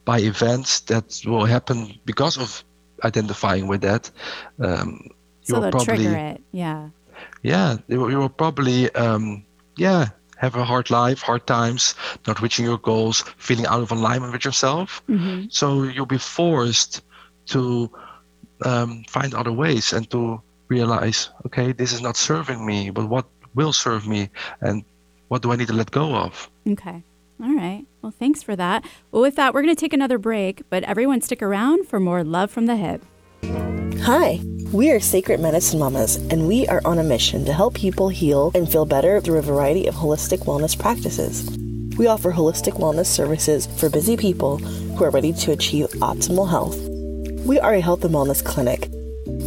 by 0.04 0.20
events 0.20 0.80
that 0.80 1.20
will 1.24 1.44
happen 1.44 1.98
because 2.04 2.36
of 2.38 2.64
identifying 3.04 3.66
with 3.66 3.80
that. 3.82 4.10
Um, 4.58 5.08
so 5.42 5.60
they'll 5.60 5.70
probably, 5.70 6.04
trigger 6.04 6.16
it, 6.16 6.40
yeah. 6.52 6.88
Yeah, 7.42 7.76
you 7.88 8.00
will, 8.00 8.10
you 8.10 8.18
will 8.18 8.28
probably, 8.28 8.90
um, 8.94 9.44
yeah, 9.76 10.08
have 10.36 10.56
a 10.56 10.64
hard 10.64 10.90
life, 10.90 11.22
hard 11.22 11.46
times, 11.46 11.94
not 12.26 12.40
reaching 12.40 12.64
your 12.64 12.78
goals, 12.78 13.24
feeling 13.38 13.66
out 13.66 13.82
of 13.82 13.92
alignment 13.92 14.32
with 14.32 14.44
yourself. 14.44 15.02
Mm-hmm. 15.08 15.46
So 15.50 15.84
you'll 15.84 16.06
be 16.06 16.18
forced 16.18 17.02
to 17.46 17.90
um, 18.64 19.04
find 19.08 19.34
other 19.34 19.52
ways 19.52 19.92
and 19.92 20.08
to 20.10 20.40
realize, 20.68 21.30
okay, 21.46 21.72
this 21.72 21.92
is 21.92 22.00
not 22.00 22.16
serving 22.16 22.64
me, 22.64 22.90
but 22.90 23.08
what 23.08 23.26
will 23.54 23.72
serve 23.72 24.06
me, 24.06 24.30
and 24.60 24.84
what 25.28 25.42
do 25.42 25.52
I 25.52 25.56
need 25.56 25.68
to 25.68 25.74
let 25.74 25.90
go 25.90 26.14
of? 26.14 26.50
Okay. 26.68 27.02
All 27.42 27.54
right. 27.54 27.84
Well, 28.00 28.12
thanks 28.12 28.42
for 28.42 28.54
that. 28.56 28.84
Well, 29.10 29.22
with 29.22 29.36
that, 29.36 29.54
we're 29.54 29.62
going 29.62 29.74
to 29.74 29.80
take 29.80 29.92
another 29.92 30.18
break, 30.18 30.62
but 30.70 30.84
everyone 30.84 31.20
stick 31.20 31.42
around 31.42 31.88
for 31.88 31.98
more 31.98 32.22
Love 32.22 32.50
from 32.50 32.66
the 32.66 32.74
Hyp. 32.74 33.00
Hi, 34.02 34.40
we 34.72 34.90
are 34.92 35.00
Sacred 35.00 35.40
Medicine 35.40 35.80
Mamas, 35.80 36.16
and 36.16 36.46
we 36.46 36.66
are 36.68 36.82
on 36.84 36.98
a 36.98 37.02
mission 37.02 37.44
to 37.46 37.52
help 37.52 37.74
people 37.74 38.08
heal 38.08 38.52
and 38.54 38.70
feel 38.70 38.84
better 38.84 39.20
through 39.20 39.38
a 39.38 39.42
variety 39.42 39.86
of 39.86 39.94
holistic 39.94 40.44
wellness 40.44 40.78
practices. 40.78 41.50
We 41.96 42.06
offer 42.06 42.32
holistic 42.32 42.74
wellness 42.74 43.06
services 43.06 43.66
for 43.78 43.88
busy 43.88 44.16
people 44.16 44.58
who 44.58 45.04
are 45.04 45.10
ready 45.10 45.32
to 45.32 45.52
achieve 45.52 45.86
optimal 45.94 46.48
health. 46.48 46.78
We 47.46 47.58
are 47.58 47.74
a 47.74 47.80
health 47.80 48.04
and 48.04 48.14
wellness 48.14 48.44
clinic 48.44 48.88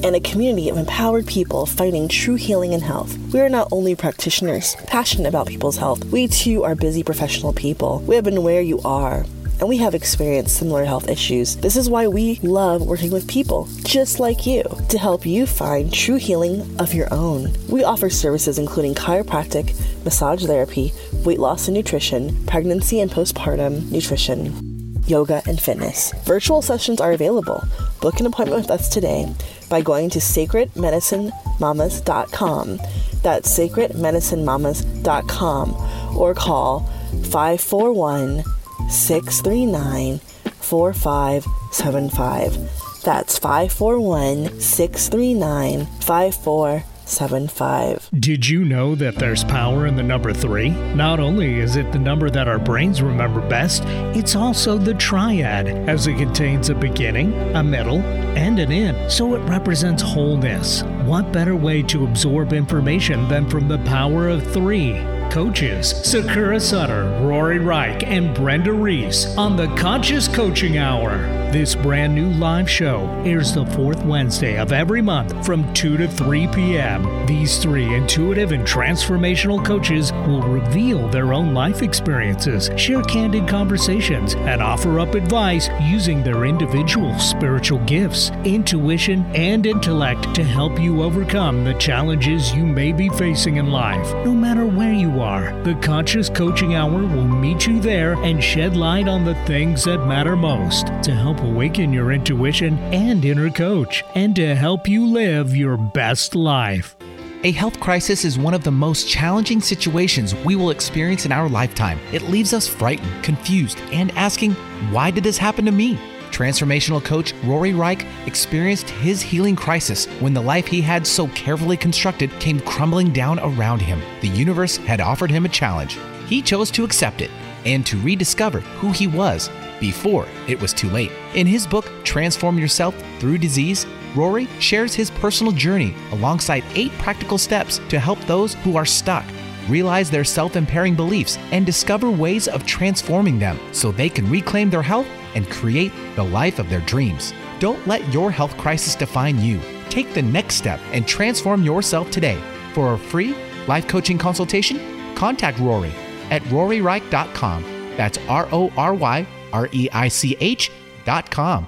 and 0.04 0.16
a 0.16 0.20
community 0.20 0.70
of 0.70 0.78
empowered 0.78 1.28
people 1.28 1.66
finding 1.66 2.08
true 2.08 2.36
healing 2.36 2.74
and 2.74 2.84
health. 2.84 3.18
We 3.34 3.40
are 3.40 3.50
not 3.50 3.68
only 3.72 3.96
practitioners 3.96 4.76
passionate 4.88 5.28
about 5.28 5.48
people's 5.48 5.78
health, 5.78 6.06
we 6.06 6.28
too 6.28 6.64
are 6.64 6.76
busy 6.76 7.04
professional 7.04 7.54
people. 7.54 8.00
We 8.08 8.16
have 8.16 8.24
been 8.24 8.44
where 8.44 8.62
you 8.62 8.80
are. 8.86 9.26
And 9.60 9.68
we 9.68 9.78
have 9.78 9.96
experienced 9.96 10.58
similar 10.58 10.86
health 10.86 11.10
issues. 11.10 11.56
This 11.56 11.76
is 11.76 11.90
why 11.90 12.08
we 12.08 12.36
love 12.44 12.86
working 12.86 13.10
with 13.10 13.28
people 13.28 13.68
just 13.84 14.20
like 14.20 14.46
you 14.46 14.64
to 14.90 15.00
help 15.00 15.26
you 15.26 15.48
find 15.48 15.92
true 15.92 16.18
healing 16.18 16.80
of 16.80 16.94
your 16.94 17.12
own. 17.12 17.52
We 17.68 17.84
offer 17.84 18.10
services 18.10 18.60
including 18.60 18.94
chiropractic, 18.94 19.74
massage 20.06 20.46
therapy, 20.46 20.94
weight 21.26 21.40
loss 21.40 21.68
and 21.68 21.76
nutrition, 21.76 22.46
pregnancy 22.46 23.00
and 23.00 23.10
postpartum 23.10 23.92
nutrition, 23.92 24.77
yoga, 25.08 25.42
and 25.48 25.62
fitness. 25.62 26.14
Virtual 26.24 26.62
sessions 26.62 27.02
are 27.02 27.12
available. 27.12 27.64
Book 28.02 28.20
an 28.20 28.26
appointment 28.26 28.62
with 28.62 28.72
us 28.72 28.90
today 28.90 29.32
by 29.70 29.82
going 29.82 30.10
to 30.12 30.20
sacredmedicinemamas.com. 30.20 32.80
That's 33.24 33.58
sacredmedicinemamas.com 33.58 36.18
or 36.18 36.34
call 36.34 36.80
541 37.24 38.44
639 38.90 40.20
4575. 40.20 42.58
That's 43.04 43.38
541 43.38 44.60
639 44.60 45.86
5475. 45.86 46.97
75. 47.08 48.10
Did 48.20 48.48
you 48.48 48.66
know 48.66 48.96
that 48.96 49.16
there's 49.16 49.44
power 49.44 49.86
in 49.88 49.96
the 49.96 50.04
number 50.04 50.34
three? 50.34 50.70
Not 50.94 51.20
only 51.20 51.60
is 51.60 51.76
it 51.76 51.92
the 51.92 52.00
number 52.00 52.30
that 52.30 52.48
our 52.48 52.60
brains 52.60 53.02
remember 53.02 53.42
best, 53.48 53.84
it's 54.16 54.36
also 54.36 54.78
the 54.78 54.94
triad, 54.94 55.68
as 55.90 56.08
it 56.08 56.18
contains 56.18 56.70
a 56.70 56.76
beginning, 56.76 57.34
a 57.56 57.64
middle, 57.64 58.00
and 58.38 58.60
an 58.60 58.72
end, 58.72 59.12
so 59.12 59.36
it 59.36 59.40
represents 59.50 60.02
wholeness. 60.02 60.84
What 61.06 61.32
better 61.32 61.56
way 61.56 61.82
to 61.84 62.06
absorb 62.06 62.54
information 62.54 63.28
than 63.28 63.50
from 63.50 63.68
the 63.68 63.80
power 63.80 64.28
of 64.28 64.44
three? 64.52 65.02
coaches 65.30 65.90
Sakura 66.04 66.60
Sutter, 66.60 67.04
Rory 67.22 67.60
Reich, 67.60 68.04
and 68.04 68.34
Brenda 68.34 68.74
Reese 68.74 69.26
on 69.38 69.56
the 69.56 69.68
Conscious 69.76 70.28
Coaching 70.28 70.78
Hour. 70.78 71.18
This 71.52 71.76
brand 71.76 72.14
new 72.14 72.30
live 72.32 72.70
show 72.70 73.08
airs 73.26 73.54
the 73.54 73.66
fourth 73.68 74.04
Wednesday 74.04 74.60
of 74.60 74.74
every 74.74 75.02
month 75.02 75.46
from 75.46 75.74
2 75.74 75.96
to 75.96 76.06
3 76.06 76.46
p.m. 76.48 77.26
These 77.26 77.60
three 77.60 77.96
intuitive 77.96 78.52
and 78.52 78.68
transformational 78.68 79.66
coaches 79.66 80.12
will 80.12 80.42
reveal 80.42 81.08
their 81.08 81.32
own 81.32 81.54
life 81.54 81.82
experiences, 81.82 82.70
share 82.76 83.02
candid 83.02 83.48
conversations, 83.48 84.36
and 84.36 84.62
offer 84.62 85.00
up 85.00 85.16
advice 85.16 85.70
using 85.84 86.22
their 86.22 86.44
individual 86.44 87.18
spiritual 87.18 87.80
gifts, 87.86 88.30
intuition, 88.44 89.26
and 89.34 89.66
intellect 89.66 90.36
to 90.36 90.44
help 90.44 90.78
you 90.78 91.02
overcome 91.02 91.64
the 91.64 91.76
challenges 91.76 92.54
you 92.54 92.66
may 92.66 92.92
be 92.92 93.08
facing 93.08 93.56
in 93.56 93.72
life, 93.72 94.14
no 94.26 94.34
matter 94.34 94.66
where 94.66 94.94
you 94.94 95.22
are. 95.22 95.58
The 95.64 95.76
Conscious 95.76 96.28
Coaching 96.30 96.76
Hour 96.76 97.04
will 97.04 97.28
meet 97.28 97.66
you 97.66 97.80
there 97.80 98.16
and 98.16 98.44
shed 98.44 98.76
light 98.76 99.08
on 99.08 99.24
the 99.24 99.36
things 99.46 99.86
that 99.86 100.06
matter 100.06 100.36
most 100.36 100.88
to 101.04 101.16
help 101.16 101.37
awaken 101.40 101.94
your 101.94 102.12
intuition 102.12 102.78
and 102.94 103.24
inner 103.24 103.50
coach 103.50 104.04
and 104.16 104.36
to 104.36 104.56
help 104.56 104.88
you 104.88 105.06
live 105.06 105.56
your 105.56 105.78
best 105.78 106.36
life. 106.36 106.96
A 107.44 107.52
health 107.52 107.80
crisis 107.80 108.26
is 108.26 108.40
one 108.40 108.54
of 108.54 108.64
the 108.64 108.72
most 108.72 109.08
challenging 109.08 109.62
situations 109.62 110.34
we 110.36 110.56
will 110.56 110.72
experience 110.72 111.26
in 111.26 111.32
our 111.32 111.48
lifetime. 111.48 112.00
It 112.12 112.24
leaves 112.24 112.54
us 112.54 112.68
frightened, 112.68 113.24
confused, 113.24 113.80
and 113.92 114.12
asking, 114.18 114.54
Why 114.92 115.12
did 115.12 115.24
this 115.24 115.38
happen 115.38 115.66
to 115.66 115.72
me? 115.72 116.00
Transformational 116.32 117.04
coach 117.04 117.34
Rory 117.44 117.74
Reich 117.74 118.06
experienced 118.26 118.90
his 118.90 119.22
healing 119.22 119.56
crisis 119.56 120.08
when 120.20 120.34
the 120.34 120.42
life 120.42 120.68
he 120.68 120.82
had 120.82 121.06
so 121.06 121.28
carefully 121.30 121.78
constructed 121.78 122.32
came 122.40 122.60
crumbling 122.60 123.14
down 123.14 123.40
around 123.40 123.80
him. 123.82 124.02
The 124.22 124.28
universe 124.30 124.78
had 124.78 125.00
offered 125.00 125.32
him 125.32 125.46
a 125.46 125.50
challenge. 125.50 125.98
He 126.28 126.42
chose 126.42 126.72
to 126.72 126.84
accept 126.84 127.22
it 127.22 127.32
and 127.66 127.86
to 127.86 128.00
rediscover 128.02 128.62
who 128.62 128.92
he 128.92 129.08
was 129.08 129.50
before 129.80 130.28
it 130.48 130.60
was 130.60 130.74
too 130.74 130.90
late. 130.90 131.12
In 131.34 131.48
his 131.48 131.68
book, 131.68 131.90
Transform 132.04 132.58
Yourself 132.58 132.96
Through 133.20 133.38
Disease, 133.38 133.86
Rory 134.16 134.48
shares 134.60 134.94
his 134.94 135.12
personal 135.12 135.54
journey 135.54 135.96
alongside 136.12 136.64
eight 136.74 136.92
practical 136.94 137.38
steps 137.38 137.80
to 137.90 138.00
help 138.00 138.20
those 138.22 138.56
who 138.56 138.78
are 138.78 138.86
stuck 138.86 139.26
realize 139.68 140.10
their 140.10 140.24
self 140.24 140.56
impairing 140.56 140.96
beliefs 140.96 141.38
and 141.52 141.66
discover 141.66 142.10
ways 142.10 142.48
of 142.48 142.66
transforming 142.66 143.40
them 143.40 143.60
so 143.72 143.92
they 143.92 144.10
can 144.10 144.30
reclaim 144.30 144.70
their 144.70 144.82
health 144.82 145.08
and 145.36 145.50
create 145.50 145.92
the 146.16 146.24
life 146.24 146.60
of 146.60 146.70
their 146.70 146.82
dreams. 146.82 147.34
Don't 147.60 147.86
let 147.88 148.14
your 148.14 148.32
health 148.32 148.56
crisis 148.58 148.96
define 148.96 149.40
you. 149.42 149.60
Take 149.90 150.14
the 150.14 150.22
next 150.22 150.56
step 150.56 150.80
and 150.92 151.08
transform 151.08 151.64
yourself 151.64 152.10
today. 152.12 152.40
For 152.74 152.94
a 152.94 152.98
free 152.98 153.36
life 153.68 153.88
coaching 153.88 154.18
consultation, 154.18 155.16
contact 155.16 155.60
Rory 155.60 155.94
at 156.30 156.42
roryreich.com. 156.44 157.64
That's 157.98 158.18
R 158.28 158.48
O 158.52 158.72
R 158.78 158.94
Y 158.94 159.28
R 159.54 159.70
E 159.72 159.90
I 159.92 160.08
C 160.10 160.36
H.com. 160.40 161.68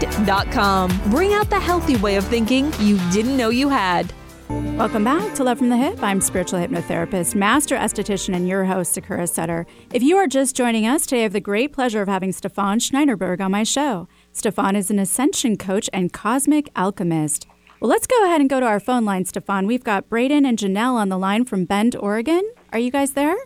Bring 0.01 1.33
out 1.33 1.49
the 1.49 1.59
healthy 1.59 1.95
way 1.97 2.15
of 2.15 2.25
thinking 2.25 2.71
you 2.79 2.97
didn't 3.11 3.37
know 3.37 3.49
you 3.49 3.69
had. 3.69 4.11
Welcome 4.49 5.03
back 5.03 5.35
to 5.35 5.43
Love 5.43 5.59
from 5.59 5.69
the 5.69 5.75
Hyp. 5.75 6.01
I'm 6.01 6.21
spiritual 6.21 6.59
hypnotherapist, 6.59 7.35
master 7.35 7.75
esthetician, 7.75 8.35
and 8.35 8.47
your 8.47 8.65
host, 8.65 8.93
Sakura 8.93 9.27
Sutter. 9.27 9.67
If 9.93 10.01
you 10.01 10.17
are 10.17 10.27
just 10.27 10.55
joining 10.55 10.87
us 10.87 11.03
today, 11.03 11.19
I 11.19 11.23
have 11.23 11.33
the 11.33 11.39
great 11.39 11.71
pleasure 11.71 12.01
of 12.01 12.07
having 12.07 12.31
Stefan 12.31 12.79
Schneiderberg 12.79 13.39
on 13.41 13.51
my 13.51 13.63
show. 13.63 14.07
Stefan 14.33 14.75
is 14.75 14.89
an 14.89 14.97
ascension 14.99 15.55
coach 15.55 15.89
and 15.93 16.11
cosmic 16.11 16.69
alchemist. 16.75 17.45
Well, 17.79 17.89
let's 17.89 18.07
go 18.07 18.25
ahead 18.25 18.41
and 18.41 18.49
go 18.49 18.59
to 18.59 18.65
our 18.65 18.79
phone 18.79 19.05
line, 19.05 19.25
Stefan. 19.25 19.67
We've 19.67 19.83
got 19.83 20.09
Braden 20.09 20.45
and 20.45 20.57
Janelle 20.57 20.95
on 20.95 21.09
the 21.09 21.17
line 21.17 21.45
from 21.45 21.65
Bend, 21.65 21.95
Oregon. 21.95 22.43
Are 22.73 22.79
you 22.79 22.91
guys 22.91 23.13
there? 23.13 23.37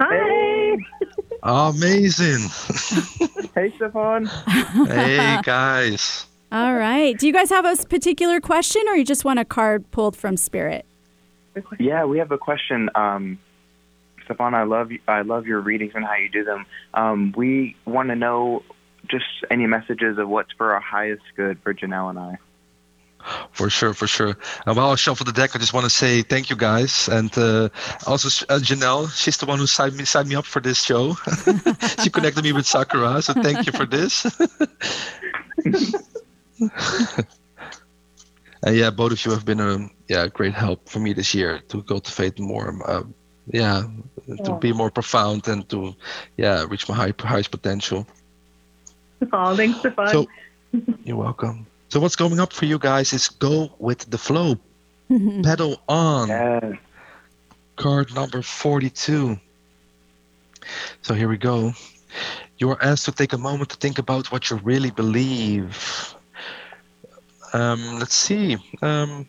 Hi. 0.00 0.55
Amazing. 1.42 2.48
hey, 3.54 3.72
Stefan. 3.76 4.26
hey, 4.26 5.40
guys. 5.44 6.26
All 6.52 6.74
right. 6.74 7.18
Do 7.18 7.26
you 7.26 7.32
guys 7.32 7.50
have 7.50 7.64
a 7.64 7.76
particular 7.86 8.40
question, 8.40 8.82
or 8.88 8.96
you 8.96 9.04
just 9.04 9.24
want 9.24 9.38
a 9.38 9.44
card 9.44 9.90
pulled 9.90 10.16
from 10.16 10.36
Spirit? 10.36 10.86
Yeah, 11.78 12.04
we 12.04 12.18
have 12.18 12.30
a 12.32 12.38
question. 12.38 12.90
Um, 12.94 13.38
Stefan, 14.24 14.54
I 14.54 14.64
love 14.64 14.90
I 15.08 15.22
love 15.22 15.46
your 15.46 15.60
readings 15.60 15.92
and 15.94 16.04
how 16.04 16.16
you 16.16 16.28
do 16.28 16.44
them. 16.44 16.66
Um, 16.94 17.34
we 17.36 17.76
want 17.84 18.08
to 18.10 18.16
know 18.16 18.62
just 19.08 19.24
any 19.50 19.66
messages 19.66 20.18
of 20.18 20.28
what's 20.28 20.52
for 20.52 20.72
our 20.72 20.80
highest 20.80 21.22
good 21.36 21.58
for 21.62 21.72
Janelle 21.72 22.10
and 22.10 22.18
I. 22.18 22.38
For 23.52 23.70
sure, 23.70 23.94
for 23.94 24.06
sure. 24.06 24.36
And 24.66 24.76
while 24.76 24.90
I 24.90 24.94
shuffle 24.96 25.24
the 25.24 25.32
deck, 25.32 25.56
I 25.56 25.58
just 25.58 25.72
want 25.72 25.84
to 25.84 25.90
say 25.90 26.22
thank 26.22 26.50
you 26.50 26.56
guys, 26.56 27.08
and 27.08 27.36
uh, 27.36 27.68
also 28.06 28.28
uh, 28.48 28.58
Janelle. 28.58 29.10
She's 29.10 29.36
the 29.38 29.46
one 29.46 29.58
who 29.58 29.66
signed 29.66 29.96
me 29.96 30.04
signed 30.04 30.28
me 30.28 30.36
up 30.36 30.44
for 30.44 30.60
this 30.60 30.82
show. 30.82 31.14
she 32.02 32.10
connected 32.10 32.44
me 32.44 32.52
with 32.52 32.66
Sakura, 32.66 33.22
so 33.22 33.32
thank 33.34 33.66
you 33.66 33.72
for 33.72 33.86
this. 33.86 34.24
and 38.62 38.76
yeah, 38.76 38.90
both 38.90 39.12
of 39.12 39.24
you 39.24 39.32
have 39.32 39.44
been 39.44 39.60
a 39.60 39.88
yeah 40.08 40.28
great 40.28 40.54
help 40.54 40.88
for 40.88 41.00
me 41.00 41.12
this 41.12 41.34
year 41.34 41.60
to 41.68 41.82
cultivate 41.82 42.38
more. 42.38 42.78
Uh, 42.86 43.02
yeah, 43.52 43.84
to 44.44 44.58
be 44.58 44.72
more 44.72 44.90
profound 44.90 45.46
and 45.48 45.68
to 45.70 45.94
yeah 46.36 46.64
reach 46.68 46.88
my 46.88 46.94
high, 46.94 47.14
highest 47.18 47.50
potential. 47.50 48.06
Oh, 49.32 49.56
thanks, 49.56 49.78
Stefan. 49.78 50.08
So, 50.08 50.26
you're 51.04 51.16
welcome. 51.16 51.66
So 51.88 52.00
what's 52.00 52.16
coming 52.16 52.40
up 52.40 52.52
for 52.52 52.64
you 52.64 52.78
guys 52.78 53.12
is 53.12 53.28
go 53.28 53.70
with 53.78 54.10
the 54.10 54.18
flow. 54.18 54.58
Pedal 55.08 55.80
on. 55.88 56.28
Yeah. 56.28 56.72
Card 57.76 58.14
number 58.14 58.42
42. 58.42 59.38
So 61.02 61.14
here 61.14 61.28
we 61.28 61.36
go. 61.36 61.72
You 62.58 62.70
are 62.70 62.82
asked 62.82 63.04
to 63.04 63.12
take 63.12 63.32
a 63.32 63.38
moment 63.38 63.70
to 63.70 63.76
think 63.76 63.98
about 63.98 64.32
what 64.32 64.50
you 64.50 64.56
really 64.56 64.90
believe. 64.90 66.14
Um, 67.52 67.98
let's 67.98 68.14
see. 68.14 68.56
Um, 68.82 69.28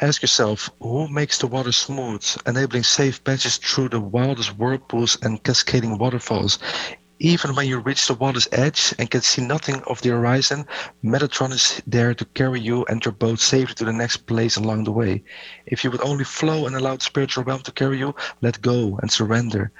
ask 0.00 0.22
yourself 0.22 0.70
who 0.80 1.08
makes 1.08 1.38
the 1.38 1.46
water 1.46 1.72
smooth, 1.72 2.24
enabling 2.46 2.82
safe 2.82 3.24
passage 3.24 3.58
through 3.58 3.88
the 3.88 4.00
wildest 4.00 4.50
whirlpools 4.56 5.18
and 5.22 5.42
cascading 5.42 5.98
waterfalls. 5.98 6.58
Even 7.20 7.54
when 7.54 7.68
you 7.68 7.78
reach 7.78 8.06
the 8.06 8.14
water's 8.14 8.48
edge 8.50 8.92
and 8.98 9.10
can 9.10 9.20
see 9.20 9.40
nothing 9.40 9.82
of 9.86 10.02
the 10.02 10.10
horizon, 10.10 10.66
Metatron 11.04 11.52
is 11.52 11.80
there 11.86 12.12
to 12.12 12.24
carry 12.24 12.60
you 12.60 12.84
and 12.86 13.04
your 13.04 13.12
boat 13.12 13.38
safely 13.38 13.74
to 13.76 13.84
the 13.84 13.92
next 13.92 14.26
place 14.26 14.56
along 14.56 14.84
the 14.84 14.92
way. 14.92 15.22
If 15.66 15.84
you 15.84 15.90
would 15.92 16.02
only 16.02 16.24
flow 16.24 16.66
and 16.66 16.74
allow 16.74 16.96
the 16.96 17.04
spiritual 17.04 17.44
realm 17.44 17.62
to 17.62 17.72
carry 17.72 17.98
you, 17.98 18.14
let 18.40 18.60
go 18.60 18.98
and 19.00 19.10
surrender. 19.10 19.70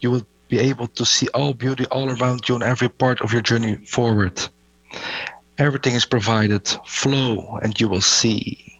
You 0.00 0.12
will 0.12 0.26
be 0.48 0.60
able 0.60 0.86
to 0.86 1.04
see 1.04 1.26
all 1.34 1.54
beauty 1.54 1.86
all 1.86 2.08
around 2.10 2.48
you 2.48 2.54
on 2.54 2.62
every 2.62 2.88
part 2.88 3.20
of 3.20 3.32
your 3.32 3.42
journey 3.42 3.76
forward. 3.86 4.48
Everything 5.58 5.94
is 5.94 6.06
provided. 6.06 6.68
Flow 6.86 7.58
and 7.62 7.78
you 7.80 7.88
will 7.88 8.00
see. 8.00 8.75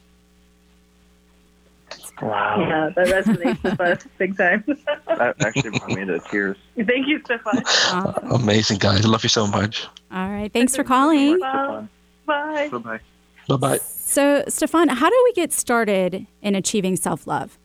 Wow. 2.22 2.60
Yeah, 2.60 2.90
that 2.96 3.06
resonates 3.08 3.62
with 3.62 3.80
us 3.80 4.06
big 4.18 4.36
time. 4.36 4.64
That 5.06 5.36
actually 5.44 5.78
brought 5.78 5.88
me 5.88 6.04
to 6.06 6.18
tears. 6.30 6.56
Thank 6.76 7.06
you, 7.08 7.20
Stefan. 7.24 7.62
Awesome. 7.66 8.32
Amazing, 8.32 8.78
guys. 8.78 9.04
I 9.04 9.08
love 9.08 9.22
you 9.22 9.28
so 9.28 9.46
much. 9.46 9.86
All 10.10 10.30
right. 10.30 10.50
Thanks 10.52 10.74
for 10.74 10.84
calling. 10.84 11.38
Bye. 11.38 11.86
Bye. 12.26 12.68
Bye 12.70 12.78
bye. 12.78 13.00
Bye 13.48 13.56
bye. 13.56 13.78
So, 13.78 14.44
Stefan, 14.48 14.88
how 14.88 15.10
do 15.10 15.20
we 15.24 15.32
get 15.34 15.52
started 15.52 16.26
in 16.40 16.54
achieving 16.54 16.96
self 16.96 17.26
love? 17.26 17.58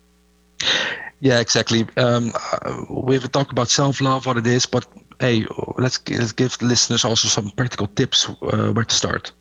Yeah, 1.21 1.39
exactly. 1.39 1.87
Um, 1.97 2.33
uh, 2.51 2.83
we've 2.89 3.31
talked 3.31 3.51
about 3.51 3.69
self-love, 3.69 4.25
what 4.25 4.37
it 4.37 4.47
is, 4.47 4.65
but 4.65 4.87
hey, 5.19 5.45
let's 5.77 6.01
let's 6.09 6.31
give 6.31 6.57
the 6.57 6.65
listeners 6.65 7.05
also 7.05 7.27
some 7.27 7.51
practical 7.51 7.87
tips 7.87 8.27
uh, 8.27 8.71
where 8.73 8.85
to 8.85 8.95
start. 8.95 9.31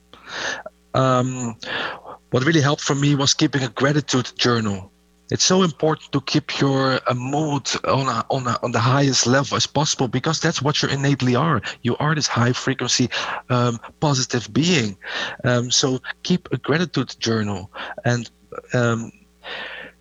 Um, 0.93 1.57
what 2.31 2.45
really 2.45 2.61
helped 2.61 2.83
for 2.83 2.95
me 2.95 3.15
was 3.15 3.33
keeping 3.33 3.63
a 3.63 3.69
gratitude 3.69 4.31
journal. 4.37 4.90
It's 5.31 5.45
so 5.45 5.63
important 5.63 6.13
to 6.13 6.21
keep 6.21 6.61
your 6.61 7.01
uh, 7.07 7.15
mood 7.15 7.69
on 7.85 8.09
a, 8.09 8.25
on 8.31 8.47
a, 8.47 8.59
on 8.63 8.73
the 8.73 8.81
highest 8.81 9.27
level 9.27 9.57
as 9.57 9.67
possible 9.67 10.09
because 10.09 10.41
that's 10.41 10.61
what 10.61 10.83
you 10.83 10.89
innately 10.89 11.37
are. 11.37 11.63
You 11.83 11.97
are 11.99 12.15
this 12.15 12.27
high 12.27 12.53
frequency, 12.53 13.09
um, 13.49 13.79
positive 14.01 14.53
being. 14.53 14.97
Um, 15.45 15.71
so 15.71 16.01
keep 16.23 16.49
a 16.53 16.57
gratitude 16.57 17.15
journal 17.19 17.71
and 18.05 18.31
um, 18.75 19.13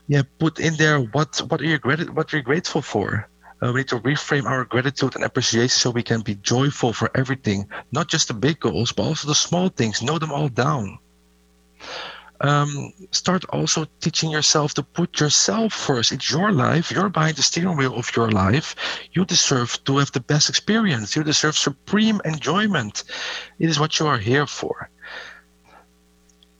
yeah, 0.07 0.23
put 0.39 0.59
in 0.59 0.75
there 0.75 0.99
what 0.99 1.37
what 1.49 1.61
are 1.61 1.65
you 1.65 1.77
grat- 1.77 2.09
what 2.09 2.33
are 2.33 2.37
you 2.37 2.43
grateful 2.43 2.81
for. 2.81 3.29
Uh, 3.61 3.71
we 3.73 3.81
need 3.81 3.87
to 3.89 3.99
reframe 3.99 4.45
our 4.45 4.63
gratitude 4.63 5.15
and 5.15 5.23
appreciation 5.23 5.69
so 5.69 5.91
we 5.91 6.01
can 6.01 6.21
be 6.21 6.35
joyful 6.35 6.93
for 6.93 7.11
everything, 7.13 7.67
not 7.91 8.07
just 8.07 8.29
the 8.29 8.33
big 8.33 8.59
goals, 8.59 8.93
but 8.93 9.03
also 9.03 9.27
the 9.27 9.35
small 9.35 9.67
things. 9.67 10.01
Know 10.01 10.17
them 10.17 10.31
all 10.31 10.47
down. 10.47 10.97
Um, 12.41 12.93
start 13.11 13.43
also 13.49 13.85
teaching 13.99 14.31
yourself 14.31 14.73
to 14.75 14.83
put 14.83 15.19
yourself 15.19 15.73
first. 15.73 16.11
It's 16.11 16.31
your 16.31 16.51
life. 16.51 16.91
You're 16.91 17.09
behind 17.09 17.35
the 17.35 17.43
steering 17.43 17.77
wheel 17.77 17.95
of 17.95 18.15
your 18.15 18.31
life. 18.31 18.75
You 19.11 19.25
deserve 19.25 19.83
to 19.85 19.97
have 19.97 20.11
the 20.11 20.21
best 20.21 20.49
experience. 20.49 21.15
You 21.15 21.23
deserve 21.23 21.57
supreme 21.57 22.21
enjoyment. 22.23 23.03
It 23.59 23.69
is 23.69 23.79
what 23.79 23.99
you 23.99 24.07
are 24.07 24.17
here 24.17 24.47
for. 24.47 24.89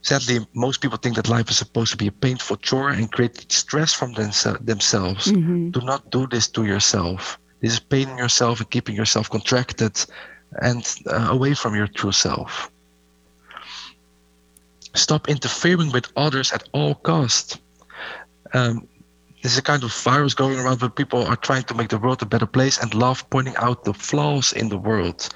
Sadly, 0.02 0.46
most 0.54 0.80
people 0.80 0.98
think 0.98 1.16
that 1.16 1.28
life 1.28 1.50
is 1.50 1.58
supposed 1.58 1.90
to 1.92 1.96
be 1.96 2.06
a 2.08 2.12
painful 2.12 2.56
chore 2.56 2.90
and 2.90 3.10
create 3.12 3.50
stress 3.52 3.92
from 3.92 4.14
themse- 4.14 4.64
themselves. 4.64 5.26
Mhm. 5.32 5.72
Do 5.72 5.80
not 5.80 6.10
do 6.10 6.26
this 6.26 6.48
to 6.48 6.64
yourself. 6.64 7.38
This 7.60 7.74
is 7.74 7.80
paining 7.80 8.18
yourself 8.18 8.60
and 8.60 8.70
keeping 8.70 8.96
yourself 8.96 9.28
contracted 9.30 9.94
and 10.62 10.82
uh, 11.06 11.28
away 11.30 11.54
from 11.54 11.74
your 11.74 11.86
true 11.86 12.12
self. 12.12 12.70
Stop 14.94 15.28
interfering 15.28 15.92
with 15.92 16.12
others 16.16 16.52
at 16.52 16.68
all 16.72 16.94
cost. 16.94 17.58
Um, 18.52 18.88
there's 19.42 19.56
a 19.56 19.62
kind 19.62 19.82
of 19.84 19.92
virus 19.92 20.34
going 20.34 20.58
around 20.58 20.80
where 20.80 20.90
people 20.90 21.24
are 21.24 21.36
trying 21.36 21.62
to 21.64 21.74
make 21.74 21.88
the 21.88 21.98
world 21.98 22.20
a 22.22 22.26
better 22.26 22.46
place 22.46 22.78
and 22.78 22.92
love 22.94 23.28
pointing 23.30 23.56
out 23.56 23.84
the 23.84 23.94
flaws 23.94 24.52
in 24.52 24.68
the 24.68 24.76
world. 24.78 25.28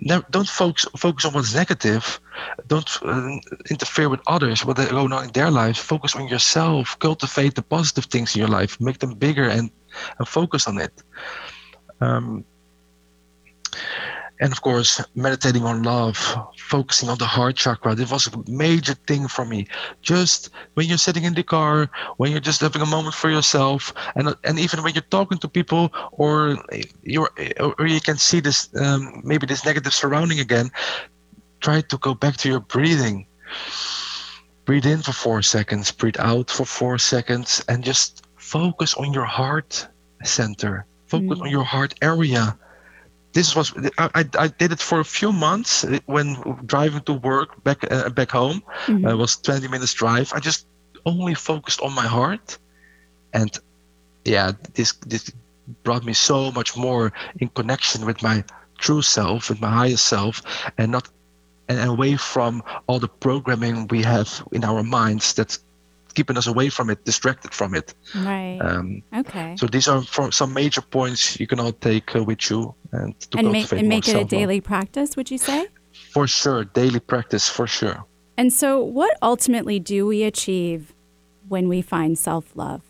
Never, 0.00 0.24
don't 0.30 0.48
focus 0.48 0.86
focus 0.96 1.24
on 1.24 1.32
what's 1.32 1.54
negative. 1.54 2.20
Don't 2.66 2.88
uh, 3.02 3.38
interfere 3.70 4.10
with 4.10 4.20
others, 4.26 4.64
what 4.64 4.76
they're 4.76 4.90
going 4.90 5.12
on 5.12 5.24
in 5.24 5.32
their 5.32 5.50
lives. 5.50 5.78
Focus 5.78 6.14
on 6.14 6.28
yourself. 6.28 6.98
Cultivate 6.98 7.54
the 7.54 7.62
positive 7.62 8.04
things 8.04 8.34
in 8.34 8.40
your 8.40 8.48
life. 8.48 8.78
Make 8.80 8.98
them 8.98 9.14
bigger 9.14 9.48
and, 9.48 9.70
and 10.18 10.28
focus 10.28 10.68
on 10.68 10.78
it. 10.78 11.02
Um, 12.00 12.44
and 14.40 14.52
of 14.52 14.62
course, 14.62 15.02
meditating 15.14 15.64
on 15.64 15.82
love, 15.82 16.16
focusing 16.56 17.08
on 17.08 17.18
the 17.18 17.26
heart 17.26 17.56
chakra. 17.56 17.94
This 17.94 18.10
was 18.10 18.28
a 18.28 18.50
major 18.50 18.94
thing 18.94 19.26
for 19.28 19.44
me. 19.44 19.66
Just 20.02 20.50
when 20.74 20.86
you're 20.86 20.98
sitting 20.98 21.24
in 21.24 21.34
the 21.34 21.42
car, 21.42 21.90
when 22.18 22.30
you're 22.30 22.40
just 22.40 22.60
having 22.60 22.82
a 22.82 22.86
moment 22.86 23.14
for 23.14 23.30
yourself, 23.30 23.92
and 24.14 24.34
and 24.44 24.58
even 24.58 24.82
when 24.82 24.94
you're 24.94 25.10
talking 25.10 25.38
to 25.38 25.48
people, 25.48 25.92
or 26.12 26.58
you're 27.02 27.30
or 27.78 27.86
you 27.86 28.00
can 28.00 28.16
see 28.16 28.40
this 28.40 28.68
um, 28.76 29.20
maybe 29.24 29.46
this 29.46 29.64
negative 29.64 29.94
surrounding 29.94 30.40
again. 30.40 30.70
Try 31.60 31.80
to 31.80 31.98
go 31.98 32.14
back 32.14 32.36
to 32.38 32.48
your 32.48 32.60
breathing. 32.60 33.26
Breathe 34.64 34.86
in 34.86 35.02
for 35.02 35.12
four 35.12 35.42
seconds. 35.42 35.90
Breathe 35.90 36.20
out 36.20 36.50
for 36.50 36.64
four 36.64 36.98
seconds, 36.98 37.64
and 37.68 37.82
just 37.82 38.26
focus 38.36 38.94
on 38.94 39.12
your 39.12 39.24
heart 39.24 39.88
center. 40.22 40.86
Focus 41.06 41.40
on 41.40 41.50
your 41.50 41.64
heart 41.64 41.94
area 42.02 42.56
this 43.38 43.54
was 43.54 43.72
I, 43.98 44.24
I, 44.44 44.48
did 44.48 44.72
it 44.72 44.80
for 44.80 44.98
a 44.98 45.04
few 45.18 45.30
months 45.32 45.84
when 46.06 46.28
driving 46.66 47.02
to 47.02 47.12
work 47.12 47.50
back 47.62 47.80
uh, 47.88 48.08
back 48.10 48.30
home. 48.32 48.58
Mhm. 48.86 49.04
Uh, 49.04 49.14
it 49.14 49.18
was 49.24 49.36
20 49.36 49.68
minutes 49.68 49.94
drive. 49.94 50.32
I 50.36 50.40
just 50.40 50.66
only 51.06 51.34
focused 51.34 51.80
on 51.80 51.92
my 51.94 52.08
heart, 52.16 52.58
and 53.32 53.50
yeah, 54.24 54.52
this 54.74 54.90
this 55.06 55.30
brought 55.84 56.04
me 56.04 56.14
so 56.14 56.50
much 56.50 56.76
more 56.76 57.12
in 57.42 57.48
connection 57.60 58.06
with 58.06 58.18
my 58.22 58.42
true 58.84 59.02
self, 59.02 59.50
with 59.50 59.60
my 59.60 59.70
higher 59.80 60.02
self, 60.14 60.42
and 60.78 60.90
not 60.90 61.08
and 61.68 61.78
away 61.94 62.16
from 62.16 62.62
all 62.88 62.98
the 62.98 63.12
programming 63.26 63.86
we 63.94 64.02
have 64.02 64.28
in 64.50 64.64
our 64.64 64.82
minds 64.82 65.34
that's 65.34 65.60
keeping 66.18 66.36
us 66.36 66.48
away 66.48 66.68
from 66.76 66.90
it, 66.90 66.98
distracted 67.04 67.52
from 67.54 67.70
it. 67.80 67.94
Right. 68.30 68.58
Um, 68.60 68.86
okay. 69.22 69.54
so 69.56 69.66
these 69.66 69.86
are 69.92 70.02
some 70.40 70.52
major 70.52 70.82
points 70.98 71.38
you 71.40 71.46
can 71.46 71.60
all 71.62 71.74
take 71.88 72.08
uh, 72.16 72.24
with 72.24 72.50
you 72.50 72.74
and 72.90 73.08
to 73.30 73.38
and 73.38 73.52
make 73.52 73.70
and 73.70 73.88
make 73.88 74.06
it 74.08 74.08
a 74.08 74.18
self-love. 74.18 74.38
daily 74.38 74.60
practice, 74.60 75.16
would 75.16 75.30
you 75.30 75.38
say? 75.38 75.60
For 76.14 76.26
sure, 76.26 76.64
daily 76.64 77.02
practice 77.12 77.48
for 77.48 77.66
sure. 77.68 77.98
And 78.36 78.52
so, 78.52 78.68
what 78.98 79.12
ultimately 79.22 79.78
do 79.78 80.06
we 80.12 80.18
achieve 80.32 80.92
when 81.48 81.68
we 81.68 81.82
find 81.82 82.18
self 82.18 82.44
love? 82.56 82.82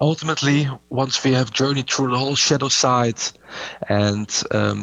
Ultimately, 0.00 0.68
once 0.90 1.22
we 1.24 1.32
have 1.32 1.52
journeyed 1.52 1.88
through 1.90 2.10
the 2.10 2.18
whole 2.18 2.36
shadow 2.36 2.68
side, 2.68 3.20
and 3.88 4.28
um, 4.50 4.78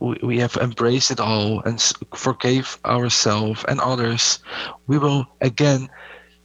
we, 0.00 0.16
we 0.22 0.38
have 0.38 0.56
embraced 0.56 1.10
it 1.10 1.20
all 1.20 1.60
and 1.62 1.80
forgave 2.14 2.78
ourselves 2.84 3.64
and 3.68 3.80
others, 3.80 4.40
we 4.86 4.98
will 4.98 5.26
again 5.40 5.88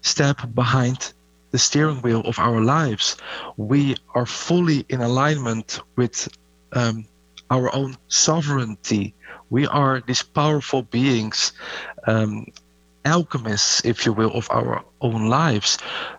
step 0.03 0.37
behind 0.53 1.13
the 1.51 1.57
steering 1.57 2.01
wheel 2.01 2.21
of 2.25 2.39
our 2.39 2.61
lives. 2.61 3.17
We 3.57 3.95
are 4.15 4.25
fully 4.25 4.85
in 4.89 5.01
alignment 5.01 5.79
with 5.95 6.29
um, 6.73 7.05
our 7.49 7.73
own 7.73 7.97
sovereignty. 8.07 9.13
We 9.49 9.67
are 9.67 10.01
these 10.01 10.23
powerful 10.23 10.83
beings, 10.83 11.53
um, 12.07 12.47
alchemists, 13.05 13.85
if 13.85 14.05
you 14.05 14.13
will, 14.13 14.31
of 14.33 14.47
our 14.51 14.83
own 15.01 15.27
lives. 15.27 15.77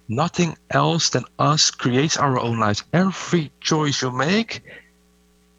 Nothing 0.09 0.57
else 0.71 1.11
than 1.11 1.25
us 1.39 1.71
creates 1.71 2.17
our 2.17 2.39
own 2.39 2.61
lives. 2.61 2.85
Every 2.93 3.51
choice 3.61 4.03
you 4.03 4.11
make 4.11 4.63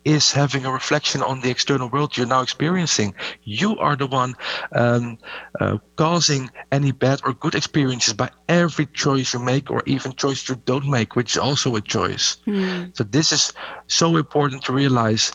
is 0.05 0.31
having 0.31 0.65
a 0.65 0.71
reflection 0.71 1.21
on 1.21 1.41
the 1.41 1.49
external 1.49 1.89
world 1.89 2.15
you're 2.15 2.27
now 2.27 2.41
experiencing. 2.41 3.13
You 3.43 3.77
are 3.79 3.95
the 3.95 4.07
one 4.07 4.35
um, 4.71 5.17
uh, 5.59 5.79
causing 5.95 6.49
any 6.71 6.91
bad 6.91 7.21
or 7.25 7.33
good 7.33 7.55
experiences 7.55 8.13
by 8.13 8.29
every 8.47 8.85
choice 8.85 9.33
you 9.33 9.39
make, 9.39 9.71
or 9.71 9.81
even 9.87 10.13
choice 10.13 10.47
you 10.47 10.55
don't 10.65 10.87
make, 10.87 11.15
which 11.15 11.33
is 11.33 11.37
also 11.37 11.75
a 11.75 11.81
choice. 11.81 12.37
Mm. 12.45 12.95
So 12.95 13.03
this 13.03 13.31
is 13.31 13.51
so 13.87 14.15
important 14.15 14.63
to 14.65 14.73
realize. 14.73 15.33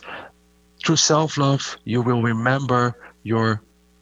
Through 0.83 0.95
self-love, 0.95 1.77
you 1.83 2.01
will 2.01 2.23
remember 2.23 2.95
your 3.21 3.61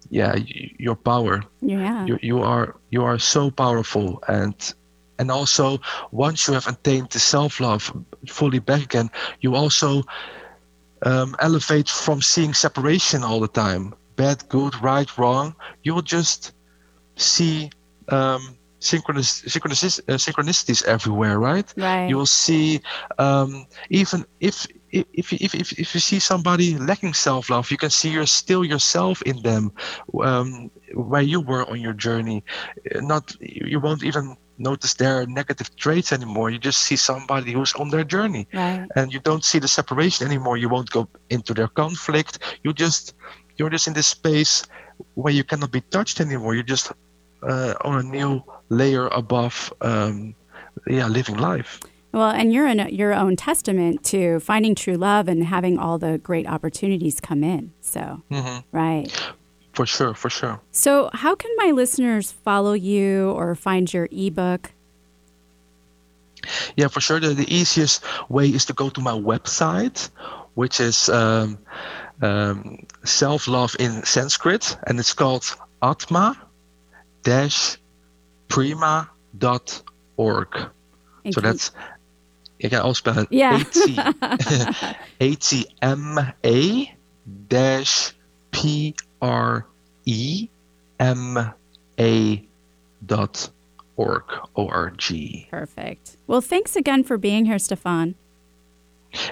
yeah 0.10 0.36
your 0.80 0.96
power 0.96 1.44
yeah 1.62 2.06
you, 2.06 2.18
you 2.22 2.40
are 2.42 2.76
you 2.90 3.04
are 3.04 3.20
so 3.20 3.52
powerful 3.52 4.24
and 4.28 4.74
and 5.20 5.30
also 5.30 5.80
once 6.12 6.48
you 6.48 6.54
have 6.54 6.68
attained 6.68 7.10
the 7.12 7.20
self-love 7.20 7.94
fully 8.28 8.60
back 8.60 8.82
again 8.82 9.10
you 9.42 9.56
also 9.56 10.02
um, 11.04 11.36
elevate 11.40 11.90
from 11.90 12.22
seeing 12.22 12.54
separation 12.54 13.24
all 13.24 13.40
the 13.40 13.48
time. 13.48 13.94
Bad 14.16 14.48
good 14.50 14.80
right 14.82 15.10
wrong. 15.18 15.56
You'll 15.84 16.02
just 16.02 16.54
see 17.16 17.70
um, 18.10 18.58
synchronis- 18.80 20.00
uh, 20.08 20.14
synchronicities 20.14 20.84
everywhere 20.86 21.40
right? 21.40 21.74
Right. 21.78 22.08
You'll 22.10 22.26
see 22.26 22.82
um, 23.18 23.66
even 23.90 24.26
if 24.40 24.68
if, 24.92 25.06
if, 25.14 25.54
if, 25.54 25.72
if 25.74 25.94
you 25.94 26.00
see 26.00 26.20
somebody 26.20 26.76
lacking 26.78 27.14
self-love 27.14 27.70
you 27.70 27.78
can 27.78 27.92
see 27.92 28.10
you're 28.10 28.26
still 28.26 28.66
yourself 28.66 29.22
in 29.22 29.42
them 29.44 29.72
um, 30.24 30.72
where 30.94 31.22
you 31.22 31.42
were 31.42 31.70
on 31.70 31.80
your 31.80 31.94
journey. 31.94 32.44
Not 32.96 33.36
you 33.40 33.80
won't 33.80 34.04
even 34.04 34.36
notice 34.60 34.94
their 34.96 35.26
negative 35.26 35.76
traits 35.76 36.12
anymore. 36.12 36.50
You 36.50 36.60
just 36.60 36.82
see 36.82 36.96
somebody 36.96 37.54
who's 37.54 37.74
on 37.74 37.90
their 37.90 38.04
journey. 38.04 38.48
Right. 38.54 38.88
And 38.96 39.14
you 39.14 39.20
don't 39.20 39.44
see 39.44 39.60
the 39.60 39.68
separation 39.68 40.28
anymore. 40.28 40.58
You 40.58 40.70
won't 40.70 40.90
go 40.92 41.08
into 41.30 41.54
their 41.54 41.68
conflict. 41.68 42.40
You 42.64 42.74
just 42.74 43.14
you're 43.58 43.70
just 43.70 43.88
in 43.88 43.94
this 43.94 44.08
space 44.08 44.64
where 45.16 45.34
you 45.34 45.44
cannot 45.44 45.72
be 45.72 45.82
touched 45.82 46.22
anymore. 46.22 46.54
You're 46.54 46.64
just 46.64 46.92
uh, 47.44 47.74
on 47.82 48.00
a 48.00 48.04
new 48.04 48.44
layer 48.70 49.08
above 49.08 49.74
um, 49.82 50.36
yeah, 50.88 51.08
living 51.08 51.38
life. 51.38 51.80
Well, 52.12 52.32
and 52.32 52.52
you're 52.52 52.68
in 52.68 52.80
your 52.90 53.14
own 53.14 53.36
testament 53.36 54.04
to 54.06 54.40
finding 54.40 54.74
true 54.74 54.96
love 54.96 55.28
and 55.28 55.44
having 55.44 55.78
all 55.78 56.00
the 56.00 56.18
great 56.18 56.48
opportunities 56.48 57.20
come 57.20 57.44
in. 57.44 57.72
So, 57.82 58.24
mm-hmm. 58.32 58.60
right. 58.72 59.32
For 59.80 59.86
sure, 59.86 60.14
for 60.14 60.30
sure. 60.30 60.60
So, 60.74 61.10
how 61.14 61.36
can 61.36 61.52
my 61.56 61.72
listeners 61.72 62.34
follow 62.34 62.74
you 62.74 63.32
or 63.32 63.56
find 63.56 63.88
your 63.94 64.10
ebook? 64.12 64.74
Yeah, 66.76 66.90
for 66.90 67.00
sure. 67.00 67.22
The, 67.22 67.30
the 67.30 67.48
easiest 67.48 68.04
way 68.28 68.50
is 68.50 68.66
to 68.66 68.74
go 68.74 68.90
to 68.90 69.00
my 69.00 69.14
website, 69.14 70.10
which 70.56 70.82
is 70.82 71.08
um, 71.08 71.60
um, 72.22 72.86
self 73.06 73.48
love 73.48 73.74
in 73.80 74.04
Sanskrit, 74.04 74.76
and 74.86 75.00
it's 75.00 75.14
called 75.14 75.46
atma 75.82 76.36
prema.org. 78.50 79.08
So 81.32 81.40
that's, 81.40 81.72
you 82.60 82.70
can 82.70 82.80
also 82.82 82.98
spell 82.98 83.20
it 83.20 83.32
yeah. 83.32 83.64
A 85.22 85.36
T 85.36 85.66
M 85.82 86.20
A 86.44 86.94
dash 87.48 88.12
P 88.52 88.94
R 89.22 89.66
E 90.06 90.48
M 91.00 91.54
A 92.00 92.48
dot 93.06 93.50
org 93.96 94.24
O 94.56 94.68
R 94.68 94.92
G. 94.98 95.48
Perfect. 95.52 96.18
Well, 96.28 96.42
thanks 96.42 96.76
again 96.76 97.04
for 97.04 97.18
being 97.18 97.46
here, 97.46 97.60
Stefan. 97.60 98.16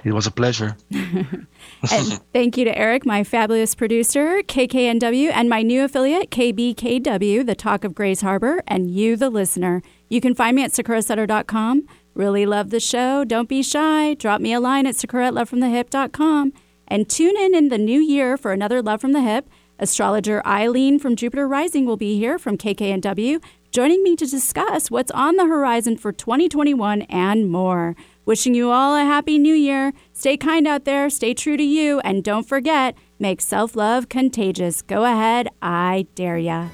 It 0.03 0.13
was 0.13 0.25
a 0.25 0.31
pleasure. 0.31 0.75
and 0.91 2.21
thank 2.33 2.57
you 2.57 2.65
to 2.65 2.75
Eric, 2.75 3.05
my 3.05 3.23
fabulous 3.23 3.75
producer, 3.75 4.41
KKNW, 4.41 5.29
and 5.31 5.49
my 5.49 5.61
new 5.61 5.83
affiliate, 5.83 6.31
KBKW, 6.31 7.45
the 7.45 7.55
Talk 7.55 7.83
of 7.83 7.93
Grays 7.93 8.21
Harbor, 8.21 8.63
and 8.67 8.89
you, 8.89 9.15
the 9.15 9.29
listener. 9.29 9.83
You 10.09 10.19
can 10.19 10.33
find 10.33 10.55
me 10.55 10.63
at 10.63 10.71
sakurasutter.com. 10.71 11.88
Really 12.15 12.47
love 12.47 12.71
the 12.71 12.79
show. 12.79 13.23
Don't 13.23 13.47
be 13.47 13.61
shy. 13.61 14.15
Drop 14.15 14.41
me 14.41 14.51
a 14.51 14.59
line 14.59 14.88
at 14.88 14.95
sakura 14.95 15.27
at 15.27 15.33
lovefromthehip.com. 15.33 16.53
And 16.88 17.07
tune 17.07 17.38
in 17.38 17.53
in 17.53 17.69
the 17.69 17.77
new 17.77 17.99
year 17.99 18.38
for 18.38 18.53
another 18.53 18.81
Love 18.81 19.01
from 19.01 19.11
the 19.11 19.19
Hyp. 19.19 19.43
Astrologer 19.80 20.41
Eileen 20.45 20.97
from 20.99 21.15
Jupiter 21.15 21.47
Rising 21.47 21.86
will 21.86 21.97
be 21.97 22.17
here 22.17 22.39
from 22.39 22.57
KKNW, 22.57 23.43
joining 23.71 24.03
me 24.03 24.15
to 24.15 24.25
discuss 24.25 24.89
what's 24.89 25.11
on 25.11 25.36
the 25.36 25.45
horizon 25.45 25.97
for 25.97 26.11
2021 26.11 27.03
and 27.03 27.49
more. 27.49 27.95
Wishing 28.25 28.55
you 28.55 28.71
all 28.71 28.95
a 28.95 29.05
happy 29.05 29.38
new 29.38 29.53
year. 29.53 29.93
Stay 30.13 30.36
kind 30.36 30.67
out 30.67 30.86
there, 30.86 31.09
stay 31.09 31.34
true 31.34 31.57
to 31.57 31.63
you, 31.63 31.99
and 31.99 32.23
don't 32.23 32.47
forget, 32.47 32.97
make 33.19 33.39
self 33.39 33.75
love 33.75 34.09
contagious. 34.09 34.82
Go 34.82 35.05
ahead, 35.05 35.47
I 35.61 36.07
dare 36.15 36.38
ya. 36.38 36.69